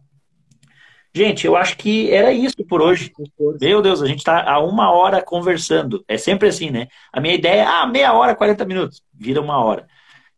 [1.13, 3.11] Gente, eu acho que era isso por hoje.
[3.59, 6.03] Meu Deus, a gente está há uma hora conversando.
[6.07, 6.87] É sempre assim, né?
[7.11, 9.01] A minha ideia é, ah, meia hora, 40 minutos.
[9.11, 9.87] Vira uma hora.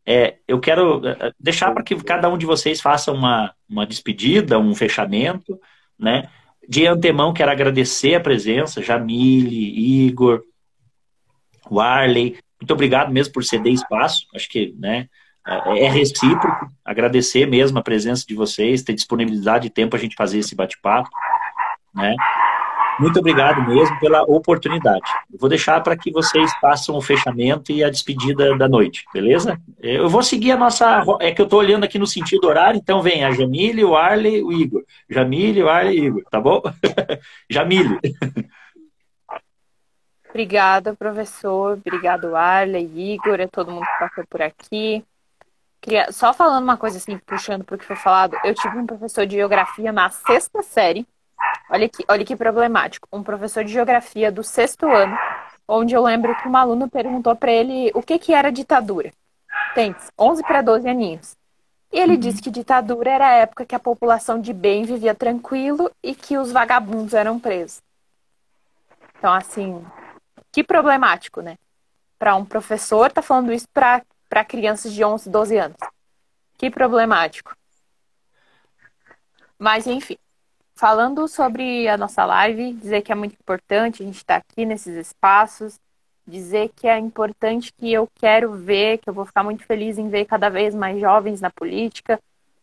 [0.05, 3.85] É, eu quero é, é, deixar para que cada um de vocês faça uma, uma
[3.85, 5.59] despedida, um fechamento,
[5.99, 6.29] né?
[6.67, 10.43] De antemão, quero agradecer a presença, Jamile, Igor,
[11.69, 12.37] Warley.
[12.61, 14.27] Muito obrigado mesmo por ceder espaço.
[14.35, 15.07] Acho que né,
[15.47, 16.67] é, é recíproco.
[16.83, 21.09] Agradecer mesmo a presença de vocês, ter disponibilidade de tempo a gente fazer esse bate-papo.
[21.93, 22.15] Né?
[22.99, 25.09] Muito obrigado mesmo pela oportunidade.
[25.39, 29.57] Vou deixar para que vocês façam o fechamento e a despedida da noite, beleza?
[29.79, 31.03] Eu vou seguir a nossa.
[31.21, 34.43] É que eu estou olhando aqui no sentido horário, então vem a Jamile, o Arley,
[34.43, 34.83] o Igor.
[35.09, 36.61] Jamile, o Arley e Igor, tá bom?
[37.49, 37.97] Jamile.
[40.29, 41.79] Obrigada, professor.
[41.85, 45.03] Obrigado, Arley, Igor, a todo mundo que passou por aqui.
[45.79, 46.11] Queria...
[46.11, 49.25] Só falando uma coisa assim, puxando para o que foi falado, eu tive um professor
[49.25, 51.07] de geografia na sexta série
[51.69, 53.07] Olha que, olha que problemático.
[53.11, 55.17] Um professor de geografia do sexto ano,
[55.67, 59.11] onde eu lembro que uma aluna perguntou para ele o que, que era ditadura.
[59.75, 61.37] Tem 11 para 12 aninhos.
[61.91, 62.19] E ele uhum.
[62.19, 66.37] disse que ditadura era a época que a população de bem vivia tranquilo e que
[66.37, 67.81] os vagabundos eram presos.
[69.17, 69.85] Então, assim,
[70.51, 71.55] que problemático, né?
[72.17, 75.77] Para um professor tá falando isso para crianças de 11, 12 anos.
[76.57, 77.55] Que problemático.
[79.57, 80.17] Mas, enfim.
[80.79, 84.95] Falando sobre a nossa live, dizer que é muito importante a gente estar aqui nesses
[84.95, 85.77] espaços,
[86.25, 90.07] dizer que é importante que eu quero ver, que eu vou ficar muito feliz em
[90.07, 92.17] ver cada vez mais jovens na política,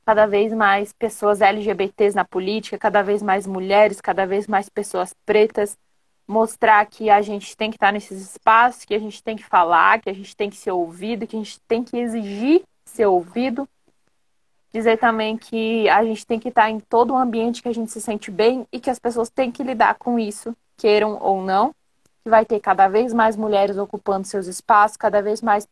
[0.07, 5.13] cada vez mais pessoas LGBTs na política, cada vez mais mulheres, cada vez mais pessoas
[5.27, 5.77] pretas,
[6.27, 10.01] mostrar que a gente tem que estar nesses espaços, que a gente tem que falar,
[10.01, 13.69] que a gente tem que ser ouvido, que a gente tem que exigir ser ouvido.
[14.77, 17.91] Dizer também que a gente tem que estar em todo um ambiente que a gente
[17.91, 21.75] se sente bem e que as pessoas têm que lidar com isso, queiram ou não.
[22.23, 25.67] Que vai ter cada vez mais mulheres ocupando seus espaços, cada vez mais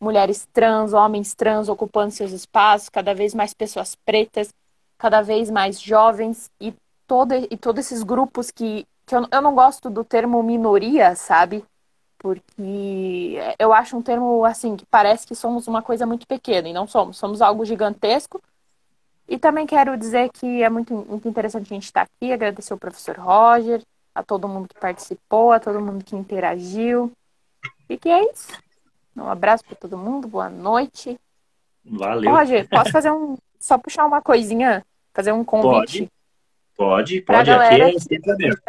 [0.00, 4.48] mulheres trans, homens trans ocupando seus espaços, cada vez mais pessoas pretas,
[4.96, 6.72] cada vez mais jovens e,
[7.06, 11.62] todo, e todos esses grupos que, que eu, eu não gosto do termo minoria, sabe?
[12.26, 16.72] Porque eu acho um termo assim que parece que somos uma coisa muito pequena e
[16.72, 18.42] não somos, somos algo gigantesco.
[19.28, 22.80] E também quero dizer que é muito, muito interessante a gente estar aqui, agradecer ao
[22.80, 23.80] professor Roger,
[24.12, 27.12] a todo mundo que participou, a todo mundo que interagiu.
[27.88, 28.52] E que é isso.
[29.16, 31.16] Um abraço para todo mundo, boa noite.
[31.84, 32.32] Valeu.
[32.32, 33.36] Roger, posso fazer um.
[33.60, 34.84] Só puxar uma coisinha,
[35.14, 36.10] fazer um convite?
[36.76, 37.50] Pode, pode, pode.
[37.52, 38.60] Aqui é sempre mesmo.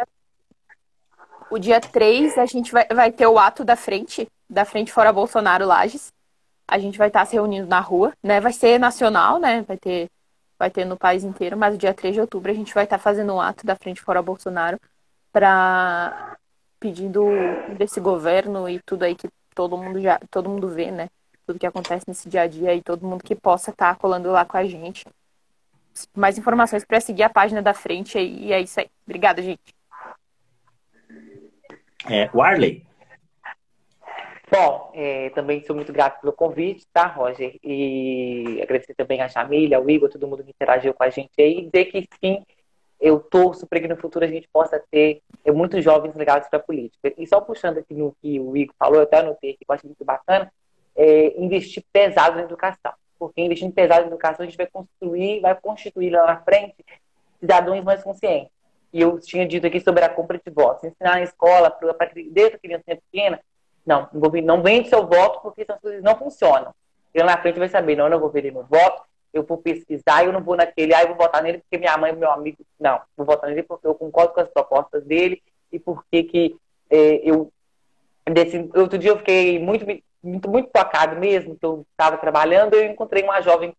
[1.50, 5.12] O dia 3 a gente vai, vai ter o ato da frente, da frente fora
[5.12, 6.12] Bolsonaro Lages.
[6.66, 8.40] A gente vai estar se reunindo na rua, né?
[8.40, 9.62] Vai ser nacional, né?
[9.62, 10.10] Vai ter,
[10.58, 12.98] vai ter no país inteiro, mas o dia 3 de outubro a gente vai estar
[12.98, 14.78] fazendo um ato da frente fora Bolsonaro
[15.32, 16.36] para
[16.78, 17.24] pedindo
[17.76, 21.08] desse governo e tudo aí que todo mundo já, todo mundo vê, né?
[21.46, 24.44] Tudo que acontece nesse dia a dia e todo mundo que possa estar colando lá
[24.44, 25.06] com a gente.
[26.14, 28.88] Mais informações para seguir a página da frente e é isso aí.
[29.06, 29.77] Obrigada, gente.
[32.10, 32.86] É, Warley.
[34.50, 37.58] Bom, é, também sou muito grato pelo convite, tá, Roger?
[37.62, 41.66] E agradecer também a Jamília, ao Igor, todo mundo que interagiu com a gente aí.
[41.66, 42.42] Dizer que sim,
[42.98, 46.58] eu torço para que no futuro a gente possa ter é, muitos jovens ligados para
[46.58, 47.12] a política.
[47.18, 49.86] E só puxando aqui no que o Igor falou, eu até anotei que eu acho
[49.86, 50.50] muito bacana,
[50.96, 52.92] é, investir pesado na educação.
[53.18, 56.76] Porque investindo pesado na educação, a gente vai construir, vai constituir lá na frente
[57.38, 58.57] cidadãos mais conscientes.
[58.92, 60.84] E eu tinha dito aqui sobre a compra de votos.
[60.84, 61.76] Ensinar na escola,
[62.30, 63.40] desde a criança pequena,
[63.84, 66.74] não, não vende seu voto porque essas coisas não funcionam.
[67.14, 69.02] E lá na frente vai saber, não, eu não vou vender meu voto,
[69.32, 72.14] eu vou pesquisar, eu não vou naquele, ah, eu vou votar nele porque minha mãe
[72.14, 72.58] meu amigo.
[72.78, 75.42] Não, vou votar nele porque eu concordo com as propostas dele
[75.72, 76.56] e porque que
[76.90, 77.52] é, eu.
[78.30, 79.86] Desse, outro dia eu fiquei muito,
[80.22, 83.74] muito, muito tocado mesmo, que eu estava trabalhando, eu encontrei uma jovem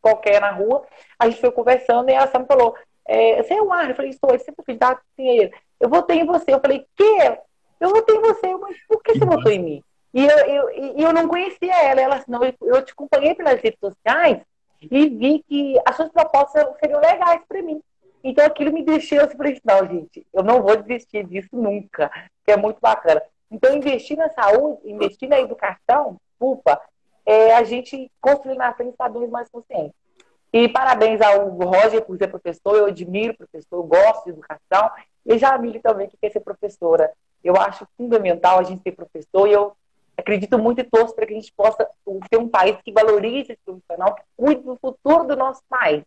[0.00, 0.86] qualquer na rua,
[1.18, 2.76] a gente foi conversando e ela só me falou,
[3.06, 3.90] é, você é o Arne?
[3.90, 5.02] Eu falei, estou, você é candidato?
[5.16, 5.54] Sim, ele.
[5.80, 6.54] Eu votei em você.
[6.54, 7.38] Eu falei, que?
[7.80, 9.82] Eu votei em você, mas por que você votou em mim?
[10.12, 12.00] E eu, eu, eu não conhecia ela.
[12.00, 14.40] Ela assim, não, eu te acompanhei pelas redes sociais
[14.80, 17.80] e vi que as suas propostas seriam legais para mim.
[18.22, 22.10] Então aquilo me deixou assim, falei, não, gente, eu não vou desistir disso nunca,
[22.44, 23.22] que é muito bacana.
[23.50, 26.80] Então, investir na saúde, investir na educação, culpa,
[27.24, 29.94] é a gente construir na frente cidadãos mais conscientes.
[30.54, 34.88] E parabéns ao Roger por ser professor, eu admiro professor, eu gosto de educação,
[35.26, 37.10] e já Jamile também, que quer ser professora.
[37.42, 39.76] Eu acho fundamental a gente ser professor, e eu
[40.16, 41.84] acredito muito e torço para que a gente possa
[42.30, 46.04] ter um país que valorize esse profissional, que cuide do futuro do nosso país.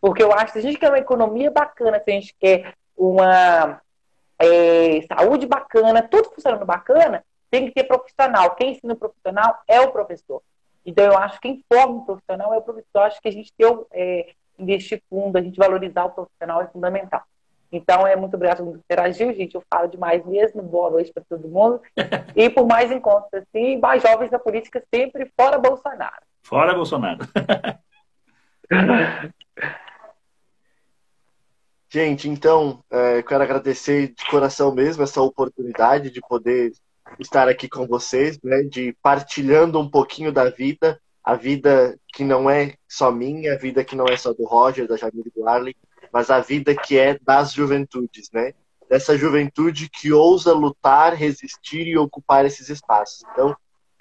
[0.00, 2.74] Porque eu acho que se a gente quer uma economia bacana, se a gente quer
[2.96, 3.80] uma
[4.40, 8.56] é, saúde bacana, tudo funcionando bacana, tem que ter profissional.
[8.56, 10.42] Quem ensina o profissional é o professor.
[10.84, 12.88] Então, eu acho que quem forma o profissional é o professor.
[12.94, 16.66] Eu acho que a gente ter, é, investir fundo, a gente valorizar o profissional é
[16.66, 17.22] fundamental.
[17.72, 19.54] Então, é muito obrigado por interagir, gente.
[19.54, 20.62] Eu falo demais mesmo.
[20.62, 21.80] Boa noite para todo mundo.
[22.36, 26.22] E por mais encontros assim, mais jovens da política sempre fora Bolsonaro.
[26.42, 27.20] Fora Bolsonaro.
[31.88, 36.72] Gente, então, é, quero agradecer de coração mesmo essa oportunidade de poder
[37.18, 42.50] estar aqui com vocês, né, de partilhando um pouquinho da vida, a vida que não
[42.50, 45.74] é só minha, a vida que não é só do Roger, da Jamile do Arley,
[46.12, 48.52] mas a vida que é das juventudes, né?
[48.88, 53.24] Dessa juventude que ousa lutar, resistir e ocupar esses espaços.
[53.32, 53.56] Então,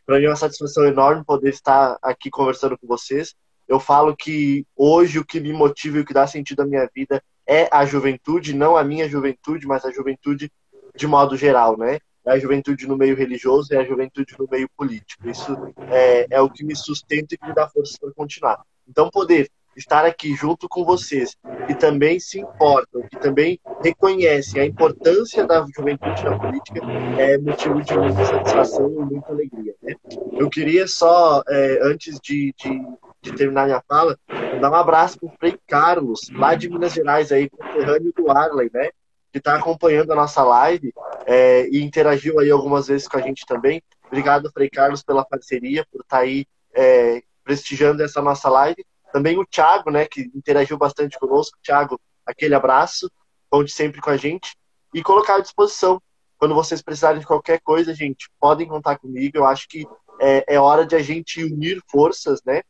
[0.06, 3.34] para mim é uma satisfação enorme poder estar aqui conversando com vocês.
[3.68, 6.90] Eu falo que hoje o que me motiva e o que dá sentido à minha
[6.94, 10.52] vida é a juventude, não a minha juventude, mas a juventude
[10.96, 12.00] de modo geral, né?
[12.26, 15.30] É a juventude no meio religioso, é a juventude no meio político.
[15.30, 15.56] Isso
[15.92, 18.62] é, é o que me sustenta e que me dá força para continuar.
[18.88, 21.36] Então, poder estar aqui junto com vocês,
[21.68, 26.82] que também se importam, que também reconhecem a importância da juventude na política,
[27.18, 29.76] é motivo de muita satisfação e muita alegria.
[29.82, 29.96] Né?
[30.34, 32.82] Eu queria só, é, antes de, de,
[33.22, 34.18] de terminar minha fala,
[34.62, 38.70] dar um abraço para o Frei Carlos, lá de Minas Gerais, aí, conterrâneo do Arley,
[38.74, 38.90] né?
[39.34, 40.94] Que está acompanhando a nossa live
[41.26, 43.84] é, e interagiu aí algumas vezes com a gente também.
[44.06, 48.86] Obrigado, Frei Carlos, pela parceria, por estar tá aí é, prestigiando essa nossa live.
[49.12, 51.58] Também o Thiago, né, que interagiu bastante conosco.
[51.64, 53.12] Thiago, aquele abraço,
[53.50, 54.56] conte sempre com a gente.
[54.94, 56.02] E colocar à disposição.
[56.38, 59.38] Quando vocês precisarem de qualquer coisa, gente, podem contar comigo.
[59.38, 59.88] Eu acho que
[60.20, 62.62] é, é hora de a gente unir forças, né,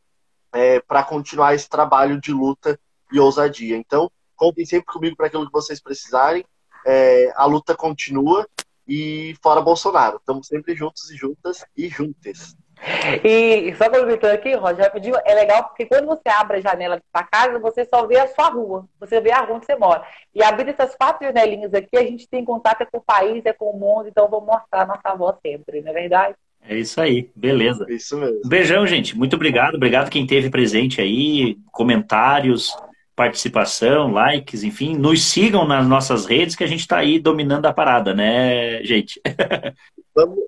[0.52, 2.78] é, para continuar esse trabalho de luta
[3.12, 3.76] e ousadia.
[3.76, 6.44] Então, contem sempre comigo para aquilo que vocês precisarem.
[6.84, 8.46] É, a luta continua
[8.86, 10.16] e fora Bolsonaro.
[10.16, 12.56] Estamos sempre juntos e juntas e juntas.
[13.24, 17.02] E só complementando aqui, Roger, rapidinho, é legal porque quando você abre a janela da
[17.20, 20.04] sua casa, você só vê a sua rua, você vê a rua onde você mora.
[20.34, 23.70] E abrindo essas quatro janelinhas aqui, a gente tem contato com o país, é com
[23.70, 26.34] o mundo, então vamos mostrar a nossa voz sempre, não é verdade?
[26.66, 27.86] É isso aí, beleza.
[27.88, 28.40] Isso mesmo.
[28.46, 29.16] beijão, gente.
[29.16, 29.74] Muito obrigado.
[29.74, 32.74] Obrigado quem teve presente aí, comentários,
[33.14, 34.96] participação, likes, enfim.
[34.96, 39.20] Nos sigam nas nossas redes que a gente está aí dominando a parada, né, gente?
[40.16, 40.38] Vamos,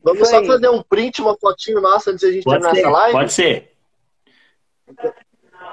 [0.00, 2.80] vamos só fazer um print, uma fotinho nossa antes de a gente pode terminar ser,
[2.80, 3.12] essa live?
[3.12, 3.72] Pode ser.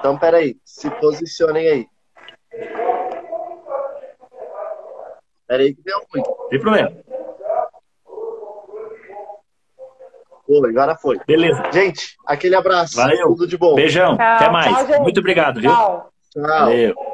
[0.00, 0.56] Então, peraí.
[0.64, 1.86] Se posicionem aí.
[5.46, 6.24] Peraí que deu ruim.
[6.50, 6.92] Tem problema.
[10.46, 11.18] Foi, agora foi.
[11.26, 11.62] Beleza.
[11.72, 12.96] Gente, aquele abraço.
[12.96, 13.28] Valeu.
[13.28, 13.74] Tudo de bom.
[13.74, 14.16] Beijão.
[14.16, 14.26] Tchau.
[14.26, 14.88] Até mais.
[14.88, 15.70] Tchau, Muito obrigado, viu?
[16.32, 16.42] Tchau.
[16.44, 16.66] Tchau.
[16.66, 17.07] Valeu.